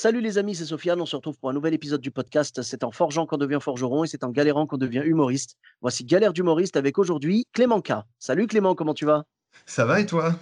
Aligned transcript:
Salut 0.00 0.20
les 0.20 0.38
amis, 0.38 0.54
c'est 0.54 0.66
Sofiane. 0.66 1.00
On 1.00 1.06
se 1.06 1.16
retrouve 1.16 1.36
pour 1.40 1.50
un 1.50 1.52
nouvel 1.52 1.74
épisode 1.74 2.00
du 2.00 2.12
podcast. 2.12 2.62
C'est 2.62 2.84
en 2.84 2.92
forgeant 2.92 3.26
qu'on 3.26 3.36
devient 3.36 3.58
forgeron 3.60 4.04
et 4.04 4.06
c'est 4.06 4.22
en 4.22 4.30
galérant 4.30 4.64
qu'on 4.64 4.76
devient 4.76 5.02
humoriste. 5.04 5.56
Voici 5.80 6.04
Galère 6.04 6.32
d'humoriste 6.32 6.76
avec 6.76 6.98
aujourd'hui 6.98 7.48
Clément 7.52 7.80
K. 7.80 7.94
Salut 8.20 8.46
Clément, 8.46 8.76
comment 8.76 8.94
tu 8.94 9.06
vas? 9.06 9.24
Ça 9.66 9.84
va 9.84 9.98
et 9.98 10.06
toi? 10.06 10.36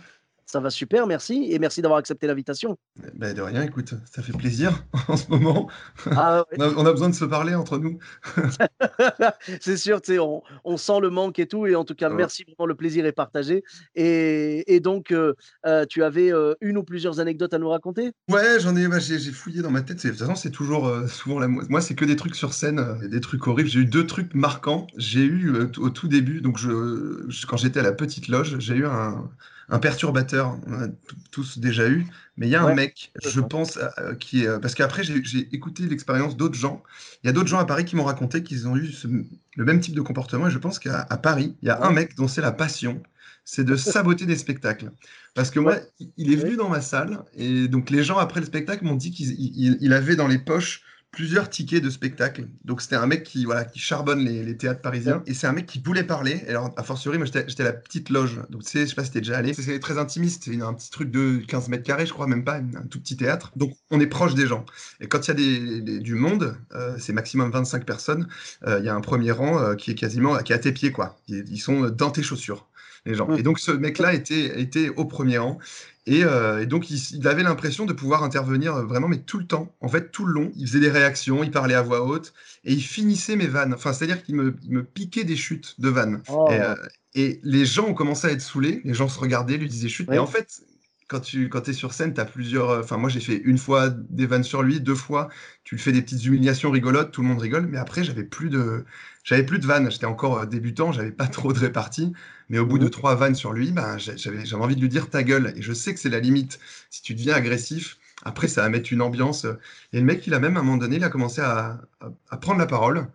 Ça 0.46 0.60
va 0.60 0.70
super, 0.70 1.06
merci. 1.06 1.48
Et 1.50 1.58
merci 1.58 1.82
d'avoir 1.82 1.98
accepté 1.98 2.26
l'invitation. 2.26 2.78
Ben, 3.14 3.34
De 3.34 3.42
rien, 3.42 3.62
écoute, 3.62 3.94
ça 4.10 4.22
fait 4.22 4.32
plaisir 4.32 4.84
en 5.08 5.16
ce 5.16 5.28
moment. 5.28 5.68
Ah, 6.14 6.44
ouais. 6.50 6.56
On 6.60 6.62
a, 6.62 6.68
on 6.76 6.86
a 6.86 6.92
besoin 6.92 7.08
de 7.08 7.14
se 7.14 7.24
parler 7.24 7.54
entre 7.54 7.78
nous. 7.78 7.98
c'est 9.60 9.76
sûr, 9.76 10.00
on, 10.20 10.42
on 10.64 10.76
sent 10.76 11.00
le 11.00 11.10
manque 11.10 11.38
et 11.38 11.46
tout. 11.46 11.66
Et 11.66 11.74
en 11.74 11.84
tout 11.84 11.94
cas, 11.94 12.08
Ouais. 12.10 12.16
merci 12.16 12.44
vraiment, 12.44 12.66
le 12.66 12.74
plaisir 12.74 13.04
est 13.06 13.12
partagé. 13.12 13.64
Et, 13.94 14.74
et 14.74 14.80
donc, 14.80 15.10
euh, 15.10 15.34
euh, 15.66 15.84
tu 15.84 16.02
avais 16.02 16.32
euh, 16.32 16.54
une 16.60 16.78
ou 16.78 16.84
plusieurs 16.84 17.18
anecdotes 17.20 17.52
à 17.52 17.58
nous 17.58 17.68
raconter? 17.68 18.12
Ouais, 18.28 18.58
j'en 18.60 18.74
ai, 18.76 18.86
bah, 18.88 18.98
j'ai 18.98 19.18
j'ai 19.18 19.32
fouillé 19.32 19.62
dans 19.62 19.70
ma 19.70 19.82
tête. 19.82 20.02
De 20.04 20.10
toute 20.10 20.18
façon, 20.18 20.34
c'est 20.36 20.50
toujours 20.50 20.90
souvent 21.08 21.38
la 21.40 21.48
mo- 21.48 21.62
Moi, 21.68 21.80
c'est 21.80 21.94
que 21.94 22.04
des 22.04 22.16
trucs 22.16 22.36
sur 22.36 22.54
scène, 22.54 22.98
des 23.08 23.20
trucs 23.20 23.46
horribles. 23.46 23.68
J'ai 23.68 23.80
eu 23.80 23.84
deux 23.86 24.06
trucs 24.06 24.34
marquants. 24.34 24.86
J'ai 24.96 25.24
eu 25.24 25.50
au 25.78 25.90
tout 25.90 26.08
début, 26.08 26.40
donc 26.40 26.56
je, 26.58 27.24
je- 27.28 27.46
quand 27.46 27.56
j'étais 27.56 27.80
à 27.80 27.82
la 27.82 27.92
petite 27.92 28.28
loge, 28.28 28.58
j'ai 28.58 28.74
eu 28.76 28.86
un, 28.86 29.28
un 29.68 29.78
perturbateur. 29.78 30.58
On 30.66 30.80
a 30.82 30.88
t- 30.88 30.94
tous 31.30 31.58
déjà 31.58 31.88
eu, 31.88 32.06
mais 32.36 32.46
il 32.46 32.50
y 32.50 32.54
a 32.56 32.62
un 32.62 32.66
Ouais, 32.66 32.74
mec, 32.74 33.12
je 33.24 33.40
pense, 33.40 33.78
euh, 33.98 34.14
qui 34.14 34.44
est. 34.44 34.60
Parce 34.60 34.74
qu'après, 34.74 35.02
j'ai 35.04 35.38
écouté 35.54 35.84
l'expérience 35.86 36.36
d'autres 36.36 36.54
gens. 36.58 36.82
Il 37.22 37.26
y 37.26 37.30
a 37.30 37.32
d'autres 37.32 37.48
gens 37.48 37.58
à 37.58 37.64
Paris 37.66 37.84
qui 37.84 37.96
m'ont 37.96 38.04
raconté 38.04 38.42
qu'ils 38.42 38.68
ont 38.68 38.76
eu 38.76 38.86
ce- 38.92 39.08
le 39.08 39.64
même 39.64 39.80
type 39.80 39.94
de 39.94 40.00
comportement. 40.02 40.48
Et 40.48 40.50
je 40.50 40.58
pense 40.58 40.78
qu'à 40.78 41.04
Paris, 41.22 41.56
il 41.62 41.66
y 41.68 41.70
a 41.70 41.82
un 41.84 41.90
mec 41.92 42.14
dont 42.16 42.28
c'est 42.28 42.40
la 42.42 42.52
passion, 42.52 43.02
c'est 43.44 43.64
de 43.64 43.76
saboter 43.76 44.26
des 44.26 44.36
spectacles. 44.36 44.92
Parce 45.34 45.50
que 45.50 45.60
moi, 45.60 45.76
il- 46.16 46.32
est 46.32 46.36
venu 46.36 46.56
dans 46.56 46.68
ma 46.68 46.80
salle 46.80 47.24
et 47.34 47.68
donc 47.68 47.90
les 47.90 48.04
gens 48.04 48.18
après 48.18 48.40
le 48.40 48.46
spectacle 48.46 48.84
m'ont 48.84 48.96
dit 48.96 49.10
qu'il 49.10 49.30
il- 49.32 49.78
il 49.80 49.92
avait 49.92 50.16
dans 50.16 50.28
les 50.28 50.38
poches 50.38 50.82
plusieurs 51.10 51.48
tickets 51.48 51.82
de 51.82 51.88
spectacle. 51.88 52.46
Donc 52.64 52.82
c'était 52.82 52.96
un 52.96 53.06
mec 53.06 53.24
qui 53.24 53.46
voilà 53.46 53.64
qui 53.64 53.78
charbonne 53.78 54.18
les, 54.24 54.42
les 54.44 54.56
théâtres 54.58 54.82
parisiens 54.82 55.22
et 55.26 55.32
c'est 55.32 55.46
un 55.46 55.52
mec 55.52 55.64
qui 55.64 55.80
voulait 55.82 56.04
parler. 56.04 56.42
Et 56.46 56.50
alors 56.50 56.74
a 56.76 56.82
fortiori, 56.82 57.16
moi 57.16 57.24
j'étais 57.24 57.44
j'étais 57.48 57.62
à 57.62 57.66
la 57.66 57.72
petite 57.72 58.10
loge. 58.10 58.40
Donc 58.50 58.64
tu 58.64 58.70
sais, 58.70 58.80
je 58.82 58.86
sais 58.90 58.94
pas 58.94 59.04
si 59.04 59.10
t'es 59.12 59.20
déjà 59.20 59.38
allé. 59.38 59.54
C'est- 59.54 59.78
très 59.80 59.96
intimiste. 59.98 60.44
C'est 60.44 60.60
un 60.60 60.74
petit 60.74 60.90
truc 60.90 61.10
de 61.10 61.38
15 61.48 61.68
mètres 61.68 61.84
carrés, 61.84 62.04
je 62.06 62.12
crois 62.12 62.26
même 62.26 62.44
pas, 62.44 62.56
un 62.56 62.86
tout 62.90 63.00
petit 63.00 63.16
théâtre. 63.16 63.52
Donc 63.56 63.72
on 63.90 63.98
est 64.00 64.06
proche 64.06 64.34
des 64.34 64.46
gens. 64.46 64.66
Et 65.00 65.06
quand 65.08 65.26
il 65.26 65.28
y 65.28 65.30
a 65.30 65.34
des, 65.34 65.80
des- 65.80 66.00
du 66.00 66.14
monde, 66.16 66.56
euh, 66.74 66.96
c'est 66.98 67.12
maximum 67.14 67.50
25 67.50 67.86
personnes. 67.86 68.28
euh, 68.66 68.78
Il 68.80 68.84
y 68.84 68.88
a 68.88 68.94
un 68.94 69.00
premier 69.00 69.30
rang 69.32 69.58
euh, 69.58 69.74
qui 69.74 69.90
est 69.90 69.94
quasiment 69.94 70.36
qui 70.38 70.52
est 70.52 70.56
à 70.56 70.58
tes 70.58 70.72
pieds 70.72 70.92
quoi. 70.92 71.16
Ils, 71.28 71.44
ils 71.50 71.58
sont 71.58 71.88
dans 71.90 72.10
tes 72.10 72.22
chaussures 72.22 72.66
les 73.04 73.14
gens. 73.14 73.28
Mm. 73.28 73.38
Et 73.38 73.42
donc 73.42 73.58
ce 73.58 73.72
mec-là 73.72 74.14
était, 74.14 74.60
était 74.60 74.88
au 74.90 75.04
premier 75.04 75.38
rang. 75.38 75.58
Et, 76.06 76.22
euh, 76.24 76.62
et 76.62 76.66
donc 76.66 76.88
il, 76.90 77.00
il 77.14 77.26
avait 77.26 77.42
l'impression 77.42 77.84
de 77.84 77.92
pouvoir 77.92 78.22
intervenir 78.22 78.76
euh, 78.76 78.84
vraiment, 78.84 79.08
mais 79.08 79.18
tout 79.18 79.38
le 79.38 79.46
temps. 79.46 79.74
En 79.80 79.88
fait, 79.88 80.12
tout 80.12 80.24
le 80.24 80.32
long, 80.32 80.52
il 80.56 80.66
faisait 80.66 80.80
des 80.80 80.90
réactions, 80.90 81.42
il 81.42 81.50
parlait 81.50 81.74
à 81.74 81.82
voix 81.82 82.04
haute 82.04 82.32
et 82.64 82.72
il 82.72 82.82
finissait 82.82 83.34
mes 83.36 83.48
vannes. 83.48 83.74
Enfin, 83.74 83.92
c'est-à-dire 83.92 84.22
qu'il 84.22 84.36
me, 84.36 84.84
piquait 84.84 85.24
des 85.24 85.36
chutes 85.36 85.80
de 85.80 85.88
vannes. 85.88 86.22
Oh. 86.28 86.46
Et, 86.50 86.60
euh, 86.60 86.74
et 87.14 87.40
les 87.42 87.64
gens 87.64 87.86
ont 87.86 87.94
commencé 87.94 88.28
à 88.28 88.30
être 88.30 88.40
saoulés. 88.40 88.82
Les 88.84 88.94
gens 88.94 89.08
se 89.08 89.18
regardaient, 89.18 89.56
lui 89.56 89.68
disaient 89.68 89.88
chute. 89.88 90.08
Ouais. 90.08 90.16
Et 90.16 90.18
en 90.18 90.26
fait, 90.26 90.60
quand 91.08 91.20
tu 91.20 91.48
quand 91.48 91.68
es 91.68 91.72
sur 91.72 91.92
scène, 91.94 92.14
tu 92.14 92.20
as 92.20 92.24
plusieurs. 92.24 92.70
euh, 92.70 92.80
Enfin, 92.82 92.96
moi, 92.96 93.08
j'ai 93.10 93.20
fait 93.20 93.36
une 93.44 93.58
fois 93.58 93.90
des 93.90 94.26
vannes 94.26 94.42
sur 94.44 94.62
lui, 94.62 94.80
deux 94.80 94.94
fois. 94.94 95.28
Tu 95.64 95.74
le 95.76 95.80
fais 95.80 95.92
des 95.92 96.02
petites 96.02 96.24
humiliations 96.24 96.70
rigolotes, 96.70 97.12
tout 97.12 97.22
le 97.22 97.28
monde 97.28 97.40
rigole. 97.40 97.66
Mais 97.66 97.78
après, 97.78 98.04
j'avais 98.04 98.24
plus 98.24 98.50
de. 98.50 98.84
J'avais 99.24 99.44
plus 99.44 99.58
de 99.58 99.66
vannes, 99.66 99.90
j'étais 99.90 100.06
encore 100.06 100.38
euh, 100.40 100.46
débutant, 100.46 100.92
j'avais 100.92 101.10
pas 101.12 101.26
trop 101.28 101.52
de 101.52 101.58
répartie, 101.58 102.12
mais 102.48 102.58
au 102.58 102.66
bout 102.66 102.78
de 102.78 102.84
Mhm. 102.84 102.90
trois 102.90 103.14
vannes 103.14 103.34
sur 103.34 103.52
lui, 103.52 103.72
ben, 103.72 103.98
j'avais 103.98 104.44
j'avais 104.44 104.62
envie 104.62 104.76
de 104.76 104.80
lui 104.80 104.88
dire 104.88 105.10
ta 105.10 105.22
gueule. 105.22 105.52
Et 105.56 105.62
je 105.62 105.72
sais 105.72 105.94
que 105.94 106.00
c'est 106.00 106.08
la 106.10 106.20
limite. 106.20 106.58
Si 106.90 107.02
tu 107.02 107.14
deviens 107.14 107.34
agressif, 107.34 107.98
après 108.24 108.48
ça 108.48 108.62
va 108.62 108.68
mettre 108.68 108.92
une 108.92 109.02
ambiance. 109.02 109.46
Et 109.92 109.98
le 110.00 110.04
mec, 110.04 110.26
il 110.26 110.34
a 110.34 110.40
même 110.40 110.56
à 110.56 110.60
un 110.60 110.62
moment 110.62 110.76
donné, 110.78 110.96
il 110.96 111.04
a 111.04 111.08
commencé 111.10 111.40
à, 111.40 111.80
à- 112.00 112.10
à 112.30 112.36
prendre 112.36 112.58
la 112.58 112.66
parole 112.66 113.08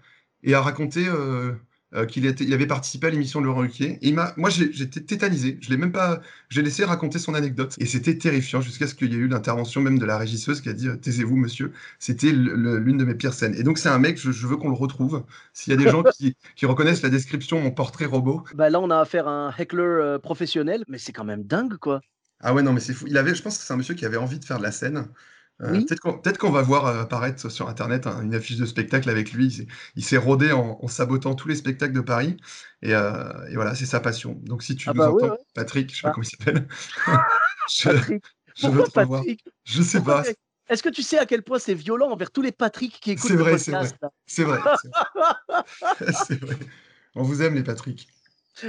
et 0.44 0.54
à 0.54 0.62
raconter 0.62 1.08
euh, 1.08 1.54
euh, 1.94 2.06
qu'il 2.06 2.26
était, 2.26 2.44
il 2.44 2.54
avait 2.54 2.68
participé 2.68 3.08
à 3.08 3.10
l'émission 3.10 3.42
de 3.42 3.46
Laurent 3.46 3.62
Ruquier. 3.62 4.00
Et 4.02 4.10
il 4.10 4.16
m'a, 4.16 4.34
moi, 4.38 4.50
j'étais 4.50 5.02
tétanisé. 5.02 5.58
Je 5.62 5.70
l'ai 5.70 5.78
même 5.78 5.92
pas, 5.92 6.22
j'ai 6.50 6.62
laissé 6.62 6.86
raconter 6.86 7.20
son 7.20 7.34
anecdote. 7.34 7.76
Et 7.80 7.86
c'était 7.86 8.18
terrifiant 8.18 8.62
jusqu'à 8.62 8.88
ce 8.88 8.96
qu'il 8.96 9.12
y 9.14 9.16
ait 9.16 9.20
eu 9.20 9.28
l'intervention 9.28 9.82
même 9.82 10.00
de 10.00 10.06
la 10.06 10.18
régisseuse 10.18 10.62
qui 10.62 10.70
a 10.70 10.74
dit 10.74 10.88
taisez-vous, 11.02 11.36
monsieur. 11.36 11.74
C'était 12.00 12.32
l'une 12.32 12.98
de 12.98 13.06
mes 13.06 13.16
pires 13.16 13.34
scènes. 13.34 13.56
Et 13.56 13.64
donc 13.64 13.78
c'est 13.78 13.90
un 13.90 14.00
mec, 14.00 14.18
je, 14.20 14.32
je 14.32 14.48
veux 14.48 14.58
qu'on 14.58 14.70
le 14.70 14.76
retrouve. 14.76 15.24
S'il 15.54 15.72
y 15.72 15.74
a 15.74 15.78
des 15.78 15.88
gens 15.88 16.04
qui, 16.04 16.36
qui 16.56 16.66
reconnaissent 16.66 17.02
la 17.02 17.10
description, 17.10 17.60
mon 17.62 17.72
portrait 17.72 18.06
robot. 18.06 18.44
bah, 18.54 18.70
Là, 18.70 18.80
on 18.80 18.90
a 18.90 19.00
affaire 19.00 19.28
à 19.28 19.32
un 19.32 19.52
heckler 19.52 19.82
euh, 19.84 20.20
professionnel, 20.20 20.84
mais 20.88 20.98
c'est 20.98 21.12
quand 21.14 21.24
même 21.26 21.44
dingue, 21.44 21.78
quoi. 21.78 22.02
Ah 22.40 22.54
ouais, 22.54 22.64
non, 22.64 22.74
mais 22.74 22.80
c'est 22.80 22.94
fou. 22.94 23.06
Il 23.08 23.18
avait, 23.18 23.36
je 23.36 23.42
pense 23.44 23.58
que 23.58 23.64
c'est 23.64 23.74
un 23.74 23.78
monsieur 23.78 23.94
qui 23.94 24.06
avait 24.06 24.18
envie 24.18 24.40
de 24.40 24.46
faire 24.46 24.58
de 24.58 24.64
la 24.64 24.72
scène. 24.72 25.08
Euh, 25.62 25.72
Oui. 25.74 25.86
Peut-être 25.86 26.38
qu'on 26.40 26.50
va 26.52 26.62
voir 26.62 26.88
euh, 26.88 27.02
apparaître 27.02 27.50
sur 27.50 27.70
Internet 27.70 28.08
hein, 28.08 28.20
une 28.24 28.34
affiche 28.34 28.58
de 28.58 28.66
spectacle 28.66 29.10
avec 29.10 29.32
lui. 29.32 29.68
Il 29.96 30.04
s'est- 30.04 30.18
rodé 30.18 30.52
en, 30.52 30.80
en 30.82 30.88
sabotant 30.88 31.36
tous 31.36 31.48
les 31.48 31.56
spectacles 31.56 31.94
de 31.94 32.02
Paris. 32.02 32.38
Et, 32.82 32.96
euh, 32.96 33.32
et 33.50 33.56
voilà, 33.56 33.76
c'est 33.76 33.86
sa 33.86 34.00
passion. 34.00 34.40
Donc 34.44 34.64
si 34.64 34.76
tu 34.76 34.90
Ah 34.90 34.94
nous 34.94 35.00
bah 35.00 35.12
entends. 35.12 35.38
Patrick, 35.54 35.92
je 35.94 36.02
sais 36.02 36.02
Ah. 36.06 36.10
pas 36.10 36.14
comment 36.14 36.24
il 36.24 36.30
s'appelle. 36.30 36.68
je, 37.70 37.90
Patrick, 37.90 38.24
je 38.56 38.68
veux 38.68 38.84
te 38.84 39.00
revoir. 39.00 39.24
Je 39.66 39.82
sais 39.84 39.98
Pourquoi 40.00 40.24
pas. 40.24 40.30
Est-ce 40.70 40.82
que 40.84 40.90
tu 40.90 41.04
sais 41.04 41.18
à 41.20 41.26
quel 41.26 41.44
point 41.44 41.60
c'est 41.60 41.74
violent 41.74 42.12
envers 42.12 42.32
tous 42.32 42.42
les 42.42 42.52
Patrick 42.54 42.98
qui 43.02 43.12
écoutent 43.12 43.32
le 43.32 43.38
vrai, 43.38 43.58
c'est 43.58 43.72
podcast 43.72 43.98
C'est 44.26 44.44
vrai. 44.44 44.60
c'est 46.28 46.40
vrai. 46.40 46.56
Vrai. 46.56 46.58
On 47.16 47.24
vous 47.24 47.42
aime, 47.42 47.56
les 47.56 47.64
Patrick. 47.64 48.08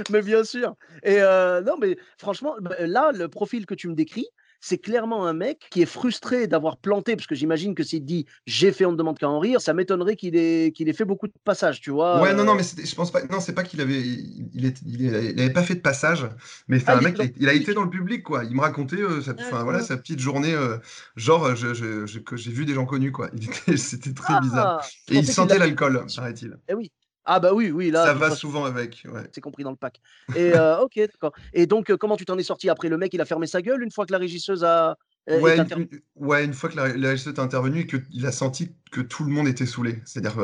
Mais 0.09 0.21
bien 0.21 0.43
sûr. 0.43 0.75
Et 1.03 1.21
euh, 1.21 1.61
non, 1.61 1.77
mais 1.79 1.97
franchement, 2.17 2.55
bah, 2.61 2.75
là, 2.79 3.11
le 3.13 3.27
profil 3.29 3.65
que 3.65 3.73
tu 3.73 3.87
me 3.87 3.95
décris, 3.95 4.25
c'est 4.65 4.77
clairement 4.77 5.27
un 5.27 5.33
mec 5.33 5.67
qui 5.71 5.81
est 5.81 5.85
frustré 5.85 6.47
d'avoir 6.47 6.77
planté, 6.77 7.17
parce 7.17 7.27
que 7.27 7.35
j'imagine 7.35 7.75
que 7.75 7.83
s'il 7.83 8.05
dit 8.05 8.25
j'ai 8.45 8.71
fait, 8.71 8.85
on 8.85 8.93
ne 8.93 8.97
demande 8.97 9.19
qu'à 9.19 9.27
en 9.27 9.37
rire, 9.37 9.59
ça 9.59 9.73
m'étonnerait 9.73 10.15
qu'il 10.15 10.37
ait, 10.37 10.71
qu'il 10.71 10.87
ait 10.87 10.93
fait 10.93 11.03
beaucoup 11.03 11.27
de 11.27 11.33
passages, 11.43 11.81
tu 11.81 11.91
vois. 11.91 12.21
Ouais, 12.21 12.33
non, 12.33 12.43
euh, 12.43 12.45
non, 12.45 12.55
mais 12.55 12.63
c'était- 12.63 12.85
je 12.85 12.95
pense 12.95 13.11
pas. 13.11 13.21
Non, 13.23 13.41
c'est 13.41 13.51
pas 13.51 13.63
qu'il 13.63 13.81
avait, 13.81 13.99
il, 13.99 14.49
il, 14.53 14.65
est- 14.65 14.81
il, 14.85 15.05
est- 15.05 15.33
il 15.33 15.41
avait 15.41 15.51
pas 15.51 15.63
fait 15.63 15.75
de 15.75 15.81
passage, 15.81 16.29
mais 16.69 16.79
c'était 16.79 16.93
Ah, 16.93 16.97
un 16.99 17.01
mec. 17.01 17.17
Il 17.41 17.49
a, 17.49 17.53
été 17.53 17.73
dans 17.73 17.83
le 17.83 17.89
public, 17.89 18.23
quoi. 18.23 18.45
Il 18.45 18.55
me 18.55 18.61
racontait, 18.61 19.01
euh, 19.01 19.21
sa, 19.21 19.33
voilà, 19.63 19.81
sa 19.81 19.97
petite 19.97 20.19
journée, 20.19 20.53
euh, 20.53 20.77
genre, 21.17 21.43
euh, 21.43 21.55
je, 21.55 21.73
je- 21.73 22.05
je- 22.05 22.19
que 22.19 22.37
j'ai 22.37 22.51
vu 22.51 22.65
des 22.65 22.73
gens 22.73 22.85
connus, 22.85 23.11
quoi. 23.11 23.29
C'était 23.75 24.13
très 24.13 24.39
bizarre. 24.39 24.79
Ah, 24.81 24.87
Et 25.11 25.17
il 25.17 25.27
sentait 25.27 25.59
l'alcool, 25.59 26.05
paraît-il. 26.15 26.57
Eh 26.69 26.73
oui. 26.73 26.89
Ah 27.25 27.39
bah 27.39 27.53
oui, 27.53 27.71
oui, 27.71 27.89
là, 27.89 28.05
Ça 28.05 28.13
va 28.13 28.31
souvent 28.31 28.65
avec. 28.65 29.03
Ouais. 29.11 29.21
c'est 29.31 29.41
compris 29.41 29.63
dans 29.63 29.71
le 29.71 29.77
pack. 29.77 30.01
Et 30.35 30.53
euh, 30.53 30.79
ok, 30.81 30.95
d'accord. 30.97 31.31
Et 31.53 31.65
donc, 31.67 31.89
euh, 31.89 31.97
comment 31.97 32.17
tu 32.17 32.25
t'en 32.25 32.37
es 32.37 32.43
sorti 32.43 32.69
après? 32.69 32.89
Le 32.89 32.97
mec, 32.97 33.13
il 33.13 33.21
a 33.21 33.25
fermé 33.25 33.47
sa 33.47 33.61
gueule 33.61 33.81
une 33.81 33.91
fois 33.91 34.05
que 34.05 34.11
la 34.11 34.17
régisseuse 34.17 34.63
a. 34.63 34.97
euh, 35.29 35.39
Ouais, 35.39 35.57
une, 35.57 35.87
ouais, 36.17 36.43
une 36.43 36.53
fois 36.53 36.69
que 36.69 36.75
la, 36.75 36.89
la 36.95 37.09
régisseuse 37.09 37.33
est 37.35 37.39
intervenue 37.39 37.81
et 37.81 37.87
qu'il 37.87 38.25
a 38.25 38.31
senti 38.33 38.75
que 38.91 38.99
tout 38.99 39.23
le 39.23 39.31
monde 39.31 39.47
était 39.47 39.65
saoulé. 39.65 40.01
C'est-à-dire 40.05 40.35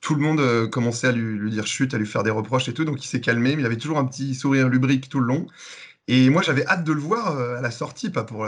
tout 0.00 0.14
le 0.14 0.20
monde 0.22 0.70
commençait 0.70 1.08
à 1.08 1.12
lui, 1.12 1.38
lui 1.38 1.50
dire 1.50 1.66
chute, 1.66 1.92
à 1.92 1.98
lui 1.98 2.06
faire 2.06 2.22
des 2.22 2.30
reproches 2.30 2.68
et 2.68 2.74
tout. 2.74 2.84
Donc 2.86 3.04
il 3.04 3.08
s'est 3.08 3.20
calmé, 3.20 3.54
mais 3.54 3.62
il 3.62 3.66
avait 3.66 3.76
toujours 3.76 3.98
un 3.98 4.06
petit 4.06 4.34
sourire 4.34 4.68
lubrique 4.68 5.08
tout 5.10 5.20
le 5.20 5.26
long. 5.26 5.46
Et 6.08 6.30
moi, 6.30 6.42
j'avais 6.42 6.66
hâte 6.66 6.84
de 6.84 6.92
le 6.92 7.00
voir 7.00 7.38
à 7.38 7.60
la 7.60 7.70
sortie, 7.70 8.10
pas 8.10 8.24
pour, 8.24 8.46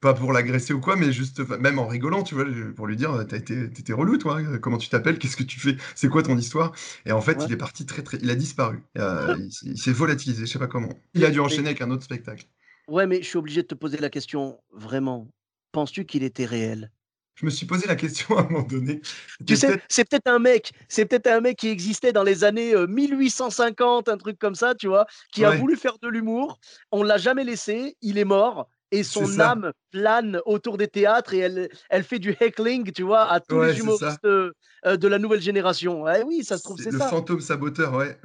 pas 0.00 0.14
pour 0.14 0.32
l'agresser 0.32 0.72
ou 0.72 0.80
quoi, 0.80 0.96
mais 0.96 1.12
juste, 1.12 1.40
même 1.58 1.78
en 1.78 1.86
rigolant, 1.86 2.22
tu 2.22 2.34
vois, 2.34 2.44
pour 2.74 2.86
lui 2.86 2.96
dire, 2.96 3.24
t'as 3.28 3.36
été, 3.36 3.70
t'étais 3.70 3.92
relou, 3.92 4.16
toi, 4.18 4.38
hein, 4.38 4.58
comment 4.58 4.78
tu 4.78 4.88
t'appelles, 4.88 5.18
qu'est-ce 5.18 5.36
que 5.36 5.42
tu 5.42 5.60
fais, 5.60 5.76
c'est 5.94 6.08
quoi 6.08 6.22
ton 6.22 6.36
histoire? 6.38 6.72
Et 7.06 7.12
en 7.12 7.20
fait, 7.20 7.38
Ouais. 7.38 7.46
il 7.46 7.52
est 7.52 7.56
parti 7.56 7.84
très, 7.86 8.02
très, 8.02 8.18
il 8.22 8.30
a 8.30 8.34
disparu. 8.34 8.82
Euh, 8.98 9.36
il, 9.38 9.46
s- 9.48 9.62
il 9.64 9.78
s'est 9.78 9.92
volatilisé, 9.92 10.46
je 10.46 10.50
sais 10.52 10.58
pas 10.58 10.66
comment. 10.68 10.88
Il 11.14 11.24
a 11.24 11.30
dû 11.30 11.40
enchaîner 11.40 11.68
avec 11.68 11.80
un 11.82 11.90
autre 11.90 12.02
spectacle. 12.04 12.46
Ouais, 12.88 13.06
mais 13.06 13.22
je 13.22 13.28
suis 13.28 13.38
obligé 13.38 13.62
de 13.62 13.66
te 13.68 13.74
poser 13.74 13.98
la 13.98 14.10
question, 14.10 14.60
vraiment. 14.72 15.28
Penses-tu 15.72 16.04
qu'il 16.06 16.22
était 16.24 16.44
réel? 16.46 16.90
Je 17.36 17.46
me 17.46 17.50
suis 17.50 17.66
posé 17.66 17.86
la 17.86 17.96
question 17.96 18.36
à 18.38 18.40
un 18.42 18.44
moment 18.44 18.62
donné. 18.66 19.00
Tu 19.46 19.56
sais, 19.56 19.80
c'est 19.88 20.08
peut-être 20.08 20.26
un 20.28 20.38
mec, 20.38 20.72
c'est 20.88 21.06
peut-être 21.06 21.28
un 21.28 21.40
mec 21.40 21.56
qui 21.56 21.68
existait 21.68 22.12
dans 22.12 22.22
les 22.22 22.44
années 22.44 22.74
euh, 22.74 22.86
1850, 22.86 24.08
un 24.08 24.16
truc 24.18 24.38
comme 24.38 24.54
ça, 24.54 24.74
tu 24.74 24.88
vois, 24.88 25.06
qui 25.32 25.44
a 25.44 25.50
voulu 25.50 25.76
faire 25.76 25.98
de 26.02 26.08
l'humour. 26.08 26.58
On 26.90 27.02
l'a 27.02 27.16
jamais 27.18 27.44
laissé, 27.44 27.96
il 28.02 28.18
est 28.18 28.24
mort. 28.24 28.68
Et 28.90 29.02
son 29.02 29.40
âme 29.40 29.72
plane 29.90 30.40
autour 30.46 30.78
des 30.78 30.88
théâtres 30.88 31.34
et 31.34 31.38
elle, 31.38 31.68
elle 31.88 32.04
fait 32.04 32.18
du 32.18 32.36
heckling, 32.40 32.92
tu 32.92 33.02
vois, 33.02 33.30
à 33.30 33.40
tous 33.40 33.60
les 33.60 33.78
humoristes 33.78 34.24
euh, 34.24 34.52
de 34.84 35.08
la 35.08 35.18
nouvelle 35.18 35.40
génération. 35.40 36.04
oui, 36.26 36.44
ça 36.44 36.58
se 36.58 36.62
trouve, 36.62 36.78
c'est 36.78 36.90
ça. 36.90 37.04
Le 37.04 37.10
fantôme 37.10 37.40
saboteur, 37.40 37.94
ouais. 37.94 38.18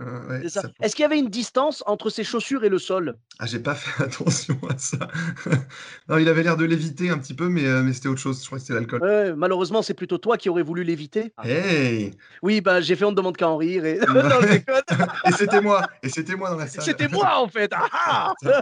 Est-ce 0.82 0.96
qu'il 0.96 1.04
y 1.04 1.06
avait 1.06 1.20
une 1.20 1.30
distance 1.30 1.84
entre 1.86 2.10
ses 2.10 2.24
chaussures 2.24 2.64
et 2.64 2.70
le 2.70 2.80
sol? 2.80 3.16
Ah, 3.40 3.46
j'ai 3.46 3.60
pas 3.60 3.76
fait 3.76 4.04
attention 4.04 4.58
à 4.70 4.78
ça. 4.78 5.08
non, 6.10 6.18
il 6.18 6.28
avait 6.30 6.44
l'air 6.44 6.58
de 6.58 6.66
l'éviter 6.66 7.10
un 7.10 7.18
petit 7.18 7.34
peu, 7.34 7.50
mais, 7.50 7.66
euh, 7.66 7.84
mais 7.84 7.94
c'était 7.94 8.08
autre 8.08 8.22
chose. 8.22 8.42
Je 8.42 8.46
crois 8.46 8.58
que 8.58 8.64
c'était 8.64 8.80
l'alcool. 8.80 9.36
malheureusement, 9.36 9.82
c'est 9.82 9.94
plutôt 9.94 10.18
toi 10.18 10.38
qui 10.38 10.50
aurais 10.50 10.64
voulu 10.64 10.84
l'éviter. 10.84 11.34
Hey 11.44 12.12
Oui, 12.42 12.62
bah, 12.62 12.82
j'ai 12.82 12.96
fait 12.96 13.06
On 13.06 13.12
ne 13.12 13.16
demande 13.16 13.38
qu'à 13.38 13.50
en 13.50 13.58
rire. 13.58 13.86
Et, 13.86 14.00
et 15.28 15.32
c'était 15.32 15.62
moi. 15.62 15.82
Et 16.04 16.10
c'était 16.10 16.36
moi 16.36 16.50
dans 16.50 16.58
la 16.58 16.68
salle. 16.68 16.84
C'était 16.84 17.08
moi, 17.08 17.40
en 17.40 17.48
fait. 17.48 17.72
Ah, 17.74 18.34
ah 18.46 18.62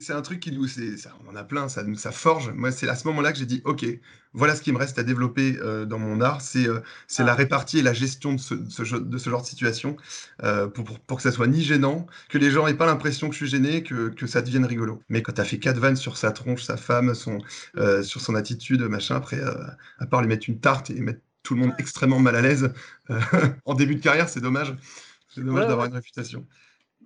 c'est 0.00 0.12
un 0.12 0.22
truc 0.22 0.40
qui 0.40 0.52
nous, 0.52 0.66
ça, 0.66 1.10
on 1.24 1.30
en 1.30 1.36
a 1.36 1.44
plein, 1.44 1.68
ça, 1.68 1.84
ça 1.96 2.12
forge. 2.12 2.50
Moi, 2.50 2.72
c'est 2.72 2.88
à 2.88 2.96
ce 2.96 3.06
moment-là 3.08 3.32
que 3.32 3.38
j'ai 3.38 3.46
dit, 3.46 3.62
ok, 3.64 3.84
voilà 4.32 4.56
ce 4.56 4.62
qui 4.62 4.72
me 4.72 4.78
reste 4.78 4.98
à 4.98 5.02
développer 5.02 5.58
euh, 5.60 5.84
dans 5.84 5.98
mon 5.98 6.20
art, 6.20 6.40
c'est 6.40 6.66
euh, 6.66 6.80
c'est 7.06 7.24
la 7.24 7.32
ah. 7.32 7.34
répartie 7.36 7.78
et 7.78 7.82
la 7.82 7.92
gestion 7.92 8.32
de 8.32 8.40
ce, 8.40 8.54
de 8.54 9.18
ce 9.18 9.30
genre 9.30 9.42
de 9.42 9.46
situation 9.46 9.96
euh, 10.42 10.66
pour, 10.66 10.84
pour, 11.00 11.16
que 11.18 11.22
ça 11.22 11.32
soit 11.32 11.46
ni 11.46 11.62
gênant, 11.62 12.06
que 12.28 12.38
les 12.38 12.50
gens 12.50 12.66
aient 12.66 12.76
pas 12.76 12.86
l'impression 12.86 13.28
que 13.28 13.34
je 13.34 13.44
suis 13.44 13.48
gêné, 13.48 13.82
que, 13.82 14.08
que 14.08 14.26
ça 14.26 14.40
devienne 14.42 14.64
rigolo. 14.64 15.02
Mais 15.08 15.22
quand 15.22 15.32
tu 15.32 15.40
as 15.40 15.44
fait 15.44 15.58
quatre 15.58 15.78
vannes 15.78 15.96
sur 15.96 16.16
sa 16.16 16.32
tronche, 16.32 16.62
sa 16.62 16.76
femme, 16.76 17.14
son, 17.14 17.38
sur 18.02 18.20
son 18.20 18.34
attitude, 18.34 18.82
machin, 18.82 19.16
après, 19.16 19.40
à 19.98 20.06
part 20.06 20.22
lui 20.22 20.28
mettre 20.28 20.48
une 20.48 20.60
tarte 20.60 20.90
et 20.90 21.00
mettre 21.00 21.20
tout 21.42 21.54
le 21.54 21.60
monde 21.60 21.72
extrêmement 21.78 22.20
mal 22.20 22.36
à 22.36 22.40
l'aise 22.40 22.72
en 23.64 23.74
début 23.74 23.96
de 23.96 24.00
carrière, 24.00 24.28
c'est 24.28 24.40
dommage. 24.40 24.74
C'est 25.28 25.42
dommage 25.42 25.66
d'avoir 25.66 25.86
une 25.86 25.94
réputation. 25.94 26.46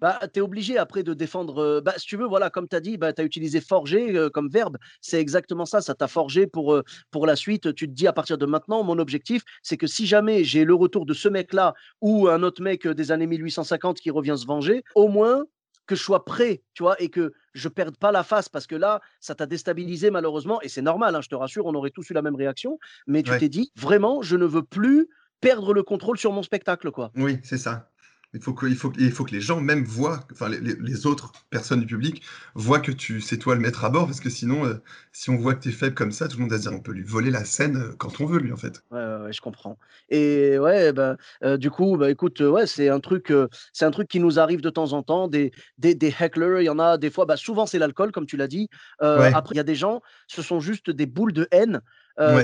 Bah, 0.01 0.21
tu 0.33 0.41
es 0.41 0.43
obligé 0.43 0.79
après 0.79 1.03
de 1.03 1.15
défendre. 1.15 1.81
bah, 1.81 1.95
si 1.97 2.07
tu 2.07 2.17
veux, 2.17 2.27
voilà, 2.27 2.51
comme 2.51 2.69
tu 2.69 2.77
as 2.77 2.81
dit, 2.81 2.97
bah, 2.97 3.13
tu 3.13 3.23
as 3.23 3.25
utilisé 3.25 3.61
forger 3.61 4.29
comme 4.33 4.49
verbe. 4.49 4.77
C'est 5.01 5.21
exactement 5.21 5.65
ça. 5.65 5.81
Ça 5.81 5.95
t'a 5.95 6.09
forgé 6.09 6.47
pour, 6.47 6.81
pour 7.11 7.27
la 7.27 7.37
suite. 7.37 7.75
Tu 7.75 7.89
te 7.89 7.93
dis 7.93 8.07
à 8.07 8.13
partir 8.13 8.39
de 8.39 8.47
maintenant, 8.47 8.83
mon 8.83 8.99
objectif, 8.99 9.43
c'est 9.63 9.77
que 9.77 9.87
si 9.87 10.07
jamais 10.07 10.45
j'ai 10.45 10.65
le 10.65 10.75
retour 10.75 11.07
de 11.07 11.15
ce 11.15 11.29
mec-là 11.29 11.75
ou 12.01 12.29
un 12.29 12.43
autre 12.43 12.63
mec 12.63 12.87
des 12.87 13.13
années 13.13 13.27
1850 13.27 14.01
qui 14.01 14.11
revient 14.11 14.37
se 14.37 14.47
venger, 14.47 14.83
au 14.95 15.09
moins 15.09 15.45
que 15.87 15.95
je 15.95 16.03
sois 16.03 16.25
prêt, 16.25 16.63
tu 16.75 16.83
vois, 16.83 17.01
et 17.01 17.09
que 17.09 17.33
je 17.55 17.69
perde 17.69 17.97
pas 17.97 18.13
la 18.13 18.25
face 18.25 18.49
parce 18.49 18.67
que 18.67 18.75
là, 18.75 19.01
ça 19.21 19.35
t'a 19.35 19.47
déstabilisé 19.47 20.11
malheureusement. 20.11 20.61
Et 20.63 20.69
c'est 20.69 20.83
normal, 20.83 21.15
hein, 21.15 21.21
je 21.23 21.29
te 21.29 21.35
rassure, 21.35 21.67
on 21.67 21.75
aurait 21.75 21.91
tous 21.91 22.11
eu 22.11 22.13
la 22.13 22.23
même 22.23 22.37
réaction. 22.37 22.79
Mais 23.07 23.23
tu 23.23 23.31
t'es 23.39 23.49
dit, 23.49 23.73
vraiment, 23.77 24.21
je 24.21 24.37
ne 24.37 24.45
veux 24.45 24.65
plus 24.65 25.09
perdre 25.41 25.73
le 25.73 25.83
contrôle 25.83 26.19
sur 26.19 26.33
mon 26.33 26.43
spectacle, 26.43 26.91
quoi. 26.91 27.13
Oui, 27.17 27.39
c'est 27.43 27.59
ça. 27.59 27.91
Il 28.37 28.43
faut, 28.43 28.53
que, 28.53 28.67
il, 28.67 28.77
faut, 28.77 28.93
il 28.99 29.11
faut 29.11 29.25
que 29.25 29.31
les 29.31 29.41
gens 29.41 29.63
même 29.63 29.85
voient, 29.85 30.21
enfin 30.31 30.51
les, 30.51 30.61
les, 30.61 31.07
autres 31.07 31.33
personnes 31.49 31.81
du 31.81 31.87
public 31.87 32.23
voient 32.55 32.81
que 32.81 32.93
tu 32.93 33.23
c'est 33.23 33.39
toi 33.39 33.55
le 33.55 33.63
maître 33.63 33.83
à 33.83 33.89
bord, 33.89 34.05
parce 34.05 34.21
que 34.21 34.29
sinon, 34.29 34.67
euh, 34.67 34.75
si 35.11 35.31
on 35.31 35.37
voit 35.37 35.55
que 35.55 35.63
tu 35.63 35.71
es 35.71 35.73
faible 35.73 35.95
comme 35.95 36.13
ça, 36.13 36.29
tout 36.29 36.37
le 36.37 36.43
monde 36.43 36.51
va 36.51 36.59
se 36.59 36.63
dire 36.69 36.73
on 36.75 36.81
peut 36.81 36.93
lui 36.93 37.03
voler 37.03 37.31
la 37.31 37.47
scène 37.47 37.77
euh, 37.79 37.95
quand 37.97 38.21
on 38.21 38.27
veut, 38.27 38.39
lui, 38.39 38.53
en 38.53 38.59
fait. 38.59 38.83
Ouais, 38.91 38.99
ouais, 38.99 39.33
je 39.33 39.41
comprends. 39.41 39.79
Et 40.11 40.59
ouais, 40.59 40.93
bah, 40.93 41.17
euh, 41.45 41.57
du 41.57 41.71
coup, 41.71 41.97
bah, 41.97 42.11
écoute, 42.11 42.41
ouais, 42.41 42.67
c'est 42.67 42.91
un, 42.91 43.01
truc, 43.01 43.33
c'est 43.73 43.87
un 43.87 43.91
truc 43.91 44.07
qui 44.07 44.21
nous 44.21 44.39
arrive 44.39 44.61
de 44.61 44.69
temps 44.69 44.93
en 44.93 45.03
temps. 45.03 45.29
Des, 45.29 45.51
des, 45.79 45.95
des 45.95 46.15
hecklers, 46.21 46.61
il 46.61 46.67
y 46.67 46.71
en 46.71 46.79
a 46.79 46.99
des 46.99 47.11
fois, 47.11 47.25
bah, 47.25 47.39
souvent 47.39 47.65
c'est 47.65 47.79
l'alcool, 47.79 48.13
comme 48.13 48.27
tu 48.27 48.37
l'as 48.37 48.49
dit. 48.49 48.69
Après, 49.01 49.55
il 49.55 49.57
y 49.57 49.61
a 49.61 49.65
des 49.65 49.77
gens, 49.77 50.03
ce 50.27 50.43
sont 50.43 50.61
juste 50.61 50.91
des 50.91 51.07
boules 51.07 51.33
de 51.33 51.49
haine. 51.53 51.81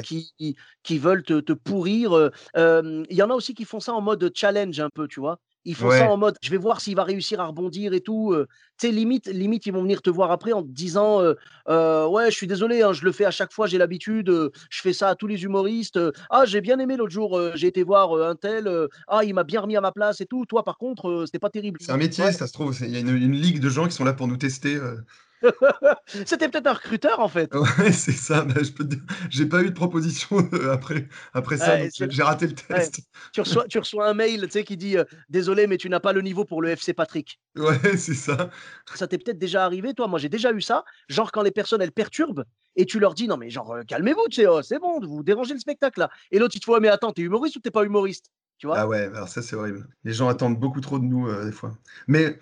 qui, 0.03 0.33
qui, 0.83 0.99
veulent 0.99 1.23
te, 1.23 1.41
te 1.41 1.53
pourrir. 1.53 2.31
Il 2.57 3.05
y 3.11 3.23
en 3.23 3.29
a 3.29 3.35
aussi 3.35 3.53
qui 3.53 3.67
font 3.67 3.81
ça 3.81 3.93
en 3.93 4.01
mode 4.01 4.33
challenge 4.35 4.81
un 4.81 4.91
peu, 4.91 5.07
tu 5.07 5.21
vois. 5.21 5.39
Ils 5.65 5.75
font 5.75 5.91
ça 5.91 6.11
en 6.11 6.17
mode, 6.17 6.37
je 6.43 6.51
vais 6.51 6.57
voir 6.57 6.81
s'il 6.81 6.97
va 6.97 7.05
réussir 7.05 7.41
à 7.41 7.47
rebondir 7.47 7.93
et 7.93 8.01
tout. 8.01 8.35
tu 8.79 8.87
sais, 8.87 8.93
limite, 8.93 9.27
limite, 9.27 9.67
ils 9.67 9.73
vont 9.73 9.83
venir 9.83 10.03
te 10.03 10.11
voir 10.11 10.31
après 10.31 10.53
en 10.53 10.63
te 10.63 10.69
disant, 10.69 11.21
ouais, 11.21 12.31
je 12.31 12.35
suis 12.35 12.47
désolé, 12.47 12.83
hein, 12.83 12.93
je 12.93 13.05
le 13.05 13.13
fais 13.13 13.25
à 13.25 13.31
chaque 13.31 13.53
fois, 13.53 13.67
j'ai 13.67 13.79
l'habitude, 13.79 14.29
je 14.71 14.81
fais 14.81 14.93
ça 14.93 15.09
à 15.09 15.15
tous 15.15 15.27
les 15.27 15.45
humoristes. 15.45 15.99
ah, 16.31 16.45
j'ai 16.47 16.61
bien 16.61 16.79
aimé 16.79 16.97
l'autre 16.97 17.13
jour, 17.13 17.41
j'ai 17.55 17.69
été 17.69 17.83
voir 17.83 18.15
un 18.23 18.35
tel, 18.35 18.71
ah, 19.09 19.25
il 19.25 19.35
m'a 19.35 19.45
bien 19.45 19.61
remis 19.61 19.77
à 19.77 19.81
ma 19.81 19.93
place 19.93 20.21
et 20.21 20.27
tout. 20.27 20.47
Toi, 20.47 20.65
par 20.65 20.79
contre, 20.79 21.25
c'était 21.27 21.39
pas 21.39 21.51
terrible. 21.51 21.79
C'est 21.81 21.93
un 21.93 21.97
métier, 21.97 22.33
ça 22.33 22.47
se 22.47 22.53
trouve. 22.53 22.77
Il 22.81 22.91
y 22.91 22.97
a 22.97 23.01
une, 23.01 23.17
une, 23.17 23.37
ligue 23.37 23.61
de 23.61 23.69
gens 23.69 23.87
qui 23.87 23.93
sont 23.93 24.05
là 24.05 24.13
pour 24.13 24.29
nous 24.29 24.37
tester. 24.37 24.79
C'était 26.27 26.49
peut-être 26.49 26.67
un 26.67 26.73
recruteur 26.73 27.21
en 27.21 27.29
fait. 27.29 27.55
Ouais, 27.55 27.93
c'est 27.93 28.13
ça. 28.13 28.47
je 28.49 28.71
peux 28.71 28.89
j'ai 29.31 29.47
pas 29.47 29.63
eu 29.63 29.71
de 29.71 29.75
proposition 29.75 30.49
euh, 30.53 30.73
après, 30.73 31.09
après 31.33 31.57
ça, 31.57 31.79
j'ai 31.89 32.23
raté 32.23 32.47
le 32.47 32.55
test. 32.55 33.01
Tu, 33.33 33.41
reçois, 33.41 33.67
tu 33.69 33.79
reçois 33.79 34.09
un 34.09 34.15
mail 34.15 34.49
qui 34.49 34.77
dit 34.77 34.97
euh, 34.97 35.05
Désolé, 35.29 35.67
mais 35.67 35.77
tu 35.77 35.89
n'as 35.89 36.01
pas 36.01 36.13
le 36.13 36.23
niveau 36.23 36.45
pour 36.45 36.63
le 36.63 36.71
FC 36.71 36.93
Patrick. 36.95 37.41
Ouais, 37.57 37.79
c'est 37.97 38.15
ça. 38.15 38.51
Ça 38.95 39.07
t'est 39.07 39.19
peut-être 39.19 39.39
déjà 39.39 39.65
arrivé, 39.65 39.95
toi. 39.95 40.09
Moi, 40.09 40.19
j'ai 40.19 40.29
déjà 40.29 40.53
eu 40.53 40.61
ça. 40.61 40.85
Genre, 41.09 41.33
quand 41.33 41.43
les 41.43 41.51
personnes 41.51 41.83
elles 41.83 41.93
perturbent 41.93 42.45
et 42.77 42.87
tu 42.87 42.99
leur 42.99 43.15
dis 43.15 43.29
Non, 43.29 43.37
mais 43.37 43.51
genre, 43.51 43.73
euh, 43.73 43.83
calmez-vous, 43.83 44.27
oh, 44.49 44.63
c'est 44.63 44.79
bon, 44.79 45.01
vous 45.01 45.23
dérangez 45.23 45.55
le 45.55 45.61
spectacle 45.61 46.01
là. 46.01 46.11
Et 46.31 46.39
l'autre, 46.39 46.55
il 46.57 46.61
te 46.61 46.71
dit 46.71 46.81
Mais 46.81 46.89
attends, 46.89 47.13
t'es 47.13 47.23
humoriste 47.23 47.57
ou 47.57 47.61
t'es 47.61 47.71
pas 47.71 47.85
humoriste? 47.85 48.27
Ah 48.71 48.87
ouais, 48.87 49.11
alors 49.15 49.29
ça, 49.29 49.43
c'est 49.43 49.57
horrible. 49.57 49.89
Les 50.05 50.13
gens 50.13 50.29
attendent 50.29 50.59
beaucoup 50.59 50.81
trop 50.81 50.99
de 50.99 51.05
nous, 51.05 51.33
des 51.45 51.53
fois. 51.53 51.77
Mais 52.07 52.39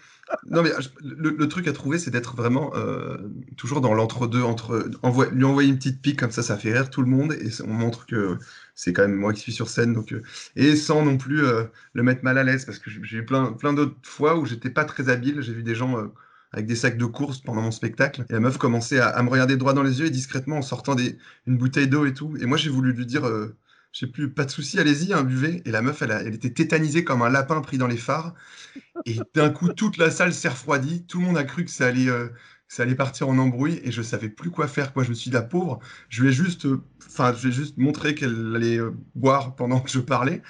non, 0.47 0.63
mais 0.63 0.71
le, 1.03 1.49
truc 1.49 1.67
à 1.69 1.73
trouver, 1.73 1.99
c'est 1.99 2.11
d'être 2.11 2.37
vraiment 2.37 2.73
euh, 2.75 3.17
toujours 3.57 3.81
dans 3.81 3.95
l'entre-deux, 3.95 4.43
entre, 4.43 4.89
lui 5.33 5.45
envoyer 5.45 5.69
une 5.69 5.77
petite 5.77 6.01
pique 6.01 6.19
comme 6.19 6.31
ça, 6.31 6.43
ça 6.43 6.57
fait 6.57 6.73
rire 6.73 6.91
tout 6.91 7.03
le 7.03 7.09
monde 7.09 7.33
et 7.33 7.51
on 7.65 7.73
montre 7.73 8.07
que 8.07 8.39
c'est 8.75 8.93
quand 8.93 9.03
même 9.03 9.15
moi 9.17 9.33
qui 9.33 9.41
suis 9.41 9.53
sur 9.53 9.69
scène, 9.69 9.93
donc 9.93 10.13
euh, 10.13 10.23
et 10.57 10.77
sans 10.77 11.05
non 11.05 11.17
plus 11.17 11.45
euh, 11.45 11.65
le 11.95 12.03
mettre 12.03 12.25
mal 12.25 12.39
à 12.39 12.45
l'aise, 12.45 12.65
parce 12.65 12.79
que 12.79 12.91
j'ai 12.91 13.19
eu 13.19 13.25
plein, 13.25 13.53
plein 13.53 13.73
d'autres 13.73 13.97
fois 14.03 14.37
où 14.39 14.47
j'étais 14.47 14.71
pas 14.71 14.85
très 14.85 15.09
habile. 15.09 15.41
J'ai 15.41 15.53
vu 15.53 15.63
des 15.63 15.75
gens 15.75 15.97
avec 16.53 16.67
des 16.67 16.77
sacs 16.77 16.97
de 16.97 17.07
course 17.07 17.39
pendant 17.39 17.63
mon 17.63 17.71
spectacle 17.71 18.25
et 18.29 18.33
la 18.33 18.41
meuf 18.41 18.59
commençait 18.59 19.01
à, 19.01 19.23
me 19.23 19.31
regarder 19.31 19.57
droit 19.57 19.73
dans 19.73 19.83
les 19.83 20.01
yeux 20.01 20.07
et 20.07 20.11
discrètement 20.11 20.59
en 20.59 20.63
sortant 20.63 20.95
des, 20.95 21.19
une 21.47 21.59
bouteille 21.59 21.89
d'eau 21.89 22.07
et 22.07 22.15
tout. 22.15 22.37
Et 22.41 22.47
moi, 22.47 22.57
j'ai 22.57 22.71
voulu 22.71 22.93
lui 22.93 23.07
dire 23.07 23.25
je 23.93 24.01
sais 24.01 24.07
plus, 24.07 24.33
pas 24.33 24.45
de 24.45 24.51
souci, 24.51 24.79
allez-y, 24.79 25.13
hein, 25.13 25.25
buvez. 25.25 25.63
Et 25.65 25.71
la 25.71 25.83
meuf, 25.83 26.01
elle, 26.03 26.35
était 26.35 26.51
tétanisée 26.51 27.03
comme 27.03 27.23
un 27.23 27.29
lapin 27.29 27.61
pris 27.61 27.77
dans 27.77 27.89
les 27.89 27.97
phares. 27.97 28.35
Et 29.05 29.19
d'un 29.35 29.51
coup, 29.51 29.69
toute 29.69 29.97
la 29.97 30.11
salle 30.11 30.33
s'est 30.33 30.49
refroidie. 30.49 31.05
Tout 31.07 31.19
le 31.19 31.27
monde 31.27 31.39
a 31.39 31.45
cru 31.45 31.65
que 31.65 31.71
ça 31.71 31.89
allait, 31.89 32.09
euh, 32.09 32.29
ça 32.69 32.85
allait 32.85 32.95
partir 32.95 33.29
en 33.29 33.37
embrouille. 33.39 33.81
Et 33.83 33.91
je 33.91 34.03
savais 34.03 34.29
plus 34.29 34.51
quoi 34.51 34.69
faire. 34.69 34.93
Quoi. 34.93 35.03
Je 35.03 35.11
me 35.11 35.15
suis 35.15 35.31
dit, 35.31 35.35
la 35.35 35.43
pauvre, 35.43 35.81
je 36.09 36.23
vais 36.23 36.33
juste, 36.33 36.67
euh, 36.67 36.83
juste 37.35 37.79
montrer 37.79 38.15
qu'elle 38.15 38.55
allait 38.55 38.79
euh, 38.79 38.95
boire 39.17 39.57
pendant 39.57 39.81
que 39.81 39.91
je 39.91 39.99
parlais. 39.99 40.41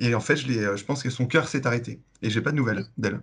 Et 0.00 0.14
en 0.14 0.20
fait, 0.20 0.36
je, 0.36 0.76
je 0.76 0.84
pense 0.84 1.02
que 1.02 1.10
son 1.10 1.26
cœur 1.26 1.46
s'est 1.46 1.66
arrêté. 1.66 2.00
Et 2.22 2.30
j'ai 2.30 2.40
pas 2.40 2.50
de 2.50 2.56
nouvelles 2.56 2.84
d'elle. 2.96 3.20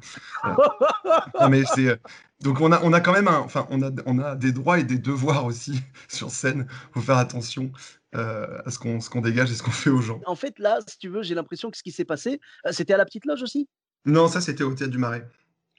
mais 1.49 1.63
c'est. 1.73 1.99
Donc 2.41 2.59
on 2.59 2.71
a, 2.71 2.81
on 2.83 2.91
a 2.93 2.99
quand 2.99 3.13
même 3.13 3.27
un, 3.27 3.47
on 3.69 3.81
a, 3.81 3.91
on 4.05 4.19
a 4.19 4.35
des 4.35 4.51
droits 4.51 4.79
et 4.79 4.83
des 4.83 4.97
devoirs 4.97 5.45
aussi 5.45 5.81
sur 6.07 6.31
scène. 6.31 6.67
Faut 6.93 7.01
faire 7.01 7.17
attention. 7.17 7.71
Euh, 8.15 8.61
à 8.65 8.71
ce 8.71 8.79
qu'on 9.09 9.21
dégage 9.21 9.51
et 9.51 9.55
ce 9.55 9.63
qu'on 9.63 9.71
fait 9.83 9.89
aux 9.89 10.01
gens. 10.01 10.21
En 10.25 10.35
fait, 10.35 10.57
là, 10.59 10.79
si 10.87 10.97
tu 10.97 11.09
veux, 11.09 11.21
j'ai 11.21 11.35
l'impression 11.35 11.69
que 11.69 11.77
ce 11.77 11.83
qui 11.83 11.91
s'est 11.91 12.05
passé, 12.05 12.39
euh, 12.65 12.71
c'était 12.71 12.93
à 12.93 12.97
la 12.97 13.03
petite 13.03 13.25
loge 13.25 13.43
aussi 13.43 13.67
Non, 14.05 14.29
ça 14.29 14.39
c'était 14.39 14.63
au 14.63 14.73
théâtre 14.73 14.91
du 14.91 14.97
Marais. 14.97 15.27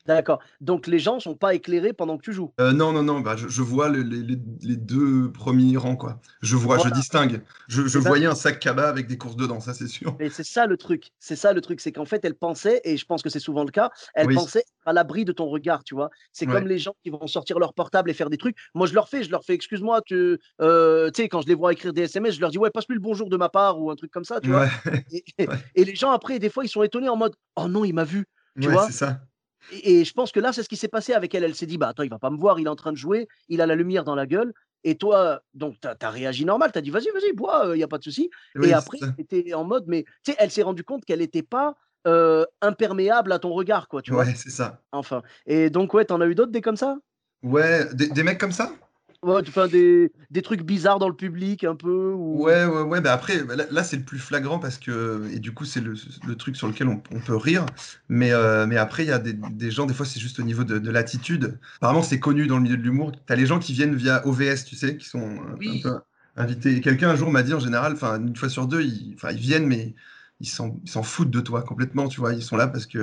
D'accord. 0.07 0.41
Donc 0.61 0.87
les 0.87 0.99
gens 0.99 1.21
sont 1.21 1.35
pas 1.35 1.55
éclairés 1.55 1.93
pendant 1.93 2.17
que 2.17 2.23
tu 2.23 2.33
joues? 2.33 2.53
Euh, 2.61 2.73
non, 2.73 2.93
non, 2.93 3.03
non. 3.03 3.21
Bah, 3.21 3.37
je, 3.37 3.63
vois 3.63 3.89
les, 3.89 4.03
deux 4.03 5.31
premiers 5.33 5.77
rangs, 5.77 5.97
quoi. 5.97 6.21
Je 6.43 6.57
vois, 6.57 6.79
je 6.79 6.89
distingue. 6.91 7.43
Je, 7.69 7.99
voyais 7.99 8.27
un 8.27 8.35
sac 8.35 8.59
cabas 8.61 8.89
avec 8.89 9.07
des 9.07 9.19
courses 9.19 9.37
dedans, 9.37 9.61
ça 9.61 9.75
c'est 9.75 9.89
sûr. 9.89 10.17
Et 10.21 10.31
c'est 10.31 10.45
ça 10.45 10.67
le 10.67 10.77
truc. 10.77 11.11
C'est 11.19 11.37
ça 11.37 11.53
le 11.53 11.61
truc, 11.61 11.81
c'est 11.81 11.93
qu'en 11.93 12.05
fait, 12.05 12.25
elle 12.25 12.35
pensait, 12.35 12.81
et 12.85 12.97
je 12.97 13.05
pense 13.05 13.23
que 13.23 13.29
c'est 13.29 13.41
souvent 13.41 13.65
le 13.65 13.71
cas, 13.71 13.91
elle 14.15 14.29
pensait 14.35 14.65
à 14.85 14.93
l'abri 14.93 15.25
de 15.25 15.33
ton 15.33 15.47
regard, 15.47 15.85
tu 15.85 15.95
vois. 15.95 16.11
C'est 16.33 16.47
comme 16.47 16.67
les 16.67 16.79
gens 16.79 16.95
qui 17.03 17.11
vont 17.11 17.27
sortir 17.27 17.59
leur 17.59 17.75
portable 17.75 18.11
et 18.11 18.15
faire 18.15 18.31
des 18.31 18.39
trucs. 18.39 18.57
Moi, 18.75 18.87
je 18.87 18.95
leur 18.95 19.09
fais, 19.09 19.23
je 19.23 19.31
leur 19.31 19.45
fais, 19.45 19.55
excuse-moi, 19.55 20.03
tu, 20.03 20.39
euh, 20.61 21.11
sais, 21.15 21.29
quand 21.29 21.41
je 21.41 21.49
les 21.49 21.55
vois 21.55 21.73
écrire 21.73 21.93
des 21.93 22.03
SMS, 22.03 22.35
je 22.35 22.41
leur 22.41 22.51
dis 22.51 22.59
ouais, 22.59 22.71
passe-lui 22.71 22.95
le 22.95 23.01
bonjour 23.01 23.29
de 23.29 23.37
ma 23.37 23.49
part 23.49 23.81
ou 23.81 23.91
un 23.91 23.97
truc 23.97 24.11
comme 24.11 24.25
ça, 24.25 24.41
tu 24.41 24.51
vois. 24.51 24.69
Et, 25.75 25.85
les 25.85 25.95
gens 25.95 26.11
après, 26.11 26.39
des 26.39 26.51
fois, 26.51 26.65
ils 26.65 26.69
sont 26.69 26.83
étonnés 26.83 27.09
en 27.09 27.17
mode 27.17 27.35
oh 27.57 27.69
non, 27.69 27.85
il 27.85 27.95
m'a 27.95 28.05
vu. 28.05 28.27
Tu 28.61 28.69
vois 28.69 28.87
c'est 28.87 28.93
ça. 28.93 29.21
Et, 29.73 30.05
je 30.05 30.13
pense 30.13 30.33
que 30.33 30.41
là, 30.41 30.53
c'est 30.53 30.63
ce 30.63 30.69
qui 30.69 30.77
s'est 30.77 30.89
passé 30.89 31.13
avec 31.13 31.35
elle. 31.35 31.45
Elle 31.45 31.55
s'est 31.55 31.67
dit, 31.67 31.79
bah 31.79 31.89
attends, 31.89 32.03
il 32.03 32.11
va 32.11 32.19
pas 32.19 32.31
me 32.31 32.39
voir, 32.39 32.59
il 32.59 32.67
est 32.67 32.71
en 32.71 32.77
train 32.77 32.93
de 32.93 32.97
jouer, 32.97 33.29
il 33.49 33.61
a 33.61 33.67
la 33.67 33.75
lumière 33.75 34.05
dans 34.05 34.15
la 34.15 34.27
gueule. 34.27 34.53
Et 34.85 34.97
toi, 34.97 35.41
donc, 35.55 35.77
tu 35.81 35.89
as, 35.89 36.11
réagi 36.11 36.45
normal, 36.45 36.71
tu 36.73 36.79
as 36.79 36.83
dit, 36.83 36.91
vas-y, 36.91 37.11
vas-y, 37.13 37.33
bois, 37.33 37.63
il 37.65 37.71
euh, 37.71 37.77
n'y 37.77 37.83
a 37.83 37.89
pas 37.89 37.99
de 37.99 38.05
souci. 38.05 38.31
et 38.63 38.73
après, 38.73 38.99
tu 38.99 39.09
étais 39.19 39.55
en 39.55 39.65
mode, 39.65 39.85
mais 39.87 40.05
tu 40.23 40.31
sais, 40.31 40.37
elle 40.39 40.51
s'est 40.51 40.63
rendue 40.63 40.85
compte 40.85 41.05
qu'elle 41.05 41.19
n'était 41.19 41.43
pas 41.43 41.77
euh, 42.07 42.45
imperméable 42.63 43.33
à 43.33 43.39
ton 43.39 43.53
regard, 43.53 43.89
quoi, 43.89 44.03
tu 44.03 44.15
ouais, 44.15 44.35
c'est 44.37 44.51
ça. 44.51 44.81
Enfin. 44.93 45.23
Et 45.47 45.71
donc, 45.71 45.93
ouais, 45.95 46.05
t'en 46.05 46.21
as 46.21 46.27
eu 46.27 46.37
d'autres, 46.37 46.53
des 46.53 46.61
comme 46.61 46.77
ça? 46.77 46.99
Ouais, 47.43 47.85
des 47.95 48.23
mecs 48.23 48.39
comme 48.39 48.53
ça? 48.53 48.71
Ouais, 49.27 49.43
tu 49.43 49.51
fais 49.51 49.69
des, 49.69 50.13
des, 50.31 50.41
trucs 50.41 50.63
bizarres 50.63 51.01
dans 51.01 51.09
le 51.09 51.15
public 51.17 51.65
un 51.65 51.75
peu 51.75 52.13
ou... 52.13 52.45
Ouais, 52.45 52.65
ouais, 52.65 52.83
ouais. 52.83 53.01
Bah 53.01 53.13
après, 53.13 53.43
bah 53.43 53.57
là, 53.57 53.83
c'est 53.83 53.97
le 53.97 54.05
plus 54.05 54.21
flagrant 54.21 54.61
parce 54.61 54.79
que. 54.79 55.29
Et 55.35 55.41
du 55.41 55.53
coup, 55.53 55.65
c'est 55.65 55.81
le, 55.81 55.95
le, 56.29 56.37
truc 56.37 56.55
sur 56.55 56.69
lequel 56.69 56.87
on, 56.87 57.03
on 57.11 57.19
peut 57.19 57.35
rire. 57.35 57.67
Mais, 58.09 58.31
euh, 58.31 58.67
mais 58.69 58.77
après, 58.77 59.03
il 59.03 59.09
y 59.09 59.13
a 59.13 59.19
des, 59.19 59.33
des, 59.33 59.73
gens, 59.73 59.87
des 59.87 59.95
fois, 59.95 60.07
c'est 60.07 60.21
juste 60.21 60.39
au 60.39 60.45
niveau 60.45 60.63
de, 60.63 60.79
de 60.79 60.91
l'attitude. 60.93 61.59
Apparemment, 61.79 62.05
c'est 62.05 62.21
connu 62.21 62.47
dans 62.47 62.57
le 62.57 62.63
milieu 62.63 62.77
de 62.77 62.83
l'humour. 62.83 63.11
Tu 63.11 63.33
as 63.33 63.35
les 63.35 63.47
gens 63.47 63.59
qui 63.59 63.73
viennent 63.73 63.97
via 63.97 64.25
OVS, 64.25 64.65
tu 64.65 64.77
sais, 64.77 64.97
qui 64.97 65.09
sont 65.09 65.29
un 65.29 65.57
peu 65.57 65.91
invités. 66.37 66.81
Quelqu'un 66.81 67.11
un 67.11 67.17
jour 67.17 67.33
m'a 67.33 67.43
dit 67.43 67.53
en 67.53 67.59
général, 67.59 67.95
enfin, 67.95 68.21
une 68.21 68.37
fois 68.37 68.49
sur 68.49 68.69
deux, 68.69 68.83
ils, 68.83 69.17
ils 69.29 69.37
viennent, 69.39 69.67
mais 69.67 69.97
ils 70.41 70.49
s'en 70.49 71.03
foutent 71.03 71.31
de 71.31 71.41
toi 71.41 71.63
complètement, 71.63 72.09
tu 72.09 72.21
vois. 72.21 72.35
Ils 72.35 72.43
sont 72.43 72.57
là 72.57 72.67
parce 72.67 72.85
qu'ils 72.85 73.01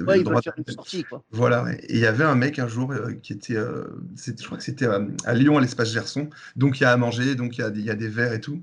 avaient 0.00 0.08
ouais, 0.08 0.18
le 0.18 0.24
droit 0.24 0.38
de 0.38 0.42
faire 0.42 0.54
une 0.56 0.66
sortie, 0.66 1.04
quoi. 1.04 1.22
Voilà. 1.30 1.66
Et 1.84 1.94
il 1.94 2.00
y 2.00 2.06
avait 2.06 2.24
un 2.24 2.34
mec 2.34 2.58
un 2.58 2.66
jour 2.66 2.90
euh, 2.90 3.12
qui 3.22 3.32
était, 3.32 3.56
euh, 3.56 3.84
je 4.16 4.44
crois 4.44 4.58
que 4.58 4.64
c'était 4.64 4.86
à, 4.86 5.34
Lyon, 5.34 5.58
à 5.58 5.60
l'espace 5.60 5.92
Gerson. 5.92 6.28
Donc 6.56 6.80
il 6.80 6.82
y 6.82 6.86
a 6.86 6.92
à 6.92 6.96
manger, 6.96 7.36
donc 7.36 7.56
il 7.56 7.60
y 7.60 7.64
a, 7.64 7.68
y 7.68 7.90
a, 7.90 7.94
des 7.94 8.08
verres 8.08 8.32
et 8.32 8.40
tout. 8.40 8.60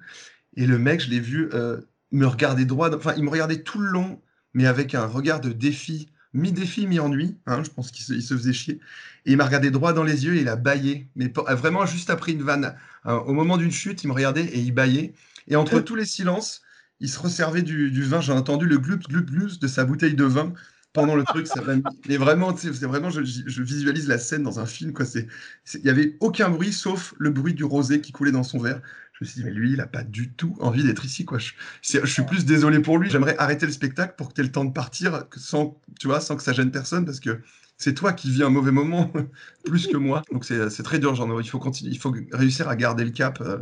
Et 0.57 0.67
le 0.67 0.77
mec, 0.77 0.99
je 0.99 1.09
l'ai 1.09 1.21
vu 1.21 1.49
euh, 1.53 1.79
me 2.11 2.25
regarder 2.25 2.65
droit, 2.65 2.93
enfin, 2.93 3.13
il 3.15 3.23
me 3.23 3.29
regardait 3.29 3.63
tout 3.63 3.79
le 3.79 3.87
long, 3.87 4.21
mais 4.53 4.65
avec 4.65 4.93
un 4.93 5.05
regard 5.05 5.39
de 5.39 5.53
défi, 5.53 6.09
mi-défi, 6.33 6.87
mi-ennui. 6.87 7.37
Hein, 7.45 7.63
je 7.63 7.69
pense 7.69 7.91
qu'il 7.91 8.03
se, 8.03 8.19
se, 8.19 8.33
faisait 8.33 8.51
chier. 8.51 8.81
Et 9.25 9.31
il 9.31 9.37
m'a 9.37 9.45
regardé 9.45 9.71
droit 9.71 9.93
dans 9.93 10.03
les 10.03 10.25
yeux 10.25 10.35
et 10.35 10.41
il 10.41 10.49
a 10.49 10.57
baillé. 10.57 11.07
Mais 11.15 11.31
vraiment 11.51 11.85
juste 11.85 12.09
après 12.09 12.33
une 12.33 12.43
vanne. 12.43 12.75
au 13.05 13.31
moment 13.31 13.55
d'une 13.55 13.71
chute, 13.71 14.03
il 14.03 14.07
me 14.07 14.13
regardait 14.13 14.43
et 14.43 14.59
il 14.59 14.73
baillait. 14.73 15.13
Et 15.47 15.55
entre 15.55 15.79
tous 15.79 15.95
les 15.95 16.05
silences, 16.05 16.61
il 17.01 17.09
se 17.09 17.19
resservait 17.19 17.63
du, 17.63 18.03
vin. 18.03 18.21
J'ai 18.21 18.31
entendu 18.31 18.67
le 18.67 18.77
gloup, 18.77 18.99
gloup, 19.09 19.25
gloup 19.25 19.57
de 19.59 19.67
sa 19.67 19.83
bouteille 19.83 20.13
de 20.13 20.23
vin 20.23 20.53
pendant 20.93 21.15
le 21.15 21.23
truc. 21.23 21.47
Mais 22.07 22.17
vraiment, 22.17 22.55
c'est 22.55 22.69
vraiment, 22.85 23.09
je, 23.09 23.61
visualise 23.61 24.07
la 24.07 24.19
scène 24.19 24.43
dans 24.43 24.59
un 24.59 24.65
film. 24.65 24.93
C'est, 25.03 25.27
il 25.73 25.83
n'y 25.83 25.89
avait 25.89 26.15
aucun 26.19 26.49
bruit 26.49 26.71
sauf 26.71 27.13
le 27.17 27.31
bruit 27.31 27.53
du 27.53 27.63
rosé 27.63 28.01
qui 28.01 28.11
coulait 28.11 28.31
dans 28.31 28.43
son 28.43 28.59
verre. 28.59 28.81
Je 29.13 29.25
me 29.25 29.29
suis 29.29 29.41
dit, 29.41 29.45
mais 29.45 29.53
lui, 29.53 29.71
il 29.71 29.77
n'a 29.77 29.87
pas 29.87 30.03
du 30.03 30.31
tout 30.31 30.55
envie 30.59 30.83
d'être 30.83 31.03
ici. 31.03 31.25
Quoi. 31.25 31.39
Je, 31.39 31.53
je, 31.81 32.05
suis 32.05 32.23
plus 32.23 32.45
désolé 32.45 32.79
pour 32.79 32.97
lui. 32.97 33.09
J'aimerais 33.09 33.35
arrêter 33.37 33.65
le 33.65 33.71
spectacle 33.71 34.13
pour 34.15 34.29
que 34.29 34.33
tu 34.33 34.41
aies 34.41 34.45
le 34.45 34.51
temps 34.51 34.65
de 34.65 34.71
partir 34.71 35.25
sans, 35.35 35.79
tu 35.99 36.07
vois, 36.07 36.21
sans 36.21 36.35
que 36.35 36.43
ça 36.43 36.53
gêne 36.53 36.71
personne 36.71 37.05
parce 37.05 37.19
que 37.19 37.41
c'est 37.77 37.95
toi 37.95 38.13
qui 38.13 38.29
vis 38.29 38.43
un 38.43 38.49
mauvais 38.49 38.71
moment 38.71 39.11
plus 39.65 39.87
que 39.87 39.97
moi. 39.97 40.21
Donc 40.31 40.45
c'est 40.45 40.83
très 40.83 40.99
dur, 40.99 41.15
genre, 41.15 41.41
il 41.41 41.49
faut, 41.49 41.59
continuer, 41.59 41.91
il 41.91 41.99
faut 41.99 42.13
réussir 42.31 42.69
à 42.69 42.75
garder 42.75 43.03
le 43.03 43.11
cap 43.11 43.41
euh, 43.41 43.57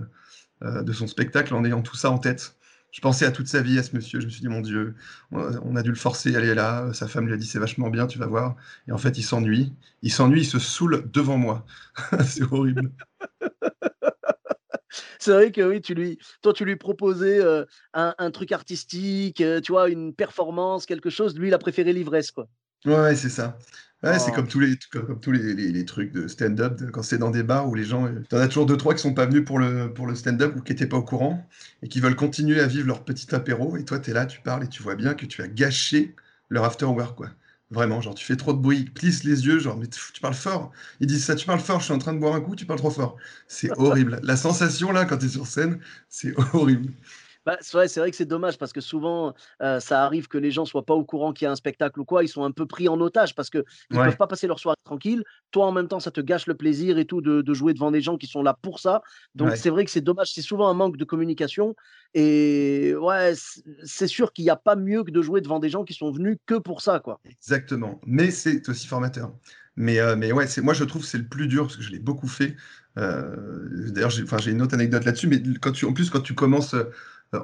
euh, 0.62 0.84
de 0.84 0.91
son 0.91 1.08
spectacle 1.08 1.53
en 1.53 1.63
ayant 1.63 1.81
tout 1.81 1.96
ça 1.96 2.12
en 2.12 2.17
tête 2.17 2.59
je 2.91 3.01
pensais 3.01 3.25
à 3.25 3.31
toute 3.31 3.48
sa 3.48 3.62
vie, 3.62 3.77
à 3.77 3.84
ce 3.84 3.96
monsieur. 3.96 4.19
Je 4.19 4.25
me 4.25 4.31
suis 4.31 4.41
dit, 4.41 4.48
mon 4.48 4.62
Dieu, 4.62 4.96
on 5.31 5.75
a 5.75 5.84
dû 5.84 5.89
le 5.89 5.96
forcer 5.96 6.36
à 6.36 6.39
aller 6.39 6.55
là. 6.55 6.91
Sa 6.93 7.08
femme 7.08 7.27
lui 7.27 7.34
a 7.34 7.38
dit, 7.38 7.46
c'est 7.46 7.60
vachement 7.60 7.89
bien, 7.89 8.08
tu 8.08 8.17
vas 8.17 8.27
voir. 8.27 8.55
Et 8.88 8.91
en 8.91 8.98
fait, 8.98 9.17
il 9.17 9.24
s'ennuie. 9.24 9.74
Il 10.01 10.12
s'ennuie, 10.12 10.41
il 10.41 10.46
se 10.46 10.60
saoule 10.60 11.10
devant 11.12 11.38
moi. 11.38 11.65
c'est 12.25 12.43
horrible. 12.51 12.91
C'est 15.19 15.34
vrai 15.34 15.51
que 15.51 15.62
oui, 15.62 15.81
tu 15.81 15.93
lui, 15.93 16.17
toi, 16.41 16.53
tu 16.53 16.65
lui 16.65 16.75
proposais 16.75 17.39
euh, 17.39 17.65
un, 17.93 18.31
truc 18.31 18.51
artistique, 18.51 19.41
euh, 19.41 19.62
tu 19.62 19.74
vois, 19.74 19.89
une 19.89 20.13
performance, 20.15 20.86
quelque 20.86 21.10
chose. 21.10 21.38
Lui, 21.38 21.50
il 21.50 21.53
a 21.53 21.60
préféré 21.60 21.93
l'ivresse, 21.93 22.31
quoi. 22.31 22.48
Ouais, 22.86 23.16
c'est 23.16 23.30
ça. 23.30 23.58
Ouais, 24.02 24.18
c'est 24.18 24.32
oh. 24.32 24.36
comme 24.36 24.48
tous 24.48 24.62
les, 24.62 24.78
comme, 24.92 25.20
tous 25.20 25.34
les, 25.34 25.54
les, 25.54 25.86
trucs 25.86 26.14
de 26.14 26.28
stand-up, 26.30 26.82
quand 26.94 27.04
c'est 27.04 27.18
dans 27.18 27.32
des 27.32 27.44
bars 27.44 27.68
où 27.68 27.76
les 27.76 27.84
gens. 27.84 28.06
Euh, 28.06 28.24
T'en 28.30 28.38
as 28.38 28.48
toujours 28.48 28.66
deux, 28.66 28.78
trois 28.78 28.94
qui 28.94 29.02
sont 29.02 29.14
pas 29.14 29.26
venus 29.26 29.44
pour 29.44 29.60
le, 29.60 29.94
pour 29.94 30.08
le 30.08 30.16
stand-up 30.16 30.56
ou 30.56 30.62
qui 30.62 30.72
n'étaient 30.72 30.88
pas 30.88 30.98
au 30.98 31.04
courant 31.04 31.46
et 31.84 31.90
qui 31.90 32.00
veulent 32.00 32.16
continuer 32.16 32.62
à 32.62 32.68
vivre 32.68 32.88
leur 32.88 33.04
petit 33.04 33.34
apéro. 33.36 33.76
Et 33.76 33.84
toi, 33.84 34.00
tu 34.00 34.12
es 34.12 34.14
là, 34.14 34.26
tu 34.26 34.40
parles 34.42 34.64
et 34.64 34.70
tu 34.70 34.82
vois 34.84 34.96
bien 34.96 35.16
que 35.16 35.26
tu 35.26 35.42
as 35.42 35.50
gâché 35.50 36.16
leur 36.50 36.64
after 36.64 36.86
work, 36.86 37.18
quoi. 37.18 37.30
Vraiment, 37.72 38.02
genre, 38.02 38.16
tu 38.16 38.26
fais 38.26 38.38
trop 38.38 38.54
de 38.54 38.58
bruit, 38.60 38.86
plisse 38.86 39.24
les 39.24 39.46
yeux, 39.46 39.60
genre, 39.60 39.78
mais 39.78 39.88
tu 39.88 40.00
parles 40.22 40.34
fort. 40.34 40.72
Ils 41.02 41.08
disent 41.08 41.26
ça, 41.26 41.36
tu 41.36 41.46
parles 41.46 41.60
fort, 41.60 41.80
je 41.80 41.86
suis 41.86 41.94
en 41.94 42.00
train 42.00 42.14
de 42.14 42.20
boire 42.20 42.34
un 42.34 42.42
coup, 42.42 42.56
tu 42.56 42.66
parles 42.66 42.80
trop 42.80 42.90
fort. 42.90 43.18
C'est 43.48 43.70
horrible. 43.78 44.20
La 44.24 44.38
sensation, 44.38 44.92
là, 44.92 45.06
quand 45.06 45.18
tu 45.18 45.26
es 45.26 45.30
sur 45.30 45.46
scène, 45.46 45.80
c'est 46.08 46.34
horrible. 46.54 46.94
Bah, 47.50 47.58
c'est 47.62 48.00
vrai, 48.00 48.12
que 48.12 48.15
c'est 48.15 48.25
dommage 48.25 48.60
parce 48.60 48.74
que 48.74 48.79
souvent, 48.79 49.34
ça 49.60 50.03
arrive 50.03 50.27
que 50.27 50.38
les 50.38 50.51
gens 50.51 50.65
soient 50.65 50.86
pas 50.86 50.94
au 50.94 51.03
courant 51.03 51.34
qu'il 51.34 51.46
y 51.46 51.48
a 51.48 51.51
un 51.51 51.56
spectacle 51.56 52.00
ou 52.00 52.06
quoi. 52.06 52.24
Ils 52.24 52.27
sont 52.27 52.44
un 52.44 52.51
peu 52.51 52.68
pris 52.68 52.88
en 52.88 53.01
otage 53.01 53.34
parce 53.34 53.50
qu'ils 53.50 53.63
ne 53.89 53.98
peuvent 53.98 54.18
pas 54.18 54.27
passer 54.27 54.46
leur 54.46 54.60
soirée 54.60 54.77
tranquille. 54.84 55.24
Toi, 55.50 55.65
en 55.65 55.72
même 55.72 55.88
temps, 55.88 56.00
ça 56.00 56.12
te 56.12 56.22
gâche 56.22 56.46
le 56.46 56.53
plaisir 56.53 57.00
et 57.00 57.06
tout 57.06 57.22
de, 57.22 57.53
jouer 57.56 57.74
devant 57.74 57.89
des 57.89 58.01
gens 58.01 58.18
qui 58.18 58.27
sont 58.27 58.44
là 58.44 58.56
pour 58.62 58.79
ça. 58.79 59.01
Donc, 59.34 59.56
c'est 59.56 59.72
vrai 59.72 59.84
que 59.84 59.89
c'est 59.89 60.01
dommage. 60.01 60.32
C'est 60.32 60.44
souvent 60.44 60.70
un 60.70 60.75
manque 60.75 60.98
de 60.98 61.06
communication. 61.06 61.75
Et 62.13 62.94
ouais, 63.00 63.34
c'est 63.84 64.08
sûr 64.08 64.32
qu'il 64.32 64.46
n'y 64.46 64.51
a 64.51 64.56
pas 64.56 64.75
mieux 64.75 65.03
que 65.03 65.10
de 65.10 65.22
jouer 65.24 65.41
devant 65.41 65.60
des 65.60 65.70
gens 65.70 65.84
qui 65.84 65.96
sont 65.96 66.12
venus 66.12 66.38
que 66.46 66.56
pour 66.56 66.82
ça, 66.82 67.00
quoi. 67.00 67.20
Exactement. 67.25 68.00
Mais 68.06 68.29
c'est 68.29 68.70
aussi 68.70 68.86
formateur. 68.86 69.34
Mais, 69.75 69.98
mais 70.18 70.32
ouais, 70.32 70.46
moi, 70.62 70.75
je 70.75 70.84
trouve 70.84 71.01
que 71.01 71.08
c'est 71.08 71.18
le 71.18 71.27
plus 71.27 71.48
dur 71.48 71.63
parce 71.63 71.77
que 71.77 71.84
je 71.84 71.89
l'ai 71.89 72.00
beaucoup 72.00 72.27
fait. 72.27 72.56
D'ailleurs, 72.96 74.12
j'ai 74.12 74.51
une 74.51 74.62
autre 74.62 74.75
anecdote 74.75 75.03
là-dessus. 75.03 75.27
Mais 75.27 75.41
quand 75.60 75.72
tu, 75.72 75.86
en 75.86 75.94
plus, 75.94 76.12
quand 76.12 76.22
tu 76.22 76.36
commences 76.36 76.75
euh, 76.75 76.91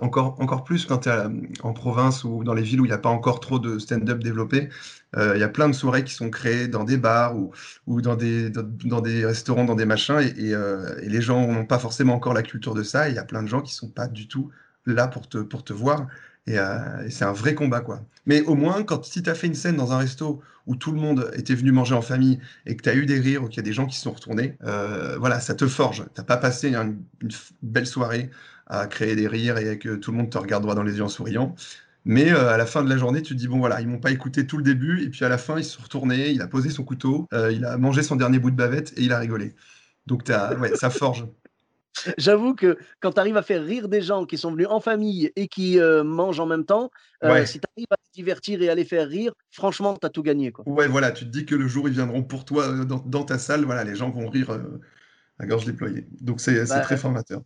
encore, 0.01 0.35
encore 0.39 0.63
plus 0.63 0.85
quand 0.85 0.99
tu 0.99 1.09
es 1.09 1.23
en 1.61 1.73
province 1.73 2.23
ou 2.23 2.43
dans 2.43 2.53
les 2.53 2.63
villes 2.63 2.81
où 2.81 2.85
il 2.85 2.89
n'y 2.89 2.93
a 2.93 2.99
pas 2.99 3.09
encore 3.09 3.39
trop 3.39 3.59
de 3.59 3.77
stand-up 3.77 4.23
développé. 4.23 4.69
Euh, 5.15 5.33
il 5.35 5.39
y 5.39 5.43
a 5.43 5.49
plein 5.49 5.69
de 5.69 5.73
soirées 5.73 6.03
qui 6.03 6.13
sont 6.13 6.29
créées 6.29 6.67
dans 6.67 6.83
des 6.83 6.97
bars 6.97 7.35
ou, 7.37 8.01
dans, 8.01 8.15
des, 8.15 8.51
restaurants, 9.25 9.65
dans 9.65 9.75
des 9.75 9.85
machins, 9.85 10.19
et, 10.19 10.53
euh, 10.53 10.99
et, 11.01 11.09
les 11.09 11.21
gens 11.21 11.47
n'ont 11.47 11.65
pas 11.65 11.79
forcément 11.79 12.15
encore 12.15 12.33
la 12.33 12.43
culture 12.43 12.73
de 12.73 12.83
ça. 12.83 13.09
Il 13.09 13.15
y 13.15 13.19
a 13.19 13.23
plein 13.23 13.43
de 13.43 13.47
gens 13.47 13.61
qui 13.61 13.73
sont 13.73 13.89
pas 13.89 14.07
du 14.07 14.27
tout 14.27 14.49
là 14.85 15.07
pour 15.07 15.29
te, 15.29 15.37
pour 15.37 15.63
te 15.63 15.73
voir. 15.73 16.07
Et, 16.47 16.57
c'est 17.09 17.25
un 17.25 17.33
vrai 17.33 17.55
combat, 17.55 17.81
quoi. 17.81 18.01
Mais 18.25 18.41
au 18.41 18.55
moins, 18.55 18.83
quand, 18.83 19.03
si 19.05 19.23
tu 19.23 19.29
as 19.29 19.35
fait 19.35 19.47
une 19.47 19.55
scène 19.55 19.77
dans 19.77 19.93
un 19.93 19.97
resto 19.97 20.41
où 20.67 20.75
tout 20.75 20.91
le 20.91 20.99
monde 20.99 21.31
était 21.35 21.55
venu 21.55 21.71
manger 21.71 21.95
en 21.95 22.01
famille 22.01 22.39
et 22.65 22.75
que 22.75 22.83
tu 22.83 22.89
as 22.89 22.95
eu 22.95 23.05
des 23.05 23.19
rires 23.19 23.43
ou 23.43 23.47
qu'il 23.47 23.57
y 23.57 23.59
a 23.59 23.63
des 23.63 23.73
gens 23.73 23.85
qui 23.85 23.97
sont 23.97 24.11
retournés, 24.11 24.57
voilà, 25.19 25.39
ça 25.39 25.55
te 25.55 25.67
forge. 25.67 26.03
Tu 26.13 26.21
n'as 26.21 26.23
pas 26.23 26.37
passé 26.37 26.73
une, 26.73 26.97
belle 27.61 27.87
soirée 27.87 28.29
à 28.67 28.87
créer 28.87 29.15
des 29.15 29.27
rires 29.27 29.57
et 29.57 29.77
que 29.77 29.95
tout 29.95 30.11
le 30.11 30.17
monde 30.17 30.29
te 30.29 30.37
regarde 30.37 30.63
droit 30.63 30.75
dans 30.75 30.83
les 30.83 30.97
yeux 30.97 31.03
en 31.03 31.09
souriant. 31.09 31.55
Mais 32.05 32.31
euh, 32.31 32.49
à 32.49 32.57
la 32.57 32.67
fin 32.67 32.83
de 32.83 32.89
la 32.89 32.97
journée, 32.97 33.23
tu 33.23 33.33
te 33.33 33.39
dis, 33.39 33.47
bon 33.47 33.57
voilà, 33.57 33.81
ils 33.81 33.87
m'ont 33.87 33.99
pas 33.99 34.11
écouté 34.11 34.45
tout 34.45 34.57
le 34.57 34.63
début, 34.63 35.03
et 35.03 35.09
puis 35.09 35.25
à 35.25 35.29
la 35.29 35.39
fin, 35.39 35.57
il 35.57 35.65
se 35.65 35.81
retourné, 35.81 36.29
il 36.29 36.41
a 36.41 36.47
posé 36.47 36.69
son 36.69 36.83
couteau, 36.83 37.27
euh, 37.33 37.51
il 37.51 37.65
a 37.65 37.77
mangé 37.77 38.03
son 38.03 38.15
dernier 38.15 38.37
bout 38.37 38.51
de 38.51 38.55
bavette 38.55 38.93
et 38.95 39.01
il 39.01 39.11
a 39.11 39.17
rigolé. 39.17 39.55
Donc 40.05 40.29
as, 40.29 40.53
ouais, 40.55 40.75
ça 40.75 40.91
forge. 40.91 41.25
J'avoue 42.19 42.53
que 42.53 42.77
quand 42.99 43.13
tu 43.13 43.19
arrives 43.19 43.37
à 43.37 43.41
faire 43.41 43.63
rire 43.63 43.87
des 43.87 44.01
gens 44.01 44.25
qui 44.25 44.37
sont 44.37 44.51
venus 44.51 44.67
en 44.69 44.81
famille 44.81 45.31
et 45.35 45.47
qui 45.47 45.79
euh, 45.79 46.03
mangent 46.03 46.39
en 46.39 46.45
même 46.45 46.65
temps, 46.65 46.91
si 47.45 47.59
tu 47.59 47.67
arrives 47.75 47.87
à 47.89 47.95
te 47.95 48.13
divertir 48.13 48.61
et 48.61 48.69
à 48.69 48.75
les 48.75 48.85
faire 48.85 49.07
rire, 49.07 49.33
franchement, 49.49 49.97
tu 49.99 50.05
as 50.05 50.09
tout 50.09 50.21
gagné. 50.21 50.51
Quoi. 50.51 50.67
Ouais, 50.67 50.87
voilà, 50.87 51.11
tu 51.11 51.25
te 51.25 51.29
dis 51.29 51.45
que 51.45 51.55
le 51.55 51.67
jour 51.67 51.87
ils 51.87 51.93
viendront 51.93 52.21
pour 52.21 52.45
toi 52.45 52.85
dans, 52.85 52.99
dans 52.99 53.23
ta 53.23 53.39
salle, 53.39 53.63
voilà, 53.65 53.83
les 53.83 53.95
gens 53.95 54.11
vont 54.11 54.29
rire 54.29 54.59
à 55.39 55.45
gorge 55.47 55.65
déployée. 55.65 56.05
Donc 56.21 56.39
c'est 56.39 56.67
bah, 56.67 56.81
très 56.81 56.97
formateur. 56.97 57.41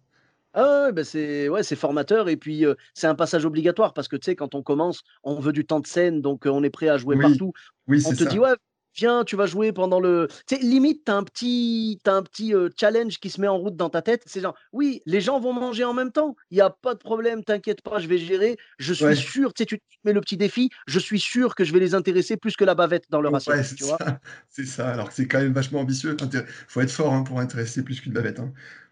Ah 0.53 0.85
ouais, 0.85 0.91
bah, 0.91 1.03
c'est 1.03 1.47
ouais, 1.49 1.63
c'est 1.63 1.75
formateur 1.75 2.27
et 2.29 2.37
puis 2.37 2.65
c'est 2.93 3.07
un 3.07 3.15
passage 3.15 3.45
obligatoire 3.45 3.93
parce 3.93 4.07
que 4.07 4.15
tu 4.15 4.25
sais, 4.25 4.35
quand 4.35 4.55
on 4.55 4.63
commence, 4.63 5.03
on 5.23 5.39
veut 5.39 5.53
du 5.53 5.65
temps 5.65 5.79
de 5.79 5.87
scène, 5.87 6.21
donc 6.21 6.45
on 6.45 6.63
est 6.63 6.69
prêt 6.69 6.89
à 6.89 6.97
jouer 6.97 7.17
partout. 7.17 7.53
Oui, 7.87 8.03
on 8.05 8.13
te 8.13 8.23
dit 8.23 8.39
ouais, 8.39 8.55
viens, 8.95 9.23
tu 9.23 9.35
vas 9.35 9.45
jouer 9.45 9.71
pendant 9.71 9.99
le. 9.99 10.27
Tu 10.47 10.55
sais, 10.55 10.61
limite, 10.61 11.05
tu 11.05 11.11
as 11.11 11.15
un 11.15 11.23
petit, 11.23 11.99
un 12.05 12.23
petit 12.23 12.53
challenge 12.79 13.19
qui 13.19 13.29
se 13.29 13.39
met 13.41 13.47
en 13.47 13.57
route 13.57 13.75
dans 13.75 13.89
ta 13.89 14.01
tête. 14.01 14.23
C'est 14.25 14.41
genre, 14.41 14.55
oui, 14.71 15.01
les 15.05 15.21
gens 15.21 15.39
vont 15.39 15.53
manger 15.53 15.83
en 15.83 15.93
même 15.93 16.11
temps, 16.11 16.35
il 16.51 16.55
n'y 16.55 16.61
a 16.61 16.69
pas 16.69 16.93
de 16.93 16.99
problème, 16.99 17.43
t'inquiète 17.43 17.81
pas, 17.81 17.99
je 17.99 18.07
vais 18.07 18.17
gérer. 18.17 18.57
Je 18.77 18.93
suis 18.93 19.15
sûr, 19.15 19.53
tu 19.53 19.63
sais, 19.63 19.65
tu 19.65 19.79
mets 20.03 20.13
le 20.13 20.21
petit 20.21 20.37
défi, 20.37 20.69
je 20.87 20.99
suis 20.99 21.19
sûr 21.19 21.55
que 21.55 21.63
je 21.63 21.73
vais 21.73 21.79
les 21.79 21.95
intéresser 21.95 22.37
plus 22.37 22.55
que 22.55 22.65
la 22.65 22.75
bavette 22.75 23.05
dans 23.09 23.21
leur 23.21 23.35
assiette. 23.35 23.63
c'est 23.63 23.83
ça. 23.83 23.97
C'est 24.49 24.65
ça, 24.65 24.89
alors 24.89 25.09
que 25.09 25.13
c'est 25.13 25.27
quand 25.27 25.39
même 25.39 25.53
vachement 25.53 25.81
ambitieux. 25.81 26.17
Il 26.19 26.45
faut 26.67 26.81
être 26.81 26.91
fort 26.91 27.13
hein, 27.13 27.23
pour 27.23 27.39
intéresser 27.39 27.83
plus 27.83 28.01
qu'une 28.01 28.13
bavette. 28.13 28.39
Hein. 28.39 28.51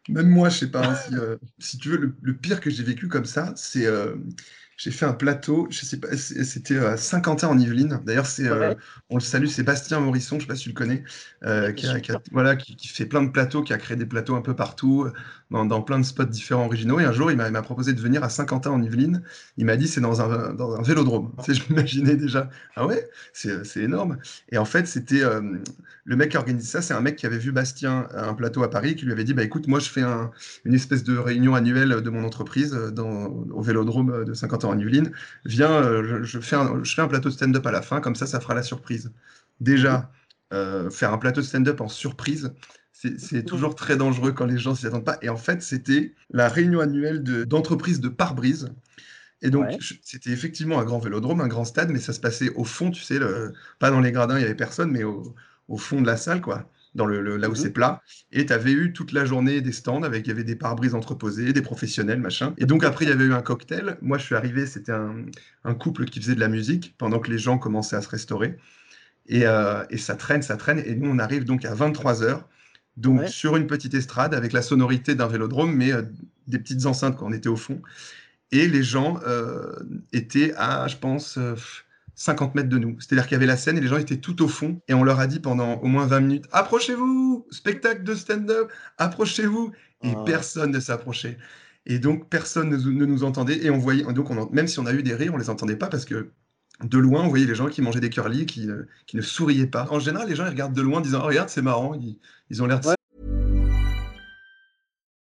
Même 0.09 0.29
moi, 0.29 0.49
je 0.49 0.59
sais 0.59 0.71
pas, 0.71 0.87
hein, 0.87 0.95
si, 0.95 1.15
euh, 1.15 1.35
si, 1.59 1.77
tu 1.77 1.89
veux, 1.89 2.15
le, 2.21 2.33
pire 2.33 2.61
que 2.61 2.69
j'ai 2.69 2.83
vécu 2.83 3.07
comme 3.07 3.25
ça, 3.25 3.53
c'est 3.55 3.85
euh, 3.85 4.15
j'ai 4.77 4.91
fait 4.91 5.05
un 5.05 5.13
plateau, 5.13 5.67
je 5.71 5.83
sais 5.85 5.99
pas, 5.99 6.15
c'était 6.15 6.77
à 6.77 6.97
Saint-Quentin 6.97 7.47
en 7.47 7.57
Yvelines. 7.57 7.99
D'ailleurs, 8.05 8.27
c'est, 8.27 8.47
euh, 8.47 8.75
on 9.09 9.15
le 9.15 9.21
salue, 9.21 9.47
Sébastien 9.47 9.99
Morisson, 9.99 10.35
je 10.37 10.41
sais 10.41 10.47
pas 10.47 10.55
si 10.55 10.63
tu 10.63 10.69
le 10.69 10.75
connais, 10.75 11.03
qui, 11.73 11.87
voilà, 12.31 12.55
qui, 12.55 12.87
fait 12.87 13.07
plein 13.07 13.23
de 13.23 13.29
plateaux, 13.29 13.63
qui 13.63 13.73
a 13.73 13.77
créé 13.77 13.97
des 13.97 14.05
plateaux 14.05 14.35
un 14.35 14.41
peu 14.41 14.55
partout, 14.55 15.09
dans, 15.49 15.81
plein 15.81 15.97
de 15.99 16.05
spots 16.05 16.25
différents 16.25 16.65
originaux. 16.65 16.99
Et 16.99 17.05
un 17.05 17.11
jour, 17.11 17.31
il 17.31 17.37
m'a 17.37 17.61
proposé 17.63 17.93
de 17.93 17.99
venir 17.99 18.23
à 18.23 18.29
Saint-Quentin 18.29 18.71
en 18.71 18.81
Yvelines. 18.81 19.23
Il 19.57 19.65
m'a 19.65 19.77
dit, 19.77 19.87
c'est 19.87 20.01
dans 20.01 20.21
un, 20.21 20.53
dans 20.53 20.75
un 20.75 20.81
vélodrome. 20.81 21.33
Tu 21.43 21.53
sais, 21.53 21.59
je 21.59 21.69
m'imaginais 21.69 22.15
déjà, 22.15 22.49
ah 22.75 22.85
ouais, 22.85 23.09
c'est 23.33 23.77
énorme. 23.77 24.17
Et 24.51 24.57
en 24.57 24.65
fait, 24.65 24.87
c'était 24.87 25.23
le 26.07 26.15
mec 26.15 26.31
qui 26.31 26.37
organise 26.37 26.69
ça, 26.69 26.81
c'est 26.81 26.93
un 26.93 27.01
mec 27.01 27.17
qui 27.17 27.25
avait 27.25 27.37
vu 27.37 27.51
Bastien 27.51 28.07
à 28.11 28.29
un 28.29 28.33
plateau 28.33 28.63
à 28.63 28.69
Paris, 28.69 28.95
qui 28.95 29.03
lui 29.03 29.11
avait 29.11 29.25
dit, 29.25 29.33
bah 29.33 29.43
écoute, 29.43 29.67
moi 29.67 29.79
je 29.79 29.89
fais 29.89 30.03
une 30.63 30.73
espèce 30.73 31.03
de 31.03 31.17
réunion 31.17 31.53
annuelle 31.53 32.01
de 32.01 32.09
mon 32.09 32.23
entreprise 32.23 32.71
dans, 32.71 33.25
au 33.27 33.61
Vélodrome 33.61 34.23
de 34.23 34.33
50 34.33 34.63
ans 34.63 34.71
à 34.71 34.77
Yvelines. 34.77 35.11
Viens, 35.43 35.71
euh, 35.71 36.23
je, 36.23 36.39
fais 36.39 36.55
un, 36.55 36.81
je 36.81 36.95
fais 36.95 37.01
un 37.01 37.09
plateau 37.09 37.27
de 37.27 37.33
stand-up 37.33 37.65
à 37.67 37.71
la 37.71 37.81
fin, 37.81 37.99
comme 37.99 38.15
ça, 38.15 38.25
ça 38.25 38.39
fera 38.39 38.53
la 38.53 38.63
surprise. 38.63 39.11
Déjà, 39.59 40.09
euh, 40.53 40.89
faire 40.89 41.11
un 41.11 41.17
plateau 41.17 41.41
de 41.41 41.45
stand-up 41.45 41.81
en 41.81 41.89
surprise, 41.89 42.53
c'est 42.93 43.43
toujours 43.43 43.75
très 43.75 43.97
dangereux 43.97 44.31
quand 44.31 44.45
les 44.45 44.57
gens 44.57 44.75
s'y 44.75 44.87
attendent 44.87 45.05
pas. 45.05 45.17
Et 45.21 45.27
en 45.27 45.37
fait, 45.37 45.61
c'était 45.61 46.15
la 46.31 46.47
réunion 46.47 46.79
annuelle 46.79 47.21
d'entreprise 47.21 47.99
de, 47.99 48.07
pare-brise. 48.07 48.69
Et 49.41 49.49
donc, 49.49 49.77
c'était 50.01 50.31
effectivement 50.31 50.79
un 50.79 50.85
grand 50.85 50.99
vélodrome, 50.99 51.41
un 51.41 51.47
grand 51.47 51.65
stade, 51.65 51.91
mais 51.91 51.99
ça 51.99 52.13
se 52.13 52.19
passait 52.21 52.49
au 52.55 52.63
fond, 52.63 52.91
tu 52.91 53.03
sais, 53.03 53.19
le, 53.19 53.53
pas 53.77 53.91
dans 53.91 53.99
les 53.99 54.11
gradins, 54.11 54.35
il 54.35 54.39
n'y 54.39 54.45
avait 54.45 54.55
personne, 54.55 54.89
mais 54.89 55.03
au, 55.03 55.35
au 55.67 55.77
fond 55.77 56.01
de 56.01 56.07
la 56.07 56.17
salle, 56.17 56.41
quoi, 56.41 56.69
dans 56.95 57.05
le, 57.05 57.37
là 57.37 57.49
où 57.49 57.53
mmh 57.53 57.55
c'est 57.55 57.71
plat. 57.71 58.01
Et 58.31 58.45
tu 58.45 58.53
avais 58.53 58.71
eu 58.71 58.93
toute 58.93 59.11
la 59.11 59.25
journée 59.25 59.61
des 59.61 59.71
stands 59.71 60.03
avec, 60.03 60.25
il 60.25 60.29
y 60.29 60.31
avait 60.31 60.43
des 60.43 60.55
pare-brises 60.55 60.95
entreposés, 60.95 61.53
des 61.53 61.61
professionnels, 61.61 62.19
machin. 62.19 62.53
Et 62.57 62.65
donc 62.65 62.83
après, 62.83 63.05
il 63.05 63.09
y 63.09 63.11
avait 63.11 63.25
eu 63.25 63.33
un 63.33 63.41
cocktail. 63.41 63.97
Moi, 64.01 64.17
je 64.17 64.25
suis 64.25 64.35
arrivé, 64.35 64.65
c'était 64.65 64.91
un, 64.91 65.73
couple 65.75 66.05
qui 66.05 66.19
faisait 66.19 66.35
de 66.35 66.39
la 66.39 66.47
musique 66.47 66.95
pendant 66.97 67.19
que 67.19 67.29
les 67.29 67.37
gens 67.37 67.57
commençaient 67.57 67.95
à 67.95 68.01
se 68.01 68.09
restaurer. 68.09 68.57
Et, 69.27 69.45
euh, 69.45 69.83
et 69.89 69.97
ça 69.97 70.15
traîne, 70.15 70.41
ça 70.41 70.57
traîne. 70.57 70.79
Et 70.79 70.95
nous, 70.95 71.09
on 71.09 71.19
arrive 71.19 71.43
donc 71.43 71.65
à 71.65 71.73
23 71.73 72.23
heures. 72.23 72.47
Donc 72.95 73.27
sur 73.27 73.57
une 73.57 73.67
petite 73.67 73.93
estrade 73.93 74.33
avec 74.33 74.53
la 74.53 74.63
sonorité 74.63 75.13
d'un 75.13 75.27
vélodrome, 75.27 75.71
mais 75.71 75.91
euh, 75.93 76.01
des 76.47 76.57
petites 76.57 76.87
enceintes 76.87 77.15
quand 77.15 77.27
on 77.27 77.31
était 77.31 77.49
au 77.49 77.55
fond. 77.55 77.79
et 78.51 78.67
les 78.67 78.81
gens 78.81 79.19
euh, 79.27 79.71
étaient 80.13 80.55
à, 80.55 80.87
je 80.87 80.97
pense, 80.97 81.37
50 82.17 82.55
mètres 82.55 82.69
de 82.69 82.77
nous. 82.77 82.99
C'est-à-dire 82.99 83.25
qu'il 83.25 83.33
y 83.33 83.37
avait 83.37 83.45
la 83.45 83.57
scène 83.57 83.77
et 83.77 83.81
les 83.81 83.87
gens 83.87 83.97
étaient 83.97 84.17
tout 84.17 84.41
au 84.43 84.49
fond 84.49 84.81
et 84.89 84.93
on 84.93 85.03
leur 85.05 85.19
a 85.21 85.27
dit 85.27 85.39
pendant 85.39 85.75
au 85.77 85.87
moins 85.87 86.05
20 86.07 86.19
minutes 86.21 86.45
approchez-vous, 86.51 87.47
spectacle 87.51 88.03
de 88.03 88.15
stand-up, 88.15 88.71
approchez-vous 88.97 89.71
et 90.03 90.13
Ah. 90.15 90.23
personne 90.25 90.71
ne 90.71 90.79
s'approchait. 90.81 91.37
Et 91.85 91.99
donc 91.99 92.29
personne 92.29 92.69
ne, 92.69 92.77
ne 92.77 93.05
nous 93.05 93.23
entendait 93.23 93.63
et 93.65 93.69
on 93.69 93.77
voyait 93.77 94.03
donc 94.13 94.29
on 94.31 94.49
même 94.51 94.67
si 94.67 94.79
on 94.79 94.85
a 94.85 94.93
eu 94.93 95.03
des 95.03 95.15
rires, 95.15 95.33
on 95.33 95.37
les 95.37 95.49
entendait 95.49 95.77
pas 95.77 95.87
parce 95.87 96.05
que 96.05 96.31
de 96.83 96.97
loin 96.99 97.23
on 97.23 97.29
voyait 97.29 97.45
les 97.47 97.55
gens 97.55 97.67
qui 97.69 97.81
mangeaient 97.81 98.01
des 98.01 98.09
curly 98.09 98.45
qui, 98.45 98.69
euh, 98.69 98.83
qui 99.07 99.15
ne 99.17 99.21
souriaient 99.23 99.67
pas. 99.67 99.87
En 99.91 99.99
général, 99.99 100.27
les 100.29 100.35
gens 100.35 100.45
ils 100.45 100.49
regardent 100.49 100.75
de 100.75 100.81
loin 100.81 100.99
en 100.99 101.01
disant 101.01 101.21
oh, 101.23 101.27
regarde 101.27 101.49
c'est 101.49 101.61
marrant, 101.63 101.93
ils, 101.95 102.19
ils 102.49 102.61
ont 102.63 102.67
l'air 102.67 102.79
de 102.81 102.87
Ouais. 102.87 102.96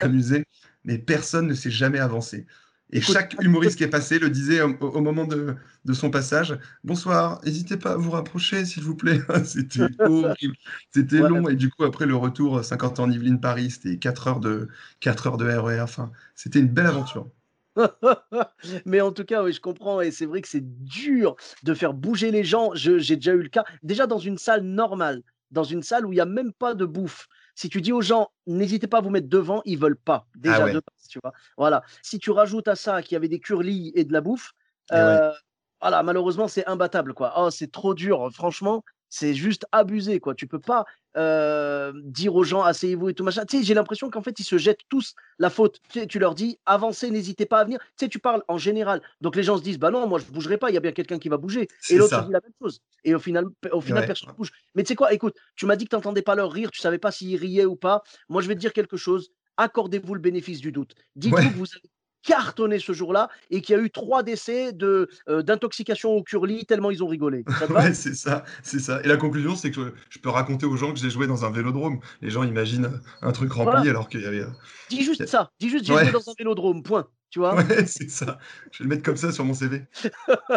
Amusé, 0.00 0.44
mais 0.84 0.98
personne 0.98 1.46
ne 1.48 1.54
s'est 1.54 1.70
jamais 1.70 1.98
avancé. 1.98 2.46
Et 2.90 3.00
chaque 3.00 3.36
humoriste 3.40 3.76
qui 3.78 3.84
est 3.84 3.88
passé 3.88 4.18
le 4.18 4.30
disait 4.30 4.60
au, 4.62 4.68
au 4.80 5.00
moment 5.00 5.24
de, 5.24 5.56
de 5.84 5.92
son 5.94 6.10
passage 6.10 6.56
Bonsoir, 6.84 7.40
n'hésitez 7.44 7.76
pas 7.76 7.92
à 7.92 7.96
vous 7.96 8.10
rapprocher, 8.10 8.64
s'il 8.66 8.82
vous 8.84 8.94
plaît. 8.94 9.20
C'était 9.44 9.88
horrible. 10.04 10.54
C'était 10.92 11.20
Ouais. 11.20 11.28
long. 11.28 11.48
Et 11.48 11.56
du 11.56 11.70
coup, 11.70 11.84
après 11.84 12.06
le 12.06 12.14
retour, 12.16 12.62
50 12.64 13.00
ans 13.00 13.04
en 13.04 13.10
Yvelines 13.10 13.40
Paris, 13.40 13.70
c'était 13.70 13.98
4 13.98 14.28
heures 14.28 14.40
de, 14.40 14.68
4 15.00 15.26
heures 15.26 15.36
de 15.38 15.46
RER. 15.46 15.80
Enfin, 15.80 16.12
c'était 16.34 16.60
une 16.60 16.68
belle 16.68 16.86
aventure. 16.86 17.30
Mais 18.86 19.00
en 19.00 19.12
tout 19.12 19.24
cas, 19.24 19.42
oui, 19.42 19.52
je 19.52 19.60
comprends 19.60 20.00
et 20.00 20.10
c'est 20.10 20.26
vrai 20.26 20.42
que 20.42 20.48
c'est 20.48 20.84
dur 20.84 21.36
de 21.62 21.74
faire 21.74 21.92
bouger 21.94 22.30
les 22.30 22.44
gens. 22.44 22.70
J'ai 22.74 23.16
déjà 23.16 23.32
eu 23.32 23.42
le 23.42 23.48
cas, 23.48 23.64
déjà 23.82 24.06
dans 24.06 24.18
une 24.18 24.38
salle 24.38 24.62
normale, 24.62 25.22
dans 25.50 25.64
une 25.64 25.82
salle 25.82 26.06
où 26.06 26.12
il 26.12 26.16
y 26.16 26.20
a 26.20 26.26
même 26.26 26.52
pas 26.52 26.74
de 26.74 26.84
bouffe. 26.84 27.28
Si 27.54 27.68
tu 27.68 27.80
dis 27.80 27.92
aux 27.92 28.00
gens: 28.02 28.28
«N'hésitez 28.46 28.86
pas 28.88 28.98
à 28.98 29.00
vous 29.00 29.10
mettre 29.10 29.28
devant», 29.28 29.62
ils 29.64 29.78
veulent 29.78 29.96
pas, 30.00 30.26
déjà 30.34 30.54
Ah 30.54 30.60
ouais. 30.62 30.74
de 30.74 30.78
base, 30.80 31.08
tu 31.08 31.18
vois? 31.22 31.32
Voilà. 31.56 31.82
Si 32.02 32.18
tu 32.18 32.30
rajoutes 32.30 32.68
à 32.68 32.76
ça 32.76 33.02
qu'il 33.02 33.12
y 33.14 33.16
avait 33.16 33.28
des 33.28 33.40
curly 33.40 33.92
et 33.94 34.04
de 34.04 34.12
la 34.12 34.20
bouffe, 34.20 34.52
ouais. 34.92 35.20
heu, 35.20 35.32
voilà, 35.80 36.02
malheureusement, 36.02 36.48
c'est 36.48 36.66
imbattable, 36.66 37.14
quoi. 37.14 37.32
Oh, 37.36 37.50
c'est 37.50 37.70
trop 37.70 37.94
dur, 37.94 38.30
franchement, 38.32 38.82
c'est 39.08 39.34
juste 39.34 39.66
abusé, 39.72 40.20
quoi. 40.20 40.34
Tu 40.34 40.46
peux 40.46 40.58
pas, 40.60 40.84
heu, 41.16 41.92
dire 42.04 42.34
aux 42.34 42.44
gens: 42.44 42.62
«Asseyez-vous» 42.62 43.08
et 43.10 43.14
tout 43.14 43.24
machin. 43.24 43.44
Tu 43.46 43.58
sais, 43.58 43.62
j'ai 43.64 43.74
l'impression 43.74 44.10
qu'en 44.10 44.22
fait, 44.22 44.38
ils 44.40 44.44
se 44.44 44.58
jettent 44.58 44.80
tous 44.88 45.14
la 45.38 45.50
faute. 45.50 45.78
Tu 45.88 46.00
sais, 46.00 46.06
tu 46.06 46.18
leur 46.18 46.34
dis: 46.34 46.58
«Avancez, 46.66 47.10
n'hésitez 47.10 47.46
pas 47.46 47.60
à 47.60 47.64
venir». 47.64 47.78
Tu 47.80 48.04
sais, 48.04 48.08
tu 48.08 48.18
parles 48.18 48.42
en 48.48 48.58
général. 48.58 49.02
Donc 49.20 49.36
les 49.36 49.42
gens 49.42 49.56
se 49.58 49.62
disent: 49.62 49.78
«Bah 49.78 49.90
non, 49.90 50.06
moi 50.08 50.18
je 50.18 50.24
bougerai 50.26 50.58
pas, 50.58 50.70
il 50.70 50.74
y 50.74 50.76
a 50.76 50.80
bien 50.80 50.92
quelqu'un 50.92 51.18
qui 51.18 51.28
va 51.28 51.36
bouger» 51.36 51.68
et 51.88 51.96
l'autre 51.98 52.20
dit 52.22 52.30
la 52.30 52.40
même 52.42 52.52
chose 52.62 52.80
et 53.04 53.14
au 53.14 53.18
final 53.18 53.46
au 53.72 53.80
final 53.80 54.04
Ouais. 54.04 54.04
personne 54.04 54.28
ne 54.32 54.36
bouge. 54.36 54.50
Mais 54.74 54.82
tu 54.82 54.88
sais 54.88 54.94
quoi? 54.96 55.12
Écoute, 55.12 55.36
tu 55.56 55.66
m'as 55.66 55.76
dit 55.76 55.84
que 55.84 55.90
tu 55.90 55.96
entendais 55.96 56.22
pas 56.22 56.34
leur 56.34 56.50
rire, 56.52 56.70
tu 56.70 56.80
savais 56.80 56.98
pas 56.98 57.10
s'ils 57.12 57.36
riaient 57.38 57.64
ou 57.66 57.76
pas. 57.76 58.02
Moi, 58.28 58.42
je 58.42 58.48
vais 58.48 58.54
te 58.54 58.60
dire 58.60 58.72
quelque 58.72 58.96
chose, 58.96 59.30
accordez-vous 59.56 60.14
le 60.14 60.20
bénéfice 60.20 60.60
du 60.60 60.72
doute. 60.72 60.94
Dites-vous 61.16 61.50
Ouais. 61.50 61.52
que 61.52 61.56
vous 61.58 61.66
avez 61.76 61.88
cartonné 62.24 62.78
ce 62.78 62.92
jour-là 62.92 63.28
et 63.50 63.60
qu'il 63.62 63.76
y 63.76 63.78
a 63.78 63.82
eu 63.82 63.90
3 63.90 64.22
décès 64.22 64.72
de, 64.72 65.08
heu, 65.28 65.42
d'intoxication 65.42 66.12
au 66.12 66.22
curly 66.22 66.66
tellement 66.66 66.90
ils 66.90 67.04
ont 67.04 67.08
rigolé. 67.08 67.46
Ouais, 67.70 67.94
c'est 67.94 68.14
ça, 68.14 68.44
c'est 68.62 68.78
ça. 68.78 69.00
Et 69.02 69.08
la 69.08 69.16
conclusion, 69.16 69.54
c'est 69.56 69.70
que 69.70 69.94
je 70.08 70.18
peux 70.18 70.30
raconter 70.30 70.66
aux 70.66 70.76
gens 70.76 70.92
que 70.92 70.98
j'ai 70.98 71.10
joué 71.10 71.26
dans 71.26 71.44
un 71.44 71.50
vélodrome. 71.50 72.00
Les 72.22 72.30
gens 72.30 72.42
imaginent 72.42 73.00
un 73.22 73.32
truc 73.32 73.52
rempli 73.52 73.88
Voilà. 73.88 73.88
alors 73.88 74.08
qu'il 74.08 74.22
y 74.22 74.26
avait. 74.26 74.40
euh, 74.40 74.50
Dis 74.88 75.02
juste 75.02 75.26
ça, 75.26 75.50
dis 75.60 75.68
juste: 75.70 75.84
«J'ai 75.86 75.96
Ouais. 75.96 75.98
joué 75.98 76.12
dans 76.12 76.28
un 76.30 76.34
vélodrome», 76.38 76.82
point, 76.82 77.08
tu 77.34 77.40
vois? 77.40 77.54
Ouais, 77.56 77.62
c'est 77.86 78.08
ça. 78.10 78.38
Je 78.70 78.82
vais 78.82 78.88
le 78.88 78.96
mettre 78.96 79.02
comme 79.04 79.16
ça 79.16 79.32
sur 79.32 79.44
mon 79.44 79.54
CV. 79.54 79.86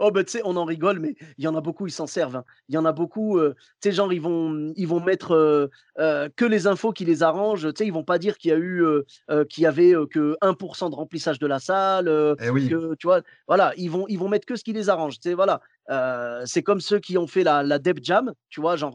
Oh 0.00 0.10
bah, 0.10 0.24
tu 0.24 0.32
sais, 0.32 0.42
on 0.44 0.56
en 0.56 0.64
rigole, 0.64 0.98
mais 1.00 1.14
il 1.38 1.44
y 1.44 1.48
en 1.48 1.54
a 1.56 1.60
beaucoup, 1.60 1.86
ils 1.86 1.90
s'en 1.92 2.06
servent, 2.06 2.36
hein. 2.36 2.44
Il 2.68 2.74
y 2.74 2.78
en 2.78 2.84
a 2.84 2.92
beaucoup, 2.92 3.38
heu, 3.38 3.54
tu 3.80 3.88
sais, 3.90 3.92
genre, 3.94 4.12
ils 4.12 4.20
vont 4.20 4.72
ils 4.76 4.86
vont 4.88 5.00
mettre, 5.00 5.32
heu 5.34 5.70
heu, 5.98 6.28
que 6.36 6.44
les 6.44 6.66
infos 6.66 6.92
qui 6.92 7.04
les 7.04 7.22
arrangent. 7.22 7.68
Tu 7.74 7.78
sais, 7.78 7.86
ils 7.86 7.92
vont 7.92 8.04
pas 8.04 8.18
dire 8.18 8.38
qu'il 8.38 8.50
y 8.50 8.54
a 8.54 8.58
eu, 8.58 8.82
heu, 8.82 9.04
qu'il 9.48 9.64
y 9.64 9.66
avait, 9.66 9.94
que 10.10 10.36
1% 10.40 10.90
de 10.90 10.94
remplissage 10.94 11.38
de 11.38 11.46
la 11.46 11.58
salle, 11.58 12.08
heu, 12.08 12.36
Eh 12.38 12.50
oui. 12.50 12.68
que 12.68 12.94
tu 12.96 13.06
vois? 13.06 13.22
Voilà, 13.48 13.72
ils 13.76 13.88
vont 13.90 14.06
ils 14.08 14.18
vont 14.18 14.28
mettre 14.28 14.46
que 14.46 14.56
ce 14.56 14.64
qui 14.64 14.72
les 14.72 14.88
arrange, 14.88 15.14
tu 15.20 15.28
sais, 15.30 15.34
voilà. 15.34 15.60
C'est 16.46 16.62
comme 16.62 16.80
ceux 16.80 16.98
qui 17.00 17.18
ont 17.18 17.26
fait 17.26 17.44
la 17.44 17.62
la 17.62 17.78
Def 17.78 17.96
Jam, 18.02 18.32
tu 18.50 18.60
vois? 18.60 18.76
Genre, 18.76 18.94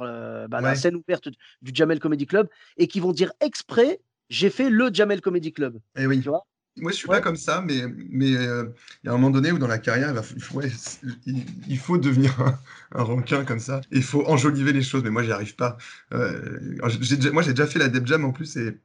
bah, 0.49 0.61
la 0.61 0.63
Ouais. 0.63 0.75
scène 0.75 0.95
ouverte 0.95 1.27
du 1.61 1.71
Jamel 1.73 1.99
Comedy 1.99 2.25
Club 2.27 2.47
et 2.77 2.87
qui 2.87 2.99
vont 2.99 3.11
dire 3.11 3.31
exprès: 3.41 3.99
«J'ai 4.29 4.49
fait 4.49 4.69
le 4.69 4.89
Jamel 4.93 5.21
Comedy 5.21 5.53
Club», 5.53 5.79
Eh 5.95 6.05
oui. 6.07 6.23
tu 6.23 6.29
vois? 6.29 6.41
Moi, 6.79 6.91
je 6.91 6.97
suis 6.97 7.07
Ouais. 7.07 7.17
pas 7.17 7.21
comme 7.21 7.35
ça, 7.37 7.61
mais 7.61 7.81
mais 8.09 8.33
heu, 8.35 8.73
il 9.03 9.07
y 9.07 9.09
a 9.09 9.13
un 9.13 9.17
moment 9.17 9.31
donné 9.31 9.51
où 9.51 9.57
dans 9.57 9.65
la 9.67 9.79
carrière, 9.79 10.13
il 10.35 10.41
faut 10.41 10.57
ouais, 10.59 10.69
c 10.69 10.99
il 11.25 11.43
il 11.67 11.77
faut 11.79 11.97
devenir 11.97 12.39
un 12.39 12.59
un 12.91 13.03
requin 13.03 13.45
comme 13.45 13.59
ça. 13.59 13.81
Il 13.91 14.03
faut 14.03 14.25
enjoliver 14.27 14.73
les 14.73 14.83
choses, 14.83 15.03
mais 15.03 15.09
moi, 15.09 15.23
j'y 15.23 15.31
arrive 15.31 15.55
pas. 15.55 15.77
Déjà 16.11 17.31
moi, 17.31 17.41
j'ai 17.41 17.51
déjà 17.53 17.65
fait 17.67 17.79
la 17.79 17.87
Def 17.89 18.05
Jam 18.05 18.25
en 18.25 18.31
plus 18.31 18.55
et 18.57 18.67
et 18.67 18.77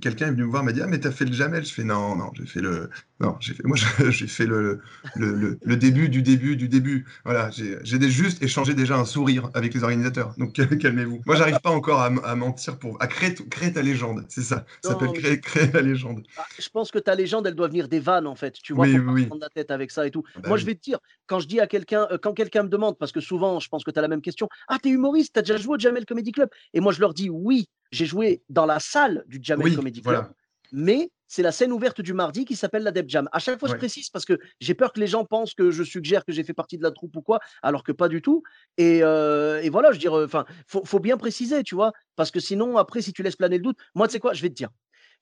quelqu'un 0.00 0.26
est 0.28 0.30
venu 0.30 0.42
me 0.44 0.50
voir, 0.50 0.64
m'a 0.64 0.72
dit: 0.72 0.80
«Ah 0.82 0.86
mais 0.86 1.00
tu 1.00 1.06
as 1.08 1.12
fait 1.12 1.24
le 1.24 1.32
Jamel?» 1.32 1.64
je 1.64 1.72
fais: 1.72 1.84
«Non, 1.84 2.16
non, 2.16 2.30
j'ai 2.34 2.46
fait 2.46 2.60
le 2.60 2.90
non, 3.20 3.36
j'ai 3.40 3.54
fait 3.54 3.62
moi, 3.64 3.76
j'ai 4.10 4.26
fait 4.26 4.46
le 4.46 4.80
le 5.14 5.34
le 5.34 5.58
le 5.62 5.76
début 5.76 6.08
du 6.08 6.22
début 6.22 6.56
du 6.56 6.68
début». 6.68 7.06
Voilà, 7.24 7.50
j'ai 7.50 7.78
juste 8.10 8.42
échangé 8.42 8.74
déjà 8.74 8.96
un 8.98 9.04
sourire 9.04 9.50
avec 9.54 9.74
les 9.74 9.82
organisateurs, 9.84 10.34
donc 10.38 10.52
cal 10.54 10.68
calmez-vous. 10.78 11.22
Moi, 11.26 11.36
j'arrive 11.36 11.60
pas 11.60 11.70
encore 11.70 12.00
à 12.00 12.06
à 12.06 12.34
mentir 12.34 12.78
pour 12.78 13.00
à 13.02 13.06
créer 13.06 13.34
créer 13.34 13.72
ta 13.72 13.82
légende, 13.82 14.24
c'est 14.28 14.42
ça. 14.42 14.64
Ça 14.82 14.92
s'appelle 14.92 15.12
créer 15.12 15.40
créer 15.40 15.70
la 15.72 15.80
légende. 15.82 16.22
Ah, 16.36 16.46
je 16.58 16.68
pense 16.70 16.90
que 16.90 16.98
ta 16.98 17.14
légende, 17.14 17.46
elle 17.46 17.54
doit 17.54 17.68
venir 17.68 17.88
des 17.88 18.00
vannes, 18.00 18.26
en 18.26 18.34
fait, 18.36 18.52
tu 18.54 18.72
vois? 18.72 18.86
Oui, 18.86 18.98
oui, 18.98 19.26
prendre 19.28 19.42
la 19.42 19.50
tête 19.50 19.70
avec 19.70 19.90
ça 19.90 20.06
et 20.06 20.10
tout. 20.10 20.22
Bah 20.34 20.42
Moi, 20.46 20.56
je 20.56 20.64
vais 20.64 20.74
te 20.74 20.80
dire, 20.80 20.98
quand 21.26 21.40
je 21.40 21.46
dis 21.48 21.60
à 21.60 21.66
quelqu'un, 21.66 22.08
heu, 22.10 22.18
quand 22.18 22.32
quelqu'un 22.34 22.62
me 22.64 22.68
demande, 22.68 22.96
parce 22.98 23.12
que 23.12 23.20
souvent, 23.20 23.60
je 23.60 23.68
pense 23.68 23.84
que 23.84 23.90
tu 23.90 23.98
as 23.98 24.02
la 24.02 24.08
même 24.08 24.22
question: 24.22 24.48
«Ah, 24.68 24.78
tu 24.82 24.88
es 24.88 24.92
humoriste, 24.92 25.34
tu 25.34 25.38
as 25.40 25.42
déjà 25.42 25.56
joué 25.58 25.76
au 25.76 25.78
Jamel 25.78 26.06
Comedy 26.06 26.32
Club?» 26.32 26.48
et 26.72 26.80
moi, 26.80 26.92
je 26.92 27.00
leur 27.00 27.14
dis: 27.14 27.28
«Oui, 27.30 27.66
j'ai 27.92 28.06
joué 28.06 28.42
dans 28.48 28.66
la 28.66 28.80
salle 28.80 29.24
du 29.26 29.38
Jamel 29.40 29.68
Oui, 29.68 29.76
Comedy 29.76 30.02
Club, 30.02 30.14
voilà. 30.14 30.30
mais 30.72 31.10
c'est 31.28 31.42
la 31.42 31.52
scène 31.52 31.72
ouverte 31.72 32.02
du 32.02 32.12
mardi 32.12 32.44
qui 32.44 32.56
s'appelle 32.56 32.82
la 32.82 32.90
Def 32.90 33.06
Jam». 33.08 33.28
À 33.32 33.38
chaque 33.38 33.58
fois, 33.58 33.68
je 33.68 33.74
précise 33.74 34.10
parce 34.10 34.26
que 34.26 34.38
j'ai 34.60 34.74
peur 34.74 34.92
que 34.92 35.00
les 35.00 35.06
gens 35.06 35.24
pensent 35.24 35.54
que 35.54 35.70
je 35.70 35.82
suggère 35.82 36.24
que 36.26 36.32
j'ai 36.32 36.44
fait 36.44 36.52
partie 36.52 36.76
de 36.76 36.82
la 36.82 36.90
troupe 36.90 37.16
ou 37.16 37.22
quoi, 37.22 37.40
alors 37.62 37.84
que 37.84 37.92
pas 37.92 38.08
du 38.08 38.20
tout 38.20 38.42
et 38.76 38.98
et 38.98 39.70
voilà, 39.70 39.90
je 39.90 39.96
veux 39.96 40.00
dire, 40.00 40.16
heu, 40.18 40.24
enfin, 40.24 40.44
faut 40.66 40.84
faut 40.84 41.00
bien 41.00 41.16
préciser, 41.16 41.62
tu 41.62 41.74
vois? 41.74 41.92
Parce 42.16 42.30
que 42.30 42.40
sinon, 42.40 42.76
après, 42.76 43.00
si 43.00 43.12
tu 43.12 43.22
laisses 43.22 43.36
planer 43.36 43.56
le 43.56 43.62
doute 43.62 43.78
moi, 43.94 44.08
tu 44.08 44.12
sais 44.12 44.20
quoi? 44.20 44.34
Je 44.34 44.42
vais 44.42 44.48
te 44.50 44.54
dire, 44.54 44.68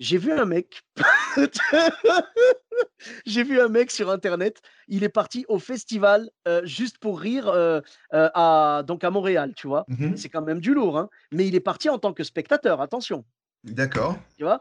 j'ai 0.00 0.18
vu 0.18 0.32
un 0.32 0.46
mec 0.46 0.82
j'ai 3.26 3.42
vu 3.44 3.60
un 3.60 3.68
mec 3.68 3.90
sur 3.90 4.10
internet, 4.10 4.60
il 4.88 5.04
est 5.04 5.08
parti 5.08 5.44
au 5.48 5.58
festival, 5.58 6.30
heu, 6.48 6.62
juste 6.64 6.98
pour 6.98 7.20
rire, 7.20 7.48
heu 7.48 7.82
heu, 8.14 8.28
à 8.34 8.82
donc 8.86 9.04
à 9.04 9.10
Montréal, 9.10 9.52
tu 9.56 9.66
vois? 9.68 9.86
Mmh 9.88 10.06
mh. 10.06 10.16
C'est 10.16 10.28
quand 10.28 10.42
même 10.42 10.60
du 10.60 10.74
lourd, 10.74 10.98
hein, 10.98 11.08
mais 11.32 11.46
il 11.48 11.54
est 11.54 11.60
parti 11.60 11.88
en 11.90 11.98
tant 11.98 12.12
que 12.14 12.24
spectateur, 12.24 12.80
attention, 12.80 13.24
D'accord. 13.64 14.16
tu 14.36 14.44
vois? 14.44 14.60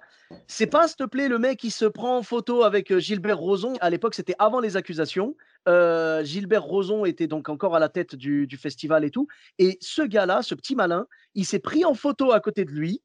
C'est 0.52 0.66
pas, 0.68 0.88
s'il 0.88 0.98
te 0.98 1.04
plaît, 1.04 1.28
le 1.28 1.38
mec 1.38 1.60
qui 1.60 1.70
se 1.70 1.86
prend 1.86 2.18
en 2.18 2.24
photo 2.24 2.64
avec, 2.64 2.98
Gilbert 2.98 3.38
Rozon. 3.38 3.74
À 3.82 3.90
l'époque, 3.92 4.16
c'était 4.16 4.34
avant 4.40 4.60
les 4.60 4.78
accusations. 4.78 5.36
Gilbert 5.68 6.64
Rozon 6.64 7.06
était 7.06 7.28
donc 7.28 7.50
encore 7.50 7.76
à 7.76 7.80
la 7.80 7.90
tête 7.90 8.16
du 8.16 8.48
du 8.48 8.58
festival 8.58 9.06
et 9.06 9.12
tout 9.12 9.28
et 9.60 9.78
ce 9.82 10.02
gars-là, 10.02 10.42
ce 10.42 10.56
petit 10.56 10.76
malin, 10.76 11.06
il 11.36 11.46
s'est 11.46 11.60
pris 11.60 11.86
en 11.86 11.94
photo 11.94 12.32
à 12.32 12.40
côté 12.40 12.66
de 12.66 12.72
lui 12.72 13.04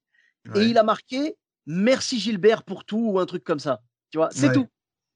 et 0.55 0.67
il 0.67 0.79
a 0.79 0.85
marqué: 0.85 1.37
«Merci 1.67 2.19
Gilbert 2.21 2.63
pour 2.65 2.85
tout» 2.85 3.11
ou 3.13 3.19
un 3.19 3.27
truc 3.27 3.45
comme 3.45 3.59
ça, 3.61 3.83
tu 4.11 4.19
vois? 4.19 4.29
C'est 4.33 4.49
Ouais. 4.49 4.53
tout. 4.53 4.69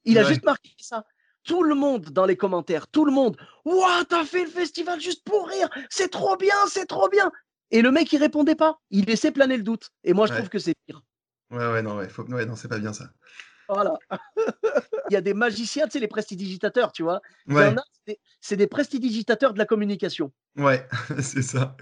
Il 0.05 0.19
a 0.19 0.23
juste 0.25 0.45
marqué 0.45 0.71
ça. 0.81 1.05
Tout 1.45 1.63
le 1.63 1.75
monde 1.75 2.07
dans 2.11 2.27
les 2.27 2.37
commentaires, 2.37 2.89
tout 2.89 3.05
le 3.05 3.13
monde: 3.13 3.37
«Waouh, 3.65 4.05
tu 4.09 4.15
as 4.15 4.25
fait 4.25 4.45
le 4.45 4.51
festival 4.51 5.01
juste 5.01 5.25
pour 5.25 5.49
rire! 5.49 5.69
C'est 5.91 6.11
trop 6.11 6.37
bien, 6.37 6.55
c'est 6.69 6.87
trop 6.87 7.09
bien!» 7.09 7.31
et 7.71 7.83
le 7.83 7.91
mec, 7.93 8.11
il 8.15 8.19
répondait 8.19 8.55
pas. 8.55 8.79
Il 8.91 9.05
laissait 9.07 9.31
planer 9.33 9.57
le 9.59 9.63
doute 9.63 9.91
et 10.05 10.15
moi, 10.15 10.27
je 10.27 10.33
Ouais. 10.33 10.37
trouve 10.39 10.49
que 10.49 10.59
c'est 10.59 10.75
pire. 10.87 11.03
Ouais, 11.51 11.59
ouais, 11.73 11.83
non, 11.83 11.97
ouais, 11.97 12.09
faut 12.09 12.25
ouais, 12.25 12.47
non, 12.47 12.57
c'est 12.57 12.69
pas 12.69 12.79
bien 12.79 12.93
ça. 12.93 13.11
Voilà. 13.69 13.99
Il 15.09 15.15
y 15.15 15.17
a 15.17 15.21
des 15.21 15.35
magiciens, 15.35 15.87
tu 15.87 15.93
sais, 15.93 16.01
les 16.01 16.09
prestidigitateurs, 16.09 16.93
tu 16.93 17.03
vois? 17.03 17.21
Il 17.57 17.63
y 17.63 17.65
Ouais, 17.65 17.75
en 17.75 17.77
a, 17.77 17.83
c'est 18.41 18.57
des 18.57 18.67
prestidigitateurs 18.67 19.53
de 19.55 19.59
la 19.59 19.67
communication. 19.67 20.33
ouais, 20.57 20.87
c'est 21.23 21.43
ça, 21.43 21.77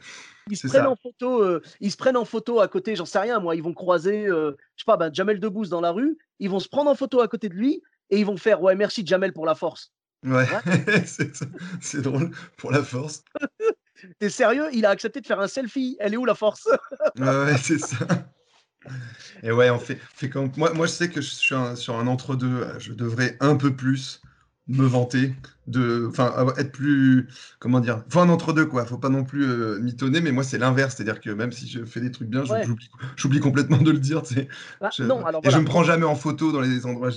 Ils 0.48 0.56
se 0.56 0.64
prennent 0.64 0.86
ça. 0.86 0.88
en 0.88 0.96
photo, 0.96 1.42
heu, 1.44 1.62
ils 1.80 1.90
se 1.92 1.96
prennent 1.96 2.16
en 2.16 2.24
photo 2.24 2.58
à 2.60 2.66
côté, 2.68 2.94
j'en 2.96 3.04
sais 3.04 3.18
rien 3.18 3.38
moi, 3.40 3.54
ils 3.56 3.62
vont 3.62 3.74
croiser, 3.74 4.26
heu, 4.26 4.56
je 4.76 4.82
sais 4.82 4.86
pas, 4.86 4.96
ben, 4.96 5.12
Jamel 5.12 5.40
Debbouze 5.40 5.68
dans 5.68 5.80
la 5.80 5.90
rue, 5.92 6.18
ils 6.40 6.50
vont 6.50 6.60
se 6.60 6.68
prendre 6.68 6.90
en 6.90 6.94
photo 6.94 7.20
à 7.20 7.28
côté 7.28 7.48
de 7.48 7.54
lui 7.54 7.82
et 8.10 8.18
ils 8.20 8.26
vont 8.26 8.36
faire: 8.36 8.62
«Ouais, 8.62 8.74
merci 8.76 9.04
Jamel 9.06 9.32
pour 9.32 9.46
la 9.46 9.54
force». 9.56 9.92
Ouais, 10.24 10.46
c'est 11.80 12.00
drôle 12.02 12.30
pour 12.56 12.70
la 12.72 12.82
force. 12.82 13.22
Tu 14.20 14.26
es 14.26 14.30
sérieux? 14.30 14.68
Il 14.72 14.86
a 14.86 14.90
accepté 14.90 15.20
de 15.20 15.26
faire 15.26 15.40
un 15.40 15.48
selfie. 15.48 15.96
Elle 16.00 16.14
est 16.14 16.16
où 16.16 16.24
la 16.24 16.34
force? 16.34 16.68
Ouais, 17.18 17.26
ouais, 17.26 17.58
c'est 17.58 17.78
ça. 17.78 18.06
Et 19.42 19.52
ouais, 19.52 19.70
on 19.70 19.78
fait, 19.78 19.98
fait 20.14 20.30
comme... 20.30 20.50
moi, 20.56 20.72
moi, 20.72 20.86
je 20.86 20.92
sais 20.92 21.08
que 21.08 21.20
je 21.20 21.28
suis 21.28 21.54
sur 21.74 21.98
un 21.98 22.06
entre-deux. 22.06 22.66
Je 22.78 22.92
devrais 22.92 23.36
un 23.40 23.56
peu 23.56 23.74
plus 23.74 24.22
me 24.68 24.84
vanter, 24.84 25.32
de, 25.68 26.08
enfin, 26.08 26.32
être 26.56 26.72
plus, 26.72 27.28
comment 27.60 27.78
dire, 27.78 28.02
faut 28.08 28.18
un 28.18 28.28
entre-deux, 28.28 28.66
quoi. 28.66 28.84
Faut 28.84 28.98
pas 28.98 29.08
non 29.08 29.24
plus 29.24 29.44
euh, 29.44 29.78
mitonner, 29.78 30.20
mais 30.20 30.32
moi, 30.32 30.42
c'est 30.42 30.58
l'inverse. 30.58 30.96
C'est-à-dire 30.96 31.20
que 31.20 31.30
même 31.30 31.52
si 31.52 31.68
je 31.68 31.84
fais 31.84 32.00
des 32.00 32.10
trucs 32.10 32.28
bien, 32.28 32.42
j'oublie 33.16 33.40
complètement 33.40 33.78
de 33.78 33.92
le 33.92 33.98
dire, 33.98 34.22
bah, 34.80 34.90
non, 35.00 35.24
alors, 35.24 35.40
et 35.44 35.50
je 35.50 35.58
me 35.58 35.64
prends 35.64 35.84
jamais 35.84 36.06
en 36.06 36.16
photo 36.16 36.52
dans 36.52 36.60
les 36.60 36.86
endroits. 36.86 37.10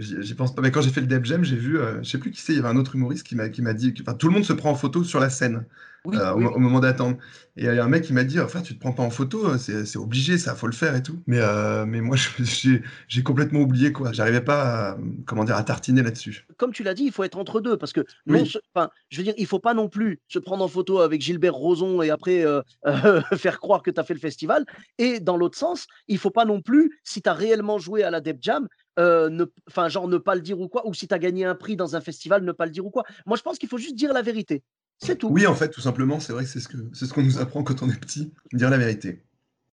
J'y 0.00 0.34
pense 0.34 0.54
pas. 0.54 0.62
Mais 0.62 0.70
quand 0.70 0.80
j'ai 0.80 0.90
fait 0.90 1.00
le 1.00 1.06
Deb 1.06 1.24
Jam, 1.24 1.44
j'ai 1.44 1.56
vu, 1.56 1.78
euh, 1.78 2.02
je 2.02 2.10
sais 2.10 2.18
plus 2.18 2.30
qui 2.30 2.40
c'est, 2.40 2.52
il 2.52 2.56
y 2.56 2.58
avait 2.58 2.68
un 2.68 2.76
autre 2.76 2.94
humoriste 2.96 3.26
qui 3.26 3.34
m'a 3.34 3.48
dit, 3.48 3.94
enfin, 4.00 4.14
tout 4.14 4.28
le 4.28 4.32
monde 4.32 4.44
se 4.44 4.52
prend 4.52 4.70
en 4.70 4.74
photo 4.74 5.04
sur 5.04 5.20
la 5.20 5.30
scène. 5.30 5.64
Euh, 6.06 6.32
au, 6.32 6.58
moment 6.58 6.80
d'attendre. 6.80 7.18
Et 7.56 7.64
il 7.64 7.74
y 7.74 7.78
a 7.78 7.84
un 7.84 7.88
mec 7.88 8.04
qui 8.04 8.14
m'a 8.14 8.24
dit, 8.24 8.40
enfin, 8.40 8.62
tu 8.62 8.74
te 8.74 8.80
prends 8.80 8.92
pas 8.92 9.02
en 9.02 9.10
photo, 9.10 9.46
euh, 9.46 9.58
c'est 9.58 9.98
obligé, 9.98 10.38
ça, 10.38 10.54
faut 10.54 10.66
le 10.66 10.72
faire 10.72 10.96
et 10.96 11.02
tout. 11.02 11.22
Mais, 11.26 11.38
euh, 11.40 11.84
mais 11.84 12.00
moi, 12.00 12.16
j'ai 13.08 13.22
complètement 13.22 13.60
oublié, 13.60 13.92
quoi. 13.92 14.12
J'arrivais 14.12 14.40
pas 14.40 14.92
à, 14.92 14.98
comment 15.26 15.44
dire, 15.44 15.56
à 15.56 15.62
tartiner 15.62 16.02
là-dessus. 16.02 16.46
Comme 16.56 16.72
tu 16.72 16.82
l'as 16.82 16.94
dit, 16.94 17.04
il 17.04 17.12
faut 17.12 17.22
être 17.22 17.36
entre 17.36 17.60
deux, 17.60 17.76
parce 17.76 17.92
que, 17.92 18.00
non, 18.26 18.44
je 18.44 19.16
veux 19.18 19.24
dire, 19.24 19.34
il 19.36 19.46
faut 19.46 19.58
pas 19.58 19.74
non 19.74 19.88
plus 19.88 20.20
se 20.28 20.38
prendre 20.38 20.64
en 20.64 20.68
photo 20.68 21.00
avec 21.00 21.20
Gilbert 21.20 21.54
Rozon 21.54 22.00
et 22.00 22.08
après 22.08 22.44
faire 23.36 23.60
croire 23.60 23.82
que 23.82 23.90
tu 23.90 24.00
as 24.00 24.04
fait 24.04 24.14
le 24.14 24.20
festival. 24.20 24.64
Et 24.96 25.20
dans 25.20 25.36
l'autre 25.36 25.58
sens, 25.58 25.86
il 26.08 26.16
faut 26.16 26.30
pas 26.30 26.46
non 26.46 26.62
plus, 26.62 26.98
si 27.04 27.20
tu 27.20 27.28
as 27.28 27.34
réellement 27.34 27.78
joué 27.78 28.04
à 28.04 28.10
la 28.10 28.22
Deb 28.22 28.38
Jam, 28.40 28.68
enfin, 28.96 29.88
genre 29.88 30.08
ne 30.08 30.18
pas 30.18 30.34
le 30.34 30.40
dire 30.40 30.60
ou 30.60 30.68
quoi, 30.68 30.86
ou 30.86 30.94
si 30.94 31.08
tu 31.08 31.14
as 31.14 31.18
gagné 31.18 31.44
un 31.44 31.54
prix 31.54 31.76
dans 31.76 31.96
un 31.96 32.00
festival, 32.00 32.44
ne 32.44 32.52
pas 32.52 32.66
le 32.66 32.72
dire 32.72 32.84
ou 32.86 32.90
quoi. 32.90 33.04
Moi, 33.26 33.36
je 33.36 33.42
pense 33.42 33.58
qu'il 33.58 33.68
faut 33.68 33.78
juste 33.78 33.94
dire 33.94 34.12
la 34.12 34.22
vérité. 34.22 34.62
C'est 34.98 35.16
tout. 35.16 35.28
Oui, 35.28 35.46
en 35.46 35.54
fait, 35.54 35.70
tout 35.70 35.80
simplement, 35.80 36.20
c'est 36.20 36.32
vrai 36.32 36.44
que 36.44 36.50
c'est 36.50 36.60
ce 36.60 36.68
qu'on 36.68 36.90
ce 36.92 37.06
qu'on 37.06 37.22
nous 37.22 37.38
apprend 37.38 37.62
quand 37.62 37.82
on 37.82 37.88
est 37.88 37.98
petit, 37.98 38.32
dire 38.52 38.68
la 38.68 38.76
vérité. 38.76 39.22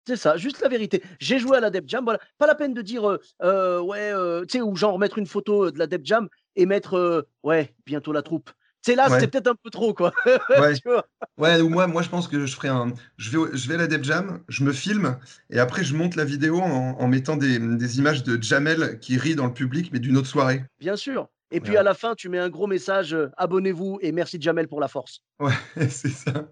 C'est 0.08 0.16
ça, 0.16 0.38
juste 0.38 0.62
la 0.62 0.70
vérité. 0.70 1.04
J'ai 1.20 1.38
joué 1.38 1.58
à 1.58 1.60
la 1.60 1.70
Deb 1.70 1.84
Jam, 1.86 2.06
voilà. 2.06 2.20
Pas 2.38 2.48
la 2.48 2.56
peine 2.56 2.74
de 2.74 2.82
dire, 2.82 3.10
euh, 3.10 3.20
euh, 3.44 3.82
ouais, 3.82 4.14
euh, 4.14 4.46
tu 4.46 4.54
sais, 4.54 4.62
ou 4.62 4.74
genre 4.74 4.98
mettre 4.98 5.18
une 5.18 5.26
photo 5.26 5.70
de 5.70 5.78
la 5.78 5.86
Deb 5.86 6.06
Jam 6.06 6.30
et 6.56 6.66
mettre, 6.66 7.28
ouais, 7.44 7.76
bientôt 7.86 8.14
la 8.14 8.22
troupe. 8.22 8.50
C'est 8.88 8.96
là, 8.96 9.10
c'est 9.20 9.28
peut-être 9.28 9.48
un 9.48 9.56
peu 9.62 9.70
trop, 9.70 9.94
quoi. 9.94 10.14
ouais. 11.38 11.60
ou 11.60 11.68
moi, 11.68 11.88
moi, 11.88 12.02
je 12.02 12.08
pense 12.08 12.30
que 12.30 12.46
je 12.46 12.56
ferai 12.56 12.70
un. 12.70 12.94
Je 13.18 13.38
vais, 13.38 13.50
je 13.52 13.68
vais 13.68 13.74
à 13.74 13.80
la 13.80 13.88
Deb 13.88 14.06
Jam, 14.06 14.40
je 14.48 14.64
me 14.64 14.72
filme, 14.72 15.18
et 15.50 15.60
après, 15.60 15.84
je 15.84 15.94
monte 15.94 16.16
la 16.16 16.24
vidéo 16.24 16.62
en, 16.62 16.96
en 16.98 17.08
mettant 17.10 17.36
des, 17.36 17.60
des, 17.60 17.98
images 18.00 18.24
de 18.24 18.42
Jamel 18.42 18.98
qui 19.00 19.18
rit 19.18 19.36
dans 19.36 19.48
le 19.48 19.54
public, 19.54 19.90
mais 19.92 20.00
d'une 20.00 20.16
autre 20.16 20.30
soirée. 20.30 20.64
Bien 20.80 20.96
sûr. 20.96 21.28
Et 21.52 21.60
puis 21.60 21.76
à 21.76 21.84
la 21.84 21.94
fin, 21.96 22.16
tu 22.16 22.30
mets 22.30 22.40
un 22.40 22.48
gros 22.48 22.66
message 22.68 23.16
abonnez-vous 23.36 24.00
et 24.02 24.14
merci 24.14 24.38
Jamel 24.40 24.70
pour 24.70 24.80
la 24.80 24.88
force. 24.88 25.20
Ouais, 25.42 25.52
c'est 25.90 26.08
ça. 26.08 26.48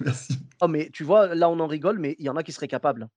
merci. 0.00 0.38
Oh, 0.62 0.68
mais 0.68 0.88
tu 0.90 1.04
vois, 1.04 1.34
là 1.34 1.50
on 1.50 1.60
en 1.60 1.66
rigole, 1.66 1.98
mais 1.98 2.16
il 2.18 2.24
y 2.24 2.30
en 2.30 2.36
a 2.36 2.42
qui 2.42 2.52
seraient 2.52 2.66
capables. 2.66 3.08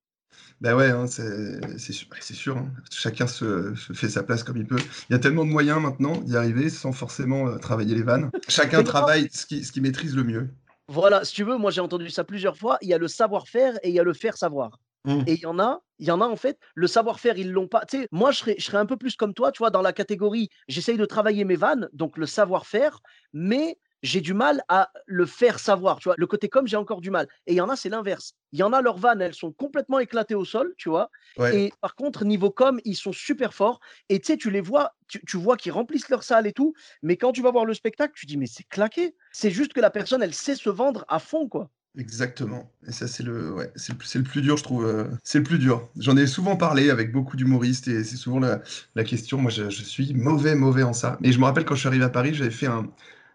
Ben 0.59 0.75
ouais, 0.75 0.89
hein, 0.89 1.05
c'est 1.07 2.33
sûr. 2.33 2.57
Hein. 2.57 2.71
Chacun 2.91 3.27
se, 3.27 3.73
fait 3.75 4.09
sa 4.09 4.23
place 4.23 4.43
comme 4.43 4.57
il 4.57 4.65
peut. 4.65 4.79
Il 5.09 5.13
y 5.13 5.15
a 5.15 5.19
tellement 5.19 5.45
de 5.45 5.51
moyens 5.51 5.79
maintenant 5.79 6.17
d'y 6.17 6.35
arriver 6.35 6.69
sans 6.69 6.91
forcément 6.91 7.57
travailler 7.59 7.95
les 7.95 8.03
vannes. 8.03 8.31
Chacun 8.47 8.83
travaille 8.83 9.29
ce 9.31 9.45
qu'il 9.45 9.69
qui 9.69 9.81
maîtrise 9.81 10.15
le 10.15 10.23
mieux. 10.23 10.49
Voilà, 10.87 11.25
si 11.25 11.33
tu 11.33 11.43
veux, 11.43 11.57
moi 11.57 11.69
j'ai 11.69 11.81
entendu 11.81 12.09
ça 12.09 12.23
plusieurs 12.23 12.57
fois. 12.57 12.77
Il 12.81 12.89
y 12.89 12.93
a 12.93 12.97
le 12.97 13.07
savoir-faire 13.07 13.77
et 13.83 13.89
il 13.89 13.95
y 13.95 13.99
a 13.99 14.03
le 14.03 14.13
faire 14.13 14.37
savoir. 14.37 14.79
Mmh. 15.05 15.23
Et 15.27 15.33
il 15.33 15.39
y 15.39 15.45
en 15.45 15.59
a, 15.59 15.81
il 15.99 16.07
y 16.07 16.11
en 16.11 16.21
a 16.21 16.25
en 16.25 16.35
fait, 16.35 16.57
le 16.75 16.87
savoir-faire, 16.87 17.37
ils 17.37 17.51
l'ont 17.51 17.67
pas. 17.67 17.85
Tu 17.85 18.01
sais, 18.01 18.07
moi, 18.11 18.31
je 18.31 18.39
serais, 18.39 18.55
je 18.57 18.65
serais 18.65 18.77
un 18.77 18.85
peu 18.85 18.97
plus 18.97 19.15
comme 19.15 19.33
toi, 19.33 19.51
tu 19.51 19.59
vois, 19.59 19.69
dans 19.69 19.81
la 19.81 19.93
catégorie, 19.93 20.49
j'essaye 20.67 20.97
de 20.97 21.05
travailler 21.05 21.45
mes 21.45 21.55
vannes, 21.55 21.87
donc 21.93 22.17
le 22.17 22.25
savoir-faire, 22.25 22.99
mais 23.31 23.77
j'ai 24.03 24.21
du 24.21 24.33
mal 24.33 24.63
à 24.69 24.91
le 25.05 25.25
faire 25.25 25.59
savoir, 25.59 25.99
tu 25.99 26.09
vois. 26.09 26.15
Le 26.17 26.27
côté 26.27 26.49
comme, 26.49 26.67
j'ai 26.67 26.77
encore 26.77 27.01
du 27.01 27.11
mal. 27.11 27.27
Et 27.45 27.53
il 27.53 27.55
y 27.55 27.61
en 27.61 27.69
a, 27.69 27.75
c'est 27.75 27.89
l'inverse. 27.89 28.33
Il 28.51 28.59
y 28.59 28.63
en 28.63 28.73
a, 28.73 28.81
leurs 28.81 28.97
vannes, 28.97 29.21
elles 29.21 29.33
sont 29.33 29.51
complètement 29.51 29.99
éclatées 29.99 30.35
au 30.35 30.45
sol, 30.45 30.73
tu 30.77 30.89
vois. 30.89 31.09
Et 31.53 31.71
par 31.81 31.95
contre, 31.95 32.25
niveau 32.25 32.51
com, 32.51 32.79
ils 32.85 32.95
sont 32.95 33.13
super 33.13 33.53
forts. 33.53 33.79
Et 34.09 34.19
tu 34.19 34.27
sais, 34.27 34.37
tu 34.37 34.49
les 34.49 34.61
vois, 34.61 34.93
tu, 35.07 35.23
tu 35.25 35.37
vois 35.37 35.57
qu'ils 35.57 35.71
remplissent 35.71 36.09
leur 36.09 36.23
salle 36.23 36.47
et 36.47 36.53
tout. 36.53 36.73
Mais 37.01 37.17
quand 37.17 37.31
tu 37.31 37.41
vas 37.41 37.51
voir 37.51 37.65
le 37.65 37.73
spectacle, 37.73 38.13
tu 38.15 38.25
dis, 38.25 38.37
mais 38.37 38.47
c'est 38.47 38.67
claqué. 38.67 39.15
C'est 39.31 39.51
juste 39.51 39.73
que 39.73 39.81
la 39.81 39.89
personne, 39.89 40.21
elle 40.21 40.33
sait 40.33 40.55
se 40.55 40.69
vendre 40.69 41.05
à 41.07 41.19
fond, 41.19 41.47
quoi. 41.47 41.69
Exactement. 41.97 42.71
Et 42.87 42.91
ça, 42.91 43.07
c'est 43.07 43.23
le, 43.23 43.51
ouais, 43.53 43.71
c'est 43.75 43.91
le, 43.91 44.23
plus 44.23 44.41
dur, 44.41 44.55
je 44.55 44.63
trouve. 44.63 44.85
Euh, 44.85 45.05
c'est 45.23 45.39
le 45.39 45.43
plus 45.43 45.57
dur. 45.57 45.89
J'en 45.97 46.15
ai 46.15 46.27
souvent 46.27 46.55
parlé 46.55 46.91
avec 46.91 47.11
beaucoup 47.11 47.35
d'humoristes 47.35 47.87
et 47.87 48.03
c'est 48.03 48.17
souvent 48.17 48.39
la, 48.39 48.61
la, 48.93 49.03
question. 49.03 49.39
Moi, 49.39 49.49
je, 49.49 49.71
je, 49.71 49.81
suis 49.81 50.13
mauvais, 50.13 50.53
mauvais 50.53 50.83
en 50.83 50.93
ça. 50.93 51.17
Mais 51.21 51.31
je 51.31 51.39
me 51.39 51.45
rappelle 51.45 51.65
quand 51.65 51.73
je 51.73 51.79
suis 51.79 51.87
arrivé 51.87 52.05
à 52.05 52.09
Paris, 52.09 52.35
j'avais 52.35 52.51
fait 52.51 52.67
un. 52.67 52.87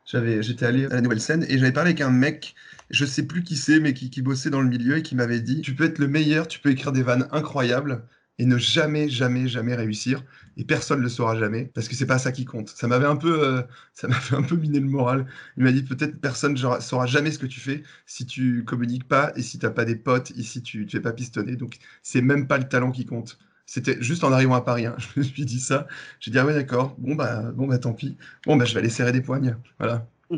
J'étais 0.05 0.67
allé 0.67 0.87
à 0.87 0.89
la 0.91 1.01
nouvelle 1.01 1.21
scène 1.21 1.45
et 1.49 1.59
j'avais 1.59 1.73
parlé 1.73 1.91
avec 1.91 2.01
un 2.01 2.11
mec, 2.11 2.55
je 2.91 3.05
sais 3.05 3.27
plus 3.27 3.43
qui 3.45 3.57
c'est, 3.57 3.81
mais 3.81 3.95
qui, 3.95 4.11
qui 4.11 4.21
bossait 4.23 4.51
dans 4.51 4.61
le 4.61 4.69
milieu 4.69 4.97
et 4.99 5.03
qui 5.03 5.15
m'avait 5.15 5.41
dit 5.41 5.61
Tu 5.63 5.75
peux 5.75 5.85
être 5.85 5.99
le 5.99 6.09
meilleur, 6.09 6.49
tu 6.49 6.59
peux 6.61 6.71
écrire 6.71 6.93
des 6.93 7.03
vannes 7.03 7.29
incroyables, 7.33 8.07
et 8.39 8.47
ne 8.47 8.59
jamais, 8.59 9.09
jamais, 9.09 9.47
jamais 9.49 9.75
réussir. 9.75 10.25
Et 10.57 10.65
personne 10.65 10.99
ne 10.99 11.05
le 11.05 11.09
saura 11.09 11.37
jamais, 11.39 11.67
parce 11.75 11.89
que 11.89 11.95
c'est 11.95 12.07
pas 12.07 12.19
ça 12.19 12.33
qui 12.33 12.45
compte. 12.45 12.69
Ça 12.71 12.89
m'avait 12.89 13.07
un 13.07 13.17
peu, 13.17 13.43
euh, 13.45 13.63
miner 14.57 14.81
le 14.81 14.87
moral. 14.87 15.27
Il 15.57 15.65
m'a 15.65 15.73
dit 15.73 15.83
peut-être 15.83 16.21
personne 16.21 16.53
ne 16.55 16.81
saura 16.81 17.07
jamais 17.07 17.31
ce 17.31 17.39
que 17.39 17.47
tu 17.47 17.61
fais 17.61 17.83
si 18.07 18.27
tu 18.27 18.65
communiques 18.65 19.07
pas 19.09 19.33
et 19.37 19.43
si 19.43 19.59
tu 19.59 19.67
n'as 19.67 19.73
pas 19.73 19.85
des 19.85 19.97
potes 19.97 20.33
et 20.37 20.43
si 20.43 20.63
tu 20.63 20.85
ne 20.85 20.91
fais 20.91 21.01
pas 21.01 21.13
pistonner. 21.13 21.57
Donc 21.57 21.79
c'est 22.03 22.23
même 22.23 22.47
pas 22.49 22.59
le 22.59 22.69
talent 22.69 22.91
qui 22.91 23.07
compte. 23.07 23.39
C'était 23.73 23.97
juste 24.03 24.23
en 24.23 24.33
arrivant 24.33 24.55
à 24.55 24.61
Paris. 24.61 24.85
Hein. 24.85 24.97
Je 24.99 25.21
me 25.21 25.25
suis 25.25 25.47
dit 25.47 25.59
ça. 25.59 25.87
J'ai 26.21 26.31
dit 26.31 26.39
ah 26.39 26.45
ouais 26.45 26.53
d'accord. 26.53 26.95
Bon 26.99 27.15
bah 27.15 27.41
bon 27.55 27.67
bah 27.67 27.79
tant 27.79 27.95
pis. 27.95 28.19
Bon 28.45 28.57
bah 28.57 28.67
je 28.67 28.75
vais 28.75 28.81
aller 28.81 28.91
serrer 28.91 29.13
des 29.13 29.23
poignes. 29.23 29.57
Voilà. 29.79 30.07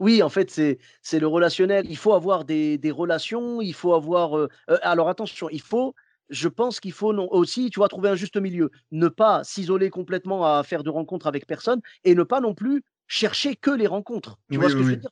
Oui, 0.00 0.22
en 0.22 0.28
fait, 0.28 0.50
c'est 0.50 1.20
le 1.20 1.26
relationnel. 1.28 1.86
Il 1.88 1.96
faut 1.96 2.12
avoir 2.12 2.44
des, 2.44 2.76
des 2.76 2.90
relations, 2.90 3.60
il 3.60 3.72
faut 3.72 3.94
avoir. 3.94 4.36
Euh, 4.36 4.48
euh, 4.68 4.78
alors 4.82 5.08
attention, 5.08 5.48
il 5.50 5.60
faut 5.60 5.94
je 6.28 6.48
pense 6.48 6.80
qu'il 6.80 6.92
faut 6.92 7.12
aussi, 7.30 7.70
tu 7.70 7.78
vois, 7.78 7.88
trouver 7.88 8.08
un 8.08 8.16
juste 8.16 8.36
milieu. 8.36 8.70
Ne 8.90 9.06
pas 9.06 9.44
s'isoler 9.44 9.90
complètement 9.90 10.44
à 10.44 10.64
faire 10.64 10.82
de 10.82 10.90
rencontres 10.90 11.28
avec 11.28 11.46
personne 11.46 11.80
et 12.02 12.16
ne 12.16 12.24
pas 12.24 12.40
non 12.40 12.54
plus 12.54 12.82
chercher 13.06 13.54
que 13.54 13.70
les 13.70 13.86
rencontres. 13.86 14.36
Tu 14.50 14.58
vois 14.58 14.68
ce 14.68 14.74
que 14.74 14.82
je 14.82 14.88
veux 14.88 14.96
dire? 14.96 15.10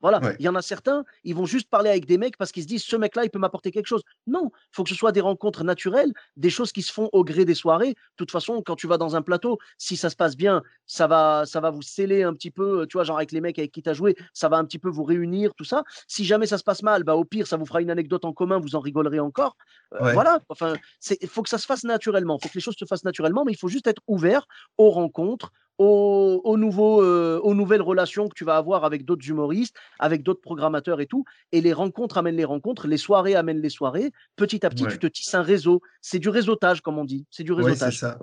Voilà, 0.00 0.20
il 0.38 0.44
y 0.44 0.48
en 0.48 0.54
a 0.54 0.62
certains, 0.62 1.04
ils 1.24 1.34
vont 1.34 1.46
juste 1.46 1.70
parler 1.70 1.90
avec 1.90 2.06
des 2.06 2.18
mecs 2.18 2.36
parce 2.36 2.52
qu'ils 2.52 2.62
se 2.62 2.68
disent 2.68 2.84
ce 2.84 2.96
mec-là, 2.96 3.24
il 3.24 3.30
peut 3.30 3.38
m'apporter 3.38 3.70
quelque 3.70 3.86
chose. 3.86 4.02
Non, 4.26 4.50
il 4.52 4.76
faut 4.76 4.84
que 4.84 4.90
ce 4.90 4.94
soit 4.94 5.12
des 5.12 5.20
rencontres 5.20 5.64
naturelles, 5.64 6.12
des 6.36 6.50
choses 6.50 6.72
qui 6.72 6.82
se 6.82 6.92
font 6.92 7.08
au 7.12 7.24
gré 7.24 7.44
des 7.44 7.54
soirées. 7.54 7.90
De 7.90 8.16
toute 8.16 8.30
façon, 8.30 8.62
quand 8.62 8.76
tu 8.76 8.86
vas 8.86 8.98
dans 8.98 9.16
un 9.16 9.22
plateau, 9.22 9.58
si 9.78 9.96
ça 9.96 10.10
se 10.10 10.16
passe 10.16 10.36
bien, 10.36 10.62
ça 10.86 11.06
va, 11.06 11.44
ça 11.46 11.60
va 11.60 11.70
vous 11.70 11.82
sceller 11.82 12.22
un 12.22 12.34
petit 12.34 12.50
peu, 12.50 12.86
tu 12.88 12.96
vois, 12.96 13.04
genre 13.04 13.16
avec 13.16 13.32
les 13.32 13.40
mecs 13.40 13.58
avec 13.58 13.72
qui 13.72 13.82
tu 13.82 13.88
as 13.88 13.94
joué, 13.94 14.16
ça 14.32 14.48
va 14.48 14.58
un 14.58 14.64
petit 14.64 14.78
peu 14.78 14.88
vous 14.88 15.04
réunir, 15.04 15.54
tout 15.54 15.64
ça. 15.64 15.82
Si 16.06 16.24
jamais 16.24 16.46
ça 16.46 16.58
se 16.58 16.64
passe 16.64 16.82
mal, 16.82 17.02
bah, 17.02 17.16
au 17.16 17.24
pire, 17.24 17.46
ça 17.46 17.56
vous 17.56 17.66
fera 17.66 17.80
une 17.80 17.90
anecdote 17.90 18.24
en 18.24 18.32
commun, 18.32 18.58
vous 18.58 18.76
en 18.76 18.80
rigolerez 18.80 19.20
encore. 19.20 19.56
Euh, 19.94 20.12
voilà, 20.12 20.40
enfin, 20.48 20.74
il 21.20 21.28
faut 21.28 21.42
que 21.42 21.48
ça 21.48 21.58
se 21.58 21.66
fasse 21.66 21.84
naturellement, 21.84 22.38
il 22.38 22.42
faut 22.42 22.48
que 22.48 22.54
les 22.54 22.60
choses 22.60 22.76
se 22.78 22.84
fassent 22.84 23.04
naturellement, 23.04 23.44
mais 23.44 23.52
il 23.52 23.58
faut 23.58 23.68
juste 23.68 23.86
être 23.86 24.02
ouvert 24.06 24.46
aux 24.78 24.90
rencontres, 24.90 25.52
aux, 25.78 26.56
nouveaux, 26.56 27.02
euh, 27.02 27.40
aux 27.42 27.54
nouvelles 27.54 27.82
relations 27.82 28.28
que 28.28 28.34
tu 28.34 28.44
vas 28.44 28.56
avoir 28.56 28.84
avec 28.84 29.04
d'autres 29.04 29.28
humoristes, 29.28 29.76
avec 29.98 30.22
d'autres 30.22 30.40
programmateurs 30.40 31.00
et 31.00 31.06
tout. 31.06 31.24
Et 31.52 31.60
les 31.60 31.72
rencontres 31.72 32.18
amènent 32.18 32.36
les 32.36 32.44
rencontres, 32.44 32.86
les 32.86 32.96
soirées 32.96 33.34
amènent 33.34 33.60
les 33.60 33.70
soirées. 33.70 34.12
Petit 34.36 34.64
à 34.64 34.70
petit, 34.70 34.86
tu 34.86 34.98
te 34.98 35.06
tisses 35.06 35.34
un 35.34 35.42
réseau. 35.42 35.82
C'est 36.00 36.18
du 36.18 36.28
réseautage, 36.28 36.80
comme 36.80 36.98
on 36.98 37.04
dit. 37.04 37.26
C'est 37.30 37.44
du 37.44 37.52
réseautage. 37.52 37.94
c'est 37.94 38.00
ça. 38.00 38.18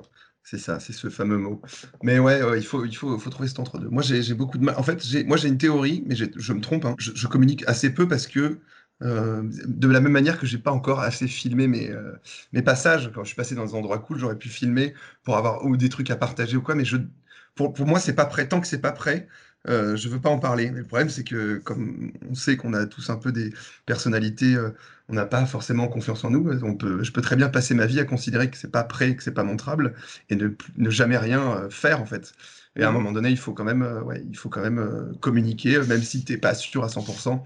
C'est 0.46 0.58
ça, 0.58 0.82
c'est 0.82 0.92
ce 0.92 1.10
fameux 1.10 1.38
mot. 1.38 1.62
Mais 2.04 2.20
ouais, 2.20 2.42
il, 2.58 2.66
faut, 2.66 2.84
il 2.84 2.94
faut, 2.94 3.18
faut 3.18 3.30
trouver 3.30 3.48
cet 3.48 3.60
entre-deux. 3.60 3.88
Moi, 3.88 4.04
j'ai 4.04 4.34
beaucoup 4.34 4.58
de 4.58 4.66
mal. 4.66 4.76
En 4.78 4.84
fait, 4.84 5.02
moi, 5.26 5.38
j'ai 5.38 5.48
une 5.48 5.58
théorie, 5.58 6.04
mais 6.06 6.16
je 6.16 6.54
me 6.54 6.60
trompe. 6.60 6.84
Hein. 6.84 6.96
Je, 6.98 7.28
communique 7.28 7.64
assez 7.66 7.94
peu 7.94 8.10
parce 8.10 8.28
que, 8.28 8.60
euh, 9.04 9.44
de 9.66 9.88
la 9.88 10.02
même 10.02 10.12
manière 10.12 10.38
que 10.38 10.46
j'ai 10.46 10.58
pas 10.58 10.72
encore 10.72 11.00
assez 11.00 11.28
filmé 11.28 11.68
mes, 11.68 11.90
euh, 11.90 12.12
mes 12.52 12.62
passages. 12.62 13.10
Quand 13.16 13.24
je 13.24 13.28
suis 13.28 13.38
passé 13.38 13.56
dans 13.56 13.66
des 13.66 13.74
endroits 13.74 14.00
cool, 14.00 14.18
j'aurais 14.18 14.38
pu 14.38 14.50
filmer 14.50 14.94
pour 15.24 15.38
avoir 15.38 15.66
ou 15.66 15.78
des 15.78 15.88
trucs 15.88 16.12
à 16.12 16.18
partager 16.18 16.58
ou 16.58 16.62
quoi, 16.62 16.76
mais 16.76 16.86
je, 16.86 16.98
pour, 17.56 17.74
pour 17.74 17.86
moi, 17.88 18.00
c'est 18.00 18.16
pas 18.16 18.26
prêt. 18.26 18.48
Tant 18.48 18.62
que 18.62 18.68
c'est 18.68 18.82
pas 18.82 18.92
prêt, 18.92 19.28
euh, 19.68 19.96
je 19.96 20.10
veux 20.10 20.20
pas 20.20 20.30
en 20.30 20.40
parler. 20.40 20.72
Mais 20.72 20.80
le 20.80 20.86
problème, 20.86 21.10
c'est 21.10 21.24
que 21.24 21.58
comme 21.58 22.12
on 22.30 22.36
sait 22.36 22.58
qu'on 22.58 22.74
a 22.74 22.86
tous 22.86 23.10
un 23.10 23.18
peu 23.18 23.32
des 23.32 23.54
personnalités, 23.86 24.56
euh, 24.56 24.70
on 25.10 25.14
n'a 25.14 25.26
pas 25.26 25.46
forcément 25.46 25.88
confiance 25.88 26.24
en 26.24 26.32
nous. 26.32 26.50
On 26.64 26.76
peut, 26.76 27.04
je 27.04 27.12
peux 27.12 27.22
très 27.22 27.36
bien 27.36 27.50
passer 27.50 27.74
ma 27.74 27.86
vie 27.86 28.00
à 28.00 28.06
considérer 28.06 28.50
que 28.50 28.58
c'est 28.58 28.72
pas 28.72 28.84
prêt, 28.84 29.16
que 29.16 29.24
c'est 29.24 29.34
pas 29.34 29.44
montrable, 29.44 29.96
et 30.30 30.36
ne, 30.36 30.50
ne 30.78 30.90
jamais 30.90 31.18
rien 31.18 31.42
euh, 31.58 31.70
faire 31.70 32.02
en 32.02 32.06
fait. 32.06 32.34
Et 32.76 32.84
à 32.84 32.88
un 32.88 32.92
mmh. 32.92 32.94
moment 32.96 33.12
donné, 33.12 33.30
il 33.30 33.38
faut 33.38 33.54
quand 33.54 33.64
même, 33.64 33.84
euh, 33.84 34.02
ouais, 34.02 34.24
il 34.28 34.36
faut 34.36 34.50
quand 34.50 34.62
même 34.62 34.80
euh, 34.80 35.14
communiquer, 35.20 35.78
même 35.88 36.02
si 36.02 36.26
tu 36.26 36.34
n'es 36.34 36.40
pas 36.40 36.56
sûr 36.56 36.84
à 36.84 36.88
100%. 36.88 37.40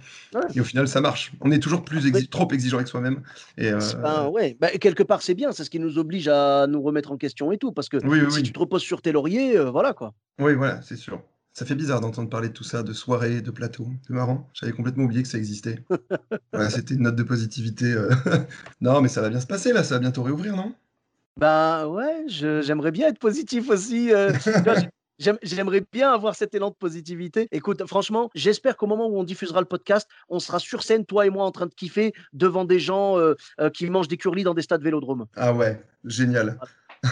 Et 0.56 0.62
au 0.62 0.64
final, 0.64 0.88
ça 0.88 1.02
marche. 1.02 1.34
On 1.42 1.52
est 1.52 1.60
toujours 1.60 1.84
plus 1.84 2.30
trop 2.30 2.48
exigeant 2.52 2.78
avec 2.78 2.88
soi-même. 2.88 3.22
Et 3.58 3.72
euh, 3.72 4.30
ouais. 4.30 4.56
Bah, 4.60 4.70
quelque 4.70 5.04
part, 5.04 5.22
c'est 5.22 5.34
bien. 5.34 5.52
C'est 5.52 5.66
ce 5.66 5.70
qui 5.70 5.80
nous 5.80 5.98
oblige 5.98 6.30
à 6.30 6.66
nous 6.68 6.82
remettre 6.82 7.12
en 7.12 7.18
question 7.18 7.52
et 7.52 7.58
tout. 7.58 7.74
Parce 7.74 7.90
que 7.90 7.98
si 8.30 8.44
tu 8.44 8.54
te 8.54 8.60
reposes 8.60 8.84
sur 8.84 9.02
tes 9.02 9.12
lauriers, 9.12 9.58
voilà 9.70 9.94
quoi. 9.94 10.14
Oui, 10.40 10.54
voilà, 10.54 10.82
c'est 10.82 10.96
sûr. 10.96 11.22
Ça 11.58 11.66
fait 11.66 11.74
bizarre 11.74 12.02
d'entendre 12.02 12.30
parler 12.30 12.50
de 12.50 12.54
tout 12.54 12.64
ça, 12.64 12.84
de 12.84 12.94
soirée, 12.94 13.42
de 13.42 13.50
plateau. 13.50 13.88
C'est 14.06 14.14
marrant. 14.14 14.48
J'avais 14.54 14.74
complètement 14.74 15.06
oublié 15.06 15.24
que 15.24 15.28
ça 15.28 15.40
existait. 15.40 15.84
C'était 16.70 16.94
une 16.94 17.02
note 17.02 17.16
de 17.16 17.24
positivité. 17.24 17.96
non, 18.82 19.02
mais 19.02 19.08
ça 19.08 19.22
va 19.22 19.30
bien 19.30 19.40
se 19.40 19.48
passer 19.48 19.74
là. 19.74 19.84
Ça 19.84 19.96
va 19.96 20.00
bientôt 20.00 20.22
réouvrir, 20.22 20.56
non? 20.56 20.76
Ben 21.36 21.88
ouais, 21.88 22.26
j'aimerais 22.28 22.92
bien 22.92 23.08
être 23.08 23.18
positif 23.18 23.72
aussi. 23.72 24.12
J'aimerais 25.42 25.84
bien 25.92 26.12
avoir 26.12 26.36
cet 26.36 26.54
élan 26.54 26.70
de 26.70 26.76
positivité. 26.76 27.48
Écoute, 27.52 27.84
franchement, 27.88 28.30
j'espère 28.36 28.78
qu'au 28.78 28.86
moment 28.86 29.08
où 29.08 29.18
on 29.18 29.24
diffusera 29.24 29.60
le 29.60 29.66
podcast, 29.66 30.08
on 30.30 30.40
sera 30.40 30.60
sur 30.60 30.84
scène, 30.84 31.08
toi 31.08 31.26
et 31.26 31.32
moi, 31.32 31.44
en 31.44 31.52
train 31.52 31.66
de 31.66 31.74
kiffer 31.74 32.14
devant 32.34 32.66
des 32.66 32.80
gens 32.80 33.18
euh, 33.18 33.34
euh, 33.60 33.72
qui 33.72 33.90
mangent 33.90 34.10
des 34.10 34.18
curlis 34.18 34.44
dans 34.44 34.54
des 34.54 34.62
stades 34.62 34.84
vélodromes. 34.84 35.26
Ah 35.36 35.54
ouais, 35.54 35.82
génial. 36.06 36.60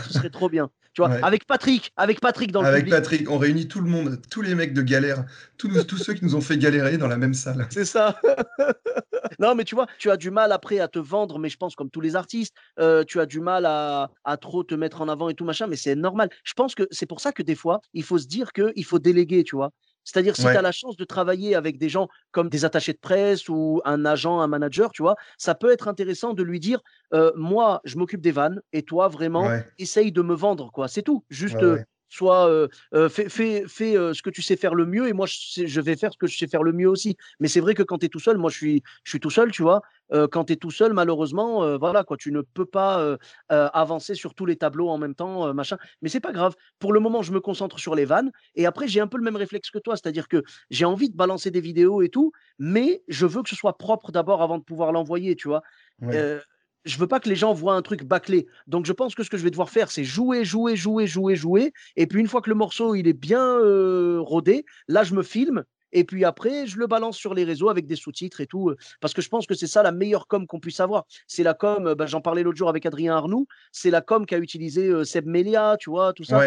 Ce 0.07 0.13
serait 0.13 0.29
trop 0.29 0.49
bien. 0.49 0.69
Tu 0.93 1.01
vois, 1.01 1.11
avec 1.23 1.45
Patrick, 1.45 1.91
avec 1.97 2.21
Patrick 2.21 2.53
dans 2.53 2.61
le 2.61 2.69
Avec 2.69 2.89
Patrick, 2.89 3.29
on 3.29 3.37
réunit 3.37 3.67
tout 3.67 3.81
le 3.81 3.89
monde, 3.89 4.21
tous 4.31 4.41
les 4.41 4.55
mecs 4.55 4.73
de 4.73 4.81
galère, 4.81 5.25
tous, 5.57 5.67
tous 5.85 5.97
ceux 5.97 6.13
qui 6.13 6.23
nous 6.23 6.37
ont 6.37 6.41
fait 6.41 6.57
galérer 6.57 6.97
dans 6.97 7.09
la 7.09 7.17
même 7.17 7.33
salle. 7.33 7.67
C'est 7.69 7.83
ça. 7.83 8.17
non, 9.39 9.55
mais 9.55 9.65
tu 9.65 9.75
vois, 9.75 9.87
tu 9.99 10.09
as 10.09 10.15
du 10.15 10.31
mal 10.31 10.53
après 10.53 10.79
à 10.79 10.87
te 10.87 10.97
vendre, 10.97 11.37
mais 11.37 11.49
je 11.49 11.57
pense 11.57 11.75
comme 11.75 11.89
tous 11.89 11.99
les 11.99 12.15
artistes, 12.15 12.55
euh, 12.79 13.03
tu 13.03 13.19
as 13.19 13.25
du 13.25 13.41
mal 13.41 13.65
à, 13.65 14.09
à, 14.23 14.37
trop 14.37 14.63
te 14.63 14.73
mettre 14.73 15.01
en 15.01 15.09
avant 15.09 15.27
et 15.27 15.33
tout 15.33 15.43
machin, 15.43 15.67
mais 15.67 15.75
c'est 15.75 15.95
normal. 15.95 16.29
Je 16.45 16.53
pense 16.53 16.75
que 16.75 16.87
c'est 16.91 17.07
pour 17.07 17.19
ça 17.19 17.33
que 17.33 17.43
des 17.43 17.55
fois, 17.55 17.81
il 17.93 18.03
faut 18.03 18.17
se 18.17 18.27
dire 18.27 18.53
qu'il 18.53 18.85
faut 18.85 18.99
déléguer, 18.99 19.43
tu 19.43 19.57
vois. 19.57 19.71
C'est-à-dire, 20.05 20.37
si 20.37 20.43
tu 20.43 20.47
as 20.55 20.61
la 20.61 20.71
chance 20.71 20.95
de 20.95 21.03
travailler 21.03 21.55
avec 21.55 21.77
des 21.77 21.89
gens 21.89 22.07
comme 22.31 22.47
des 22.47 22.63
attachés 22.63 22.93
de 22.93 22.99
presse 22.99 23.49
ou 23.49 23.81
un 23.83 24.05
agent, 24.05 24.39
un 24.39 24.47
manager, 24.47 24.91
tu 24.91 25.01
vois, 25.01 25.15
ça 25.37 25.55
peut 25.55 25.71
être 25.71 25.89
intéressant 25.89 26.33
de 26.33 26.43
lui 26.43 26.61
dire 26.61 26.79
Moi, 27.35 27.81
je 27.83 27.97
m'occupe 27.97 28.21
des 28.21 28.31
vannes 28.31 28.61
et 28.71 28.83
toi, 28.83 29.09
vraiment, 29.09 29.49
essaye 29.77 30.13
de 30.13 30.21
me 30.21 30.33
vendre, 30.35 30.71
quoi. 30.71 30.87
C'est 30.87 31.01
tout. 31.01 31.25
Juste. 31.29 31.57
Soit 32.09 32.69
fais, 33.09 33.29
fais, 33.29 33.63
ce 33.67 34.21
que 34.21 34.29
tu 34.29 34.41
sais 34.41 34.55
faire 34.55 34.75
le 34.75 34.85
mieux 34.85 35.07
et 35.07 35.13
moi 35.13 35.25
je, 35.25 35.65
je, 35.65 35.81
vais 35.81 35.95
faire 35.95 36.13
ce 36.13 36.17
que 36.17 36.27
je 36.27 36.37
sais 36.37 36.47
faire 36.47 36.63
le 36.63 36.71
mieux 36.71 36.89
aussi. 36.89 37.17
Mais 37.39 37.47
c'est 37.47 37.59
vrai 37.59 37.73
que 37.73 37.83
quand 37.83 37.99
tu 37.99 38.05
es 38.05 38.09
tout 38.09 38.19
seul, 38.19 38.37
moi 38.37 38.49
je 38.49 38.57
suis, 38.57 38.83
je 39.03 39.11
suis 39.11 39.19
tout 39.19 39.29
seul, 39.29 39.51
tu 39.51 39.61
vois, 39.61 39.81
quand 40.31 40.45
tu 40.45 40.53
es 40.53 40.55
tout 40.55 40.71
seul, 40.71 40.93
malheureusement, 40.93 41.77
voilà, 41.77 42.03
quoi, 42.03 42.17
tu 42.17 42.31
ne 42.31 42.41
peux 42.41 42.65
pas 42.65 43.17
avancer 43.49 44.15
sur 44.15 44.33
tous 44.33 44.45
les 44.45 44.55
tableaux 44.55 44.89
en 44.89 44.97
même 44.97 45.15
temps, 45.15 45.53
machin. 45.53 45.77
Mais 46.01 46.09
c'est 46.09 46.19
pas 46.19 46.31
grave. 46.31 46.55
Pour 46.79 46.93
le 46.93 46.99
moment, 46.99 47.21
je 47.21 47.31
me 47.31 47.39
concentre 47.39 47.79
sur 47.79 47.95
les 47.95 48.05
vannes. 48.05 48.31
Et 48.55 48.65
après, 48.65 48.87
j'ai 48.87 48.99
un 48.99 49.07
peu 49.07 49.17
le 49.17 49.23
même 49.23 49.35
réflexe 49.35 49.69
que 49.71 49.79
toi, 49.79 49.95
c'est-à-dire 49.95 50.27
que 50.27 50.43
j'ai 50.69 50.85
envie 50.85 51.09
de 51.09 51.15
balancer 51.15 51.51
des 51.51 51.61
vidéos 51.61 52.01
et 52.01 52.09
tout, 52.09 52.31
mais 52.59 53.03
je 53.07 53.25
veux 53.25 53.41
que 53.43 53.49
ce 53.49 53.55
soit 53.55 53.77
propre 53.77 54.11
d'abord 54.11 54.41
avant 54.41 54.57
de 54.57 54.63
pouvoir 54.63 54.91
l'envoyer, 54.91 55.35
tu 55.35 55.47
vois. 55.47 55.61
Je 56.85 56.97
veux 56.97 57.07
pas 57.07 57.19
que 57.19 57.29
les 57.29 57.35
gens 57.35 57.53
voient 57.53 57.75
un 57.75 57.81
truc 57.81 58.03
bâclé. 58.03 58.47
Donc 58.67 58.85
je 58.85 58.93
pense 58.93 59.15
que 59.15 59.23
ce 59.23 59.29
que 59.29 59.37
je 59.37 59.43
vais 59.43 59.51
devoir 59.51 59.69
faire, 59.69 59.91
c'est 59.91 60.03
jouer, 60.03 60.45
jouer, 60.45 60.75
jouer, 60.75 61.07
jouer, 61.07 61.35
jouer. 61.35 61.73
Et 61.95 62.07
puis 62.07 62.19
une 62.19 62.27
fois 62.27 62.41
que 62.41 62.49
le 62.49 62.55
morceau 62.55 62.95
il 62.95 63.07
est 63.07 63.13
bien 63.13 63.59
rodé, 64.19 64.65
là 64.87 65.03
je 65.03 65.13
me 65.13 65.23
filme 65.23 65.63
et 65.95 66.03
puis 66.03 66.25
après, 66.25 66.67
je 66.67 66.77
le 66.77 66.87
balance 66.87 67.15
sur 67.15 67.33
les 67.33 67.45
réseaux 67.45 67.69
avec 67.69 67.87
des 67.87 67.95
sous-titres 67.95 68.41
et 68.41 68.47
tout. 68.47 68.73
Parce 68.99 69.13
que 69.13 69.21
je 69.21 69.29
pense 69.29 69.47
que 69.47 69.53
c'est 69.53 69.65
ça 69.65 69.81
la 69.81 69.93
meilleure 69.93 70.27
com 70.27 70.45
qu'on 70.45 70.59
puisse 70.59 70.81
avoir. 70.81 71.05
C'est 71.25 71.41
la 71.41 71.53
com, 71.53 71.93
bah, 71.93 72.05
j'en 72.05 72.19
parlais 72.19 72.43
l'autre 72.43 72.57
jour 72.57 72.67
avec 72.67 72.85
Adrien 72.85 73.15
Arnoux, 73.15 73.47
c'est 73.71 73.91
la 73.91 74.01
com 74.01 74.25
qu'a 74.25 74.37
utilisé 74.37 75.05
Seb 75.05 75.25
Melia, 75.25 75.77
tu 75.79 75.89
vois, 75.89 76.11
tout 76.11 76.25
ça. 76.25 76.41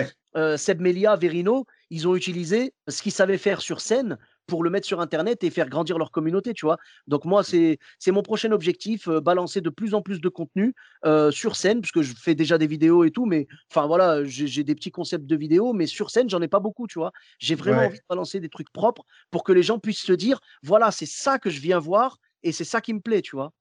Seb 0.59 0.81
Melia, 0.83 1.17
Verino, 1.17 1.65
ils 1.89 2.07
ont 2.07 2.15
utilisé 2.15 2.75
ce 2.89 3.03
qu'ils 3.03 3.13
savaient 3.13 3.39
faire 3.39 3.63
sur 3.63 3.81
scène 3.81 4.19
pour 4.49 4.65
le 4.65 4.71
mettre 4.71 4.87
sur 4.87 5.01
Internet 5.01 5.45
et 5.45 5.51
faire 5.51 5.69
grandir 5.69 5.99
leur 5.99 6.11
communauté, 6.11 6.55
tu 6.55 6.67
vois. 6.67 6.79
Donc 7.07 7.25
moi, 7.25 7.45
c'est 7.45 7.79
mon 8.09 8.23
prochain 8.23 8.51
objectif, 8.51 9.07
euh, 9.07 9.21
balancer 9.21 9.61
de 9.61 9.71
plus 9.71 9.95
en 9.95 10.03
plus 10.03 10.21
de 10.21 10.29
contenu 10.29 10.75
euh, 11.05 11.31
sur 11.31 11.55
scène, 11.55 11.81
puisque 11.81 12.01
je 12.01 12.15
fais 12.15 12.35
déjà 12.35 12.59
des 12.59 12.67
vidéos 12.67 13.05
et 13.05 13.13
tout, 13.13 13.27
mais 13.27 13.47
enfin 13.71 13.87
voilà, 13.87 14.25
j'ai 14.25 14.65
des 14.65 14.75
petits 14.75 14.91
concepts 14.91 15.27
de 15.27 15.37
vidéos, 15.37 15.73
mais 15.73 15.87
sur 15.87 16.11
scène, 16.11 16.29
j'en 16.29 16.43
ai 16.43 16.49
pas 16.49 16.61
beaucoup, 16.61 16.87
tu 16.89 16.99
vois. 16.99 17.13
J'ai 17.39 17.55
vraiment 17.55 17.85
envie 17.85 17.99
de 17.99 18.05
balancer 18.09 18.41
des 18.41 18.49
trucs 18.49 18.73
propres 18.73 19.05
pour 19.31 19.45
que 19.45 19.53
les 19.53 19.63
gens 19.63 19.79
puissent 19.79 20.03
se 20.05 20.13
dire, 20.13 20.41
voilà, 20.63 20.91
c'est 20.91 21.07
ça 21.07 21.39
que 21.39 21.51
je 21.51 21.61
viens 21.61 21.79
voir 21.79 22.17
et 22.43 22.53
c'est 22.53 22.65
ça 22.65 22.81
qui 22.81 22.95
me 22.95 23.01
plaît, 23.01 23.23
tu 23.23 23.37
vois. 23.37 23.53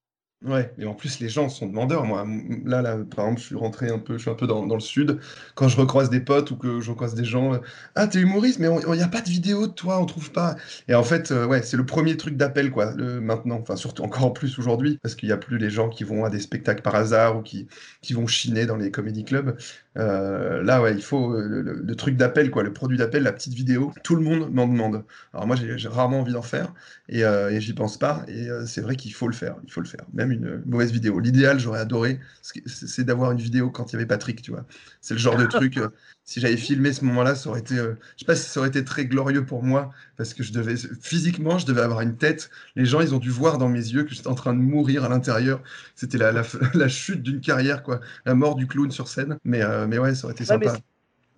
Ouais, 0.44 0.72
et 0.78 0.86
en 0.86 0.94
plus, 0.94 1.18
les 1.18 1.28
gens 1.28 1.48
sont 1.48 1.66
demandeurs. 1.66 2.04
Moi, 2.04 2.24
là, 2.64 2.96
par 3.10 3.24
exemple, 3.24 3.40
je 3.40 3.46
suis 3.46 3.56
rentré 3.56 3.88
un 3.88 3.98
peu, 3.98 4.18
je 4.18 4.22
suis 4.22 4.30
un 4.30 4.34
peu 4.34 4.46
dans, 4.46 4.62
le 4.72 4.78
sud. 4.80 5.18
Quand 5.56 5.66
je 5.66 5.76
recroise 5.76 6.10
des 6.10 6.20
potes 6.20 6.52
ou 6.52 6.56
que 6.56 6.80
je 6.80 6.90
recroise 6.92 7.16
des 7.16 7.24
gens, 7.24 7.54
euh, 7.54 7.58
ah, 7.96 8.06
t'es 8.06 8.20
humoriste, 8.20 8.60
mais 8.60 8.68
il 8.68 8.92
n'y 8.92 9.02
a 9.02 9.08
pas 9.08 9.20
de 9.20 9.28
vidéo 9.28 9.66
de 9.66 9.72
toi, 9.72 10.00
on 10.00 10.06
trouve 10.06 10.30
pas. 10.30 10.54
Et 10.86 10.94
en 10.94 11.02
fait, 11.02 11.32
euh, 11.32 11.44
ouais, 11.44 11.62
c'est 11.62 11.76
le 11.76 11.84
premier 11.84 12.16
truc 12.16 12.36
d'appel, 12.36 12.70
quoi, 12.70 12.94
maintenant. 12.94 13.58
Enfin, 13.60 13.74
surtout 13.74 14.04
encore 14.04 14.26
en 14.26 14.30
plus 14.30 14.60
aujourd'hui, 14.60 15.00
parce 15.02 15.16
qu'il 15.16 15.28
n'y 15.28 15.32
a 15.32 15.36
plus 15.38 15.58
les 15.58 15.70
gens 15.70 15.88
qui 15.88 16.04
vont 16.04 16.24
à 16.24 16.30
des 16.30 16.38
spectacles 16.38 16.82
par 16.82 16.94
hasard 16.94 17.38
ou 17.38 17.42
qui, 17.42 17.66
qui 18.00 18.12
vont 18.12 18.28
chiner 18.28 18.64
dans 18.64 18.76
les 18.76 18.92
comédie 18.92 19.24
clubs. 19.24 19.56
Euh, 19.96 20.62
là, 20.62 20.80
ouais, 20.80 20.94
il 20.94 21.02
faut 21.02 21.36
le, 21.36 21.96
truc 21.96 22.16
d'appel, 22.16 22.52
quoi, 22.52 22.62
le 22.62 22.72
produit 22.72 22.96
d'appel, 22.96 23.24
la 23.24 23.32
petite 23.32 23.54
vidéo. 23.54 23.92
Tout 24.04 24.14
le 24.14 24.22
monde 24.22 24.54
m'en 24.54 24.68
demande. 24.68 25.04
Alors 25.34 25.48
moi, 25.48 25.56
j'ai 25.56 25.88
rarement 25.88 26.20
envie 26.20 26.32
d'en 26.32 26.42
faire 26.42 26.72
et, 27.08 27.22
et 27.22 27.60
j'y 27.60 27.72
pense 27.72 27.98
pas. 27.98 28.24
Et 28.28 28.46
c'est 28.66 28.82
vrai 28.82 28.94
qu'il 28.94 29.12
faut 29.12 29.26
le 29.26 29.34
faire. 29.34 29.56
Il 29.64 29.72
faut 29.72 29.80
le 29.80 29.88
faire. 29.88 30.04
Même 30.12 30.27
une 30.32 30.62
mauvaise 30.66 30.92
vidéo. 30.92 31.18
L'idéal, 31.20 31.58
j'aurais 31.58 31.80
adoré, 31.80 32.20
c'est 32.42 33.04
d'avoir 33.04 33.32
une 33.32 33.38
vidéo 33.38 33.70
quand 33.70 33.90
il 33.90 33.94
y 33.94 33.96
avait 33.96 34.06
Patrick, 34.06 34.42
tu 34.42 34.50
vois. 34.50 34.64
C'est 35.00 35.14
le 35.14 35.20
genre 35.20 35.36
de 35.36 35.46
truc, 35.46 35.76
euh, 35.78 35.88
si 36.24 36.40
j'avais 36.40 36.56
filmé 36.56 36.92
ce 36.92 37.04
moment-là, 37.04 37.34
ça 37.34 37.48
aurait 37.50 37.60
été, 37.60 37.78
euh, 37.78 37.94
je 38.16 38.20
sais 38.20 38.26
pas 38.26 38.34
si 38.34 38.48
ça 38.48 38.60
aurait 38.60 38.68
été 38.68 38.84
très 38.84 39.06
glorieux 39.06 39.44
pour 39.44 39.62
moi, 39.62 39.90
parce 40.16 40.34
que 40.34 40.42
je 40.42 40.52
devais, 40.52 40.74
physiquement, 41.00 41.58
je 41.58 41.66
devais 41.66 41.80
avoir 41.80 42.00
une 42.00 42.16
tête. 42.16 42.50
Les 42.76 42.84
gens, 42.84 43.00
ils 43.00 43.14
ont 43.14 43.18
dû 43.18 43.30
voir 43.30 43.58
dans 43.58 43.68
mes 43.68 43.78
yeux 43.78 44.04
que 44.04 44.14
j'étais 44.14 44.28
en 44.28 44.34
train 44.34 44.52
de 44.52 44.58
mourir 44.60 45.04
à 45.04 45.08
l'intérieur. 45.08 45.62
C'était 45.94 46.18
la, 46.18 46.32
la, 46.32 46.88
chute 46.88 47.22
d'une 47.22 47.40
carrière, 47.40 47.82
quoi. 47.82 48.00
La 48.26 48.34
mort 48.34 48.56
du 48.56 48.66
clown 48.66 48.90
sur 48.90 49.08
scène. 49.08 49.38
Mais, 49.44 49.62
euh, 49.62 49.86
mais 49.86 49.98
ouais, 49.98 50.14
ça 50.14 50.26
aurait 50.26 50.34
été 50.34 50.44
sympa. 50.44 50.76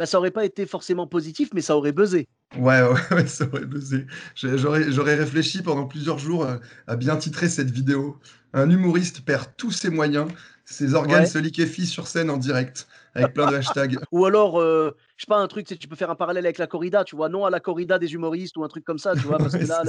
Bah, 0.00 0.06
ça 0.06 0.16
aurait 0.16 0.30
pas 0.30 0.46
été 0.46 0.64
forcément 0.64 1.06
positif, 1.06 1.50
mais 1.52 1.60
ça 1.60 1.76
aurait 1.76 1.92
buzzé. 1.92 2.26
Ouais, 2.58 2.80
ouais, 3.10 3.26
ça 3.26 3.46
aurait 3.46 3.66
buzzé. 3.66 4.06
J'aurais 4.34 5.14
réfléchi 5.14 5.60
pendant 5.60 5.84
plusieurs 5.84 6.18
jours 6.18 6.48
à 6.86 6.96
bien 6.96 7.16
titrer 7.16 7.50
cette 7.50 7.70
vidéo 7.70 8.18
un 8.52 8.70
humoriste 8.70 9.20
perd 9.20 9.46
tous 9.56 9.70
ses 9.70 9.90
moyens, 9.90 10.28
ses 10.64 10.94
organes 10.94 11.26
se 11.26 11.38
liquéfient 11.38 11.86
sur 11.86 12.06
scène 12.06 12.30
en 12.30 12.36
direct, 12.36 12.88
avec 13.14 13.34
plein 13.34 13.50
de 13.50 13.56
hashtags. 13.56 13.98
Ou 14.12 14.24
alors, 14.24 14.60
euh, 14.60 14.96
je 15.16 15.24
sais 15.24 15.28
pas, 15.28 15.38
un 15.38 15.48
truc, 15.48 15.66
tu 15.66 15.88
peux 15.88 15.96
faire 15.96 16.10
un 16.10 16.14
parallèle 16.14 16.46
avec 16.46 16.58
la 16.58 16.66
corrida, 16.66 17.04
tu 17.04 17.14
vois, 17.14 17.28
non 17.28 17.44
à 17.44 17.50
la 17.50 17.60
corrida 17.60 17.98
des 17.98 18.14
humoristes 18.14 18.56
ou 18.56 18.64
un 18.64 18.68
truc 18.68 18.84
comme 18.84 18.98
ça, 18.98 19.14
tu 19.14 19.26
vois, 19.26 19.36
parce 19.36 19.52
que 19.52 19.66
là, 19.66 19.82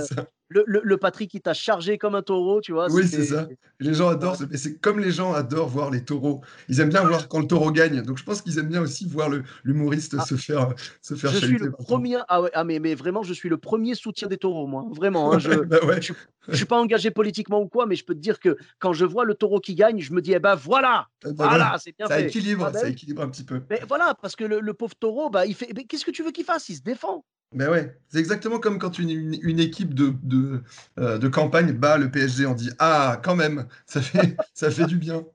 le, 0.50 0.66
le, 0.68 0.98
Patrick, 0.98 1.34
il 1.34 1.40
t'a 1.40 1.54
chargé 1.54 1.98
comme 1.98 2.16
un 2.16 2.22
taureau, 2.22 2.60
tu 2.60 2.74
vois. 2.74 2.92
Oui, 2.92 3.08
c'est 3.08 3.24
ça. 3.24 3.48
Les 3.80 3.94
gens 3.94 4.10
adorent, 4.10 4.38
mais 4.50 4.58
c'est 4.58 4.76
comme 4.80 5.00
les 5.00 5.12
gens 5.12 5.34
adorent 5.34 5.70
voir 5.70 5.90
les 5.90 6.04
taureaux. 6.04 6.42
Ils 6.68 6.82
aiment 6.82 6.90
bien 6.90 7.04
voir 7.04 7.30
quand 7.30 7.40
le 7.40 7.48
taureau 7.48 7.72
gagne, 7.72 8.02
donc 8.02 8.18
je 8.18 8.24
pense 8.26 8.42
qu'ils 8.42 8.60
aiment 8.60 8.68
bien 8.68 8.82
aussi 8.82 9.08
voir 9.08 9.30
l'humoriste 9.64 10.16
ah. 10.20 10.26
se 10.26 10.36
faire, 10.36 10.74
se 11.02 11.16
faire 11.16 11.32
Je 11.32 11.38
suis 11.38 11.58
le 11.58 11.72
premier, 11.72 12.18
ah, 12.28 12.42
ouais, 12.42 12.52
ah 12.54 12.66
mais, 12.66 12.80
mais 12.80 12.96
vraiment, 12.96 13.24
je 13.24 13.34
suis 13.34 13.48
le 13.48 13.58
premier 13.58 13.96
soutien 13.96 14.28
des 14.28 14.38
taureaux, 14.38 14.68
moi, 14.68 14.86
vraiment. 14.92 15.32
Hein, 15.32 15.40
je, 15.40 15.50
bah 15.62 15.80
je, 16.02 16.56
suis 16.56 16.66
pas 16.66 16.78
engagé 16.78 17.12
politiquement 17.12 17.62
ou 17.62 17.70
quoi, 17.70 17.86
mais 17.86 17.96
je 17.96 18.04
peux 18.04 18.16
te 18.16 18.20
dire 18.20 18.40
que 18.40 18.58
quand 18.80 18.92
je 18.92 19.06
vois 19.06 19.24
le 19.24 19.36
taureau 19.36 19.62
qui 19.62 19.76
gagne, 19.76 20.00
je 20.00 20.12
me 20.12 20.22
dis, 20.22 20.34
eh 20.34 20.40
ben 20.40 20.56
voilà, 20.56 21.08
ah, 21.24 21.30
bah 21.34 21.48
voilà, 21.48 21.78
c'est 21.80 21.96
bien 21.98 22.08
ça 22.08 22.16
fait. 22.16 22.28
Équilibre, 22.28 22.66
ah, 22.68 22.72
bah 22.72 22.80
ça 22.80 22.90
équilibre 22.90 23.11
un 23.20 23.30
petit 23.30 23.44
peu. 23.44 23.62
Mais 23.70 23.82
voilà, 23.88 24.16
parce 24.22 24.36
que 24.36 24.44
le, 24.44 24.74
pauvre 24.74 24.96
taureau, 24.96 25.30
bah, 25.30 25.46
il 25.46 25.56
fait. 25.56 25.68
Qu'est-ce 25.88 26.06
que 26.06 26.12
tu 26.12 26.24
veux 26.24 26.32
qu'il 26.32 26.46
fasse? 26.46 26.70
Il 26.70 26.76
se 26.76 26.82
défend. 26.82 27.26
Mais 27.54 27.68
ouais, 27.68 27.98
c'est 28.08 28.20
exactement 28.20 28.60
comme 28.60 28.80
quand 28.80 28.98
une, 28.98 29.10
une, 29.10 29.60
équipe 29.60 29.94
de, 29.94 30.14
de, 30.24 30.64
euh, 31.00 31.18
de, 31.18 31.28
campagne 31.28 31.74
bat 31.74 31.98
le 31.98 32.10
PSG, 32.10 32.46
on 32.46 32.54
dit 32.54 32.70
Ah, 32.80 33.20
quand 33.22 33.36
même, 33.36 33.68
ça 33.86 34.02
fait, 34.02 34.38
ça 34.54 34.72
fait 34.72 34.86
du 34.86 34.98
bien. 34.98 35.26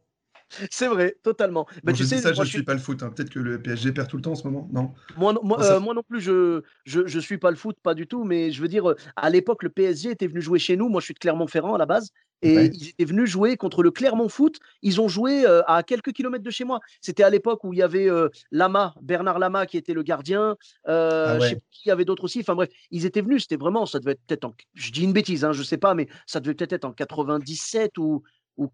C'est 0.71 0.87
vrai, 0.87 1.17
totalement. 1.23 1.67
Bah, 1.83 1.93
tu 1.93 2.05
sais, 2.05 2.19
ça, 2.19 2.33
je 2.33 2.41
ne 2.41 2.47
suis 2.47 2.63
pas 2.63 2.75
le 2.75 2.81
foot. 2.81 3.03
Hein. 3.03 3.11
Peut-être 3.11 3.31
que 3.31 3.41
le 3.41 3.61
PSG 3.61 3.93
perd 3.93 4.09
tout 4.09 4.17
le 4.17 4.23
temps 4.23 4.33
en 4.33 4.37
ce 4.37 4.45
moment, 4.45 4.69
non? 4.73 4.93
Moi, 5.17 5.35
moi, 5.43 5.63
euh, 5.63 5.81
moi, 5.81 5.95
non 5.95 6.03
plus, 6.09 6.21
je, 6.21 6.63
je, 6.85 7.07
je 7.07 7.19
suis 7.19 7.39
pas 7.39 7.51
le 7.51 7.57
foot, 7.57 7.77
pas 7.83 7.95
du 7.95 8.07
tout. 8.07 8.25
Mais 8.25 8.53
je 8.53 8.63
veux 8.63 8.69
dire, 8.69 8.91
euh, 8.91 8.97
à 9.17 9.31
l'époque, 9.31 9.63
le 9.63 9.71
PSG 9.71 10.11
était 10.11 10.27
venu 10.27 10.41
jouer 10.41 10.59
chez 10.59 10.77
nous. 10.77 10.89
Moi, 10.89 11.01
je 11.01 11.07
suis 11.07 11.15
de 11.15 11.19
Clermont-Ferrand 11.19 11.75
à 11.75 11.79
la 11.79 11.87
base. 11.87 12.11
Et 12.43 12.67
ils 12.67 12.91
étaient 12.91 13.07
venus 13.07 13.31
jouer 13.31 13.57
contre 13.57 13.83
le 13.83 13.91
Clermont 13.91 14.29
Foot. 14.29 14.59
Ils 14.83 15.01
ont 15.01 15.09
joué 15.09 15.47
euh, 15.47 15.63
à 15.67 15.83
quelques 15.83 16.13
kilomètres 16.13 16.45
de 16.45 16.51
chez 16.51 16.65
moi. 16.65 16.81
C'était 17.01 17.23
à 17.23 17.31
l'époque 17.31 17.65
où 17.65 17.73
il 17.73 17.79
y 17.79 17.83
avait 17.83 18.09
Lama, 18.53 18.95
Bernard 19.01 19.39
Lama, 19.39 19.65
qui 19.65 19.79
était 19.79 19.95
le 19.95 20.03
gardien. 20.03 20.57
Ah 20.85 21.39
je 21.41 21.47
sais 21.47 21.61
qui, 21.71 21.83
il 21.87 21.89
y 21.89 21.91
avait 21.91 22.05
d'autres 22.05 22.25
aussi. 22.25 22.41
Enfin 22.41 22.55
bref, 22.55 22.69
ils 22.91 23.07
étaient 23.07 23.23
venus. 23.23 23.43
C'était 23.43 23.57
vraiment, 23.57 23.87
ça 23.87 24.01
devait 24.01 24.13
être 24.13 24.21
peut-être 24.27 24.45
en. 24.45 24.55
Je 24.75 24.93
dis 24.93 25.03
une 25.03 25.15
bêtise, 25.15 25.45
hein, 25.45 25.53
je 25.53 25.63
sais 25.63 25.79
pas, 25.79 25.95
mais 25.95 26.09
ça 26.27 26.41
devait 26.41 26.55
peut-être 26.55 26.75
être 26.75 26.85
en 26.85 26.93
97 26.93 27.97
ou. 27.97 28.23
ou 28.59 28.71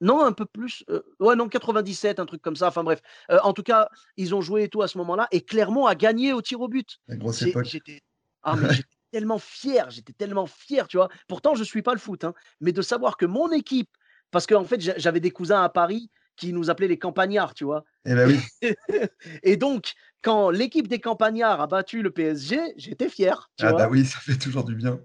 non, 0.00 0.24
un 0.24 0.32
peu 0.32 0.44
plus. 0.44 0.84
ouais, 1.20 1.36
non, 1.36 1.48
97, 1.48 2.18
un 2.18 2.26
truc 2.26 2.42
comme 2.42 2.56
ça. 2.56 2.68
Enfin 2.68 2.84
bref. 2.84 3.00
en 3.28 3.52
tout 3.52 3.62
cas, 3.62 3.88
ils 4.16 4.34
ont 4.34 4.40
joué 4.40 4.64
et 4.64 4.68
tout 4.68 4.82
à 4.82 4.88
ce 4.88 4.98
moment-là. 4.98 5.28
Et 5.30 5.40
Clermont 5.40 5.86
a 5.86 5.94
gagné 5.94 6.32
au 6.32 6.42
tir 6.42 6.60
au 6.60 6.68
but. 6.68 6.98
J'étais 7.62 8.02
ah, 8.42 8.56
tellement 9.10 9.38
fier. 9.38 9.90
J'étais 9.90 10.12
tellement 10.12 10.46
fier, 10.46 10.88
tu 10.88 10.96
vois. 10.96 11.08
Pourtant, 11.28 11.54
je 11.54 11.60
ne 11.60 11.64
suis 11.64 11.82
pas 11.82 11.92
le 11.92 11.98
foot. 11.98 12.24
Hein, 12.24 12.34
mais 12.60 12.72
de 12.72 12.82
savoir 12.82 13.16
que 13.16 13.26
mon 13.26 13.50
équipe. 13.50 13.90
Parce 14.30 14.46
qu'en 14.46 14.64
fait, 14.64 14.80
j'avais 14.98 15.20
des 15.20 15.30
cousins 15.30 15.62
à 15.62 15.68
Paris 15.68 16.10
qui 16.36 16.52
nous 16.52 16.70
appelaient 16.70 16.88
les 16.88 16.98
campagnards, 16.98 17.54
tu 17.54 17.64
vois. 17.64 17.84
Eh 18.04 18.14
ben 18.14 18.28
oui. 18.28 18.72
et 19.42 19.56
donc, 19.56 19.92
quand 20.22 20.50
l'équipe 20.50 20.88
des 20.88 20.98
campagnards 21.00 21.60
a 21.60 21.66
battu 21.66 22.02
le 22.02 22.10
PSG, 22.10 22.58
j'étais 22.76 23.08
fier. 23.08 23.50
ah 23.60 23.72
bah 23.72 23.88
oui, 23.88 24.04
ça 24.04 24.18
fait 24.18 24.36
toujours 24.36 24.64
du 24.64 24.74
bien. 24.74 24.98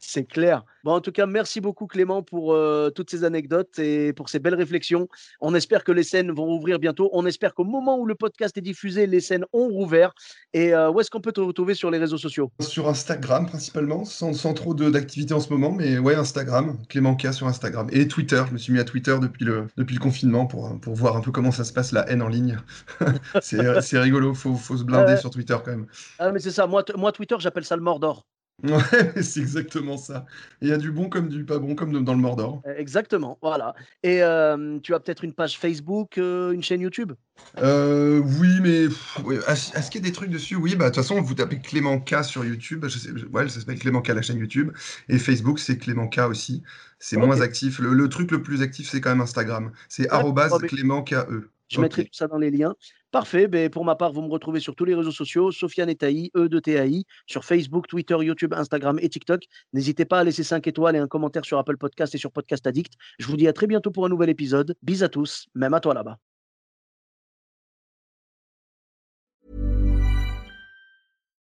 C'est 0.00 0.24
clair. 0.24 0.64
Bon, 0.82 0.92
en 0.92 1.00
tout 1.00 1.12
cas, 1.12 1.26
merci 1.26 1.60
beaucoup 1.60 1.86
Clément 1.86 2.22
pour 2.22 2.54
euh, 2.54 2.88
toutes 2.88 3.10
ces 3.10 3.22
anecdotes 3.22 3.78
et 3.78 4.14
pour 4.14 4.30
ces 4.30 4.38
belles 4.38 4.54
réflexions. 4.54 5.08
On 5.42 5.54
espère 5.54 5.84
que 5.84 5.92
les 5.92 6.02
scènes 6.02 6.32
vont 6.32 6.50
ouvrir 6.54 6.78
bientôt. 6.78 7.10
On 7.12 7.26
espère 7.26 7.54
qu'au 7.54 7.64
moment 7.64 7.98
où 7.98 8.06
le 8.06 8.14
podcast 8.14 8.56
est 8.56 8.62
diffusé, 8.62 9.06
les 9.06 9.20
scènes 9.20 9.44
ont 9.52 9.68
rouvert. 9.68 10.14
Et 10.54 10.74
euh, 10.74 10.90
où 10.90 10.98
est-ce 10.98 11.10
qu'on 11.10 11.20
peut 11.20 11.32
te 11.32 11.40
retrouver 11.40 11.74
sur 11.74 11.90
les 11.90 11.98
réseaux 11.98 12.16
sociaux? 12.16 12.50
Sur 12.60 12.88
Instagram 12.88 13.46
principalement, 13.46 14.06
sans, 14.06 14.32
sans 14.32 14.54
trop 14.54 14.72
d'activité 14.72 15.34
en 15.34 15.40
ce 15.40 15.50
moment, 15.50 15.70
mais 15.70 15.98
ouais, 15.98 16.14
Instagram, 16.14 16.78
Clément 16.88 17.14
K 17.14 17.34
sur 17.34 17.46
Instagram. 17.46 17.88
Et 17.92 18.08
Twitter, 18.08 18.42
je 18.48 18.54
me 18.54 18.58
suis 18.58 18.72
mis 18.72 18.80
à 18.80 18.84
Twitter 18.84 19.16
depuis 19.20 19.44
le, 19.44 19.66
depuis 19.76 19.94
le 19.94 20.00
confinement 20.00 20.46
pour, 20.46 20.80
pour 20.80 20.94
voir 20.94 21.14
un 21.16 21.20
peu 21.20 21.30
comment 21.30 21.52
ça 21.52 21.64
se 21.64 21.74
passe 21.74 21.92
la 21.92 22.08
haine 22.10 22.22
en 22.22 22.28
ligne. 22.28 22.58
c'est 23.42 23.98
rigolo, 23.98 24.32
faut, 24.32 24.54
faut 24.54 24.78
se 24.78 24.84
blinder 24.84 25.18
sur 25.18 25.28
Twitter 25.28 25.56
quand 25.62 25.72
même. 25.72 25.86
Ah, 26.18 26.32
mais 26.32 26.38
c'est 26.40 26.50
ça, 26.50 26.66
moi, 26.66 26.82
moi 26.96 27.12
Twitter, 27.12 27.36
j'appelle 27.38 27.64
ça 27.64 27.76
le 27.76 27.82
Mordor. 27.82 28.26
Ouais, 28.70 29.22
c'est 29.22 29.40
exactement 29.40 29.96
ça. 29.96 30.26
Il 30.60 30.68
y 30.68 30.72
a 30.72 30.76
du 30.76 30.90
bon 30.90 31.08
comme 31.08 31.28
du 31.28 31.44
pas 31.44 31.58
bon, 31.58 31.74
comme 31.74 32.04
dans 32.04 32.12
le 32.12 32.20
Mordor. 32.20 32.60
Euh, 32.66 32.74
exactement, 32.76 33.38
voilà. 33.40 33.74
Et 34.02 34.22
euh, 34.22 34.78
tu 34.82 34.94
as 34.94 35.00
peut-être 35.00 35.24
une 35.24 35.32
page 35.32 35.58
Facebook, 35.58 36.18
euh, 36.18 36.52
une 36.52 36.62
chaîne 36.62 36.82
YouTube? 36.82 37.12
Oui, 37.56 38.60
mais 38.60 38.84
est-ce 38.84 39.90
qu'il 39.90 40.02
y 40.02 40.04
a 40.04 40.08
des 40.08 40.12
trucs 40.12 40.30
dessus? 40.30 40.56
Oui, 40.56 40.76
bah 40.76 40.90
de 40.90 40.94
toute 40.94 41.02
façon, 41.02 41.20
vous 41.22 41.34
tapez 41.34 41.58
Clément 41.60 41.98
K 41.98 42.22
sur 42.22 42.44
YouTube. 42.44 42.84
Je 42.86 42.98
sais, 42.98 43.10
ouais, 43.32 43.48
ça 43.48 43.60
s'appelle 43.60 43.78
Clément 43.78 44.02
K 44.02 44.08
la 44.08 44.22
chaîne 44.22 44.38
YouTube. 44.38 44.72
Et 45.08 45.18
Facebook, 45.18 45.58
c'est 45.58 45.78
Clément 45.78 46.08
K 46.08 46.18
aussi. 46.28 46.62
C'est 46.98 47.16
moins 47.16 47.40
actif. 47.40 47.78
Le, 47.78 48.08
truc 48.08 48.30
le 48.30 48.42
plus 48.42 48.60
actif, 48.60 48.90
c'est 48.90 49.00
quand 49.00 49.10
même 49.10 49.22
Instagram. 49.22 49.72
C'est 49.88 50.12
ouais, 50.12 50.68
Clément 50.68 51.02
KE. 51.02 51.48
Je 51.70 51.80
mettrai 51.80 52.04
tout 52.04 52.10
ça 52.12 52.26
dans 52.26 52.38
les 52.38 52.50
liens. 52.50 52.74
Parfait. 53.12 53.46
Ben, 53.46 53.70
pour 53.70 53.84
ma 53.84 53.94
part, 53.94 54.12
vous 54.12 54.22
me 54.22 54.30
retrouvez 54.30 54.60
sur 54.60 54.74
tous 54.74 54.84
les 54.84 54.94
réseaux 54.94 55.12
sociaux, 55.12 55.52
Sofiane 55.52 55.88
Etaï, 55.88 56.30
E 56.36 56.48
de 56.48 56.58
TAI, 56.58 57.04
sur 57.26 57.44
Facebook, 57.44 57.86
Twitter, 57.86 58.16
YouTube, 58.20 58.52
Instagram 58.54 58.98
et 59.00 59.08
TikTok. 59.08 59.44
N'hésitez 59.72 60.04
pas 60.04 60.18
à 60.18 60.24
laisser 60.24 60.42
5 60.42 60.66
étoiles 60.66 60.96
et 60.96 60.98
un 60.98 61.06
commentaire 61.06 61.44
sur 61.44 61.58
Apple 61.58 61.76
Podcast 61.76 62.14
et 62.14 62.18
sur 62.18 62.32
Podcast 62.32 62.66
Addict. 62.66 62.94
Je 63.20 63.26
vous 63.26 63.36
dis 63.36 63.46
à 63.46 63.52
très 63.52 63.68
bientôt 63.68 63.92
pour 63.92 64.04
un 64.04 64.08
nouvel 64.08 64.30
épisode. 64.30 64.74
Bis 64.82 65.02
à 65.02 65.08
tous, 65.08 65.46
même 65.54 65.74
à 65.74 65.80
toi 65.80 65.94
là-bas. 65.94 66.18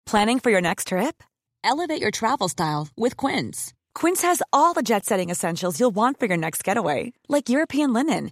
Planning 0.06 0.40
for 0.40 0.52
your 0.52 0.62
next 0.62 0.88
trip? 0.88 1.24
Elevate 1.64 2.00
your 2.00 2.12
travel 2.12 2.48
style 2.48 2.88
with 2.96 3.18
Quince. 3.18 3.74
Quince 3.96 4.22
has 4.22 4.42
all 4.54 4.74
the 4.74 4.84
jet 4.84 5.04
setting 5.04 5.30
essentials 5.30 5.80
you'll 5.80 5.94
want 5.94 6.20
for 6.20 6.28
your 6.28 6.38
next 6.38 6.64
getaway, 6.64 7.12
like 7.28 7.50
European 7.50 7.92
linen 7.92 8.32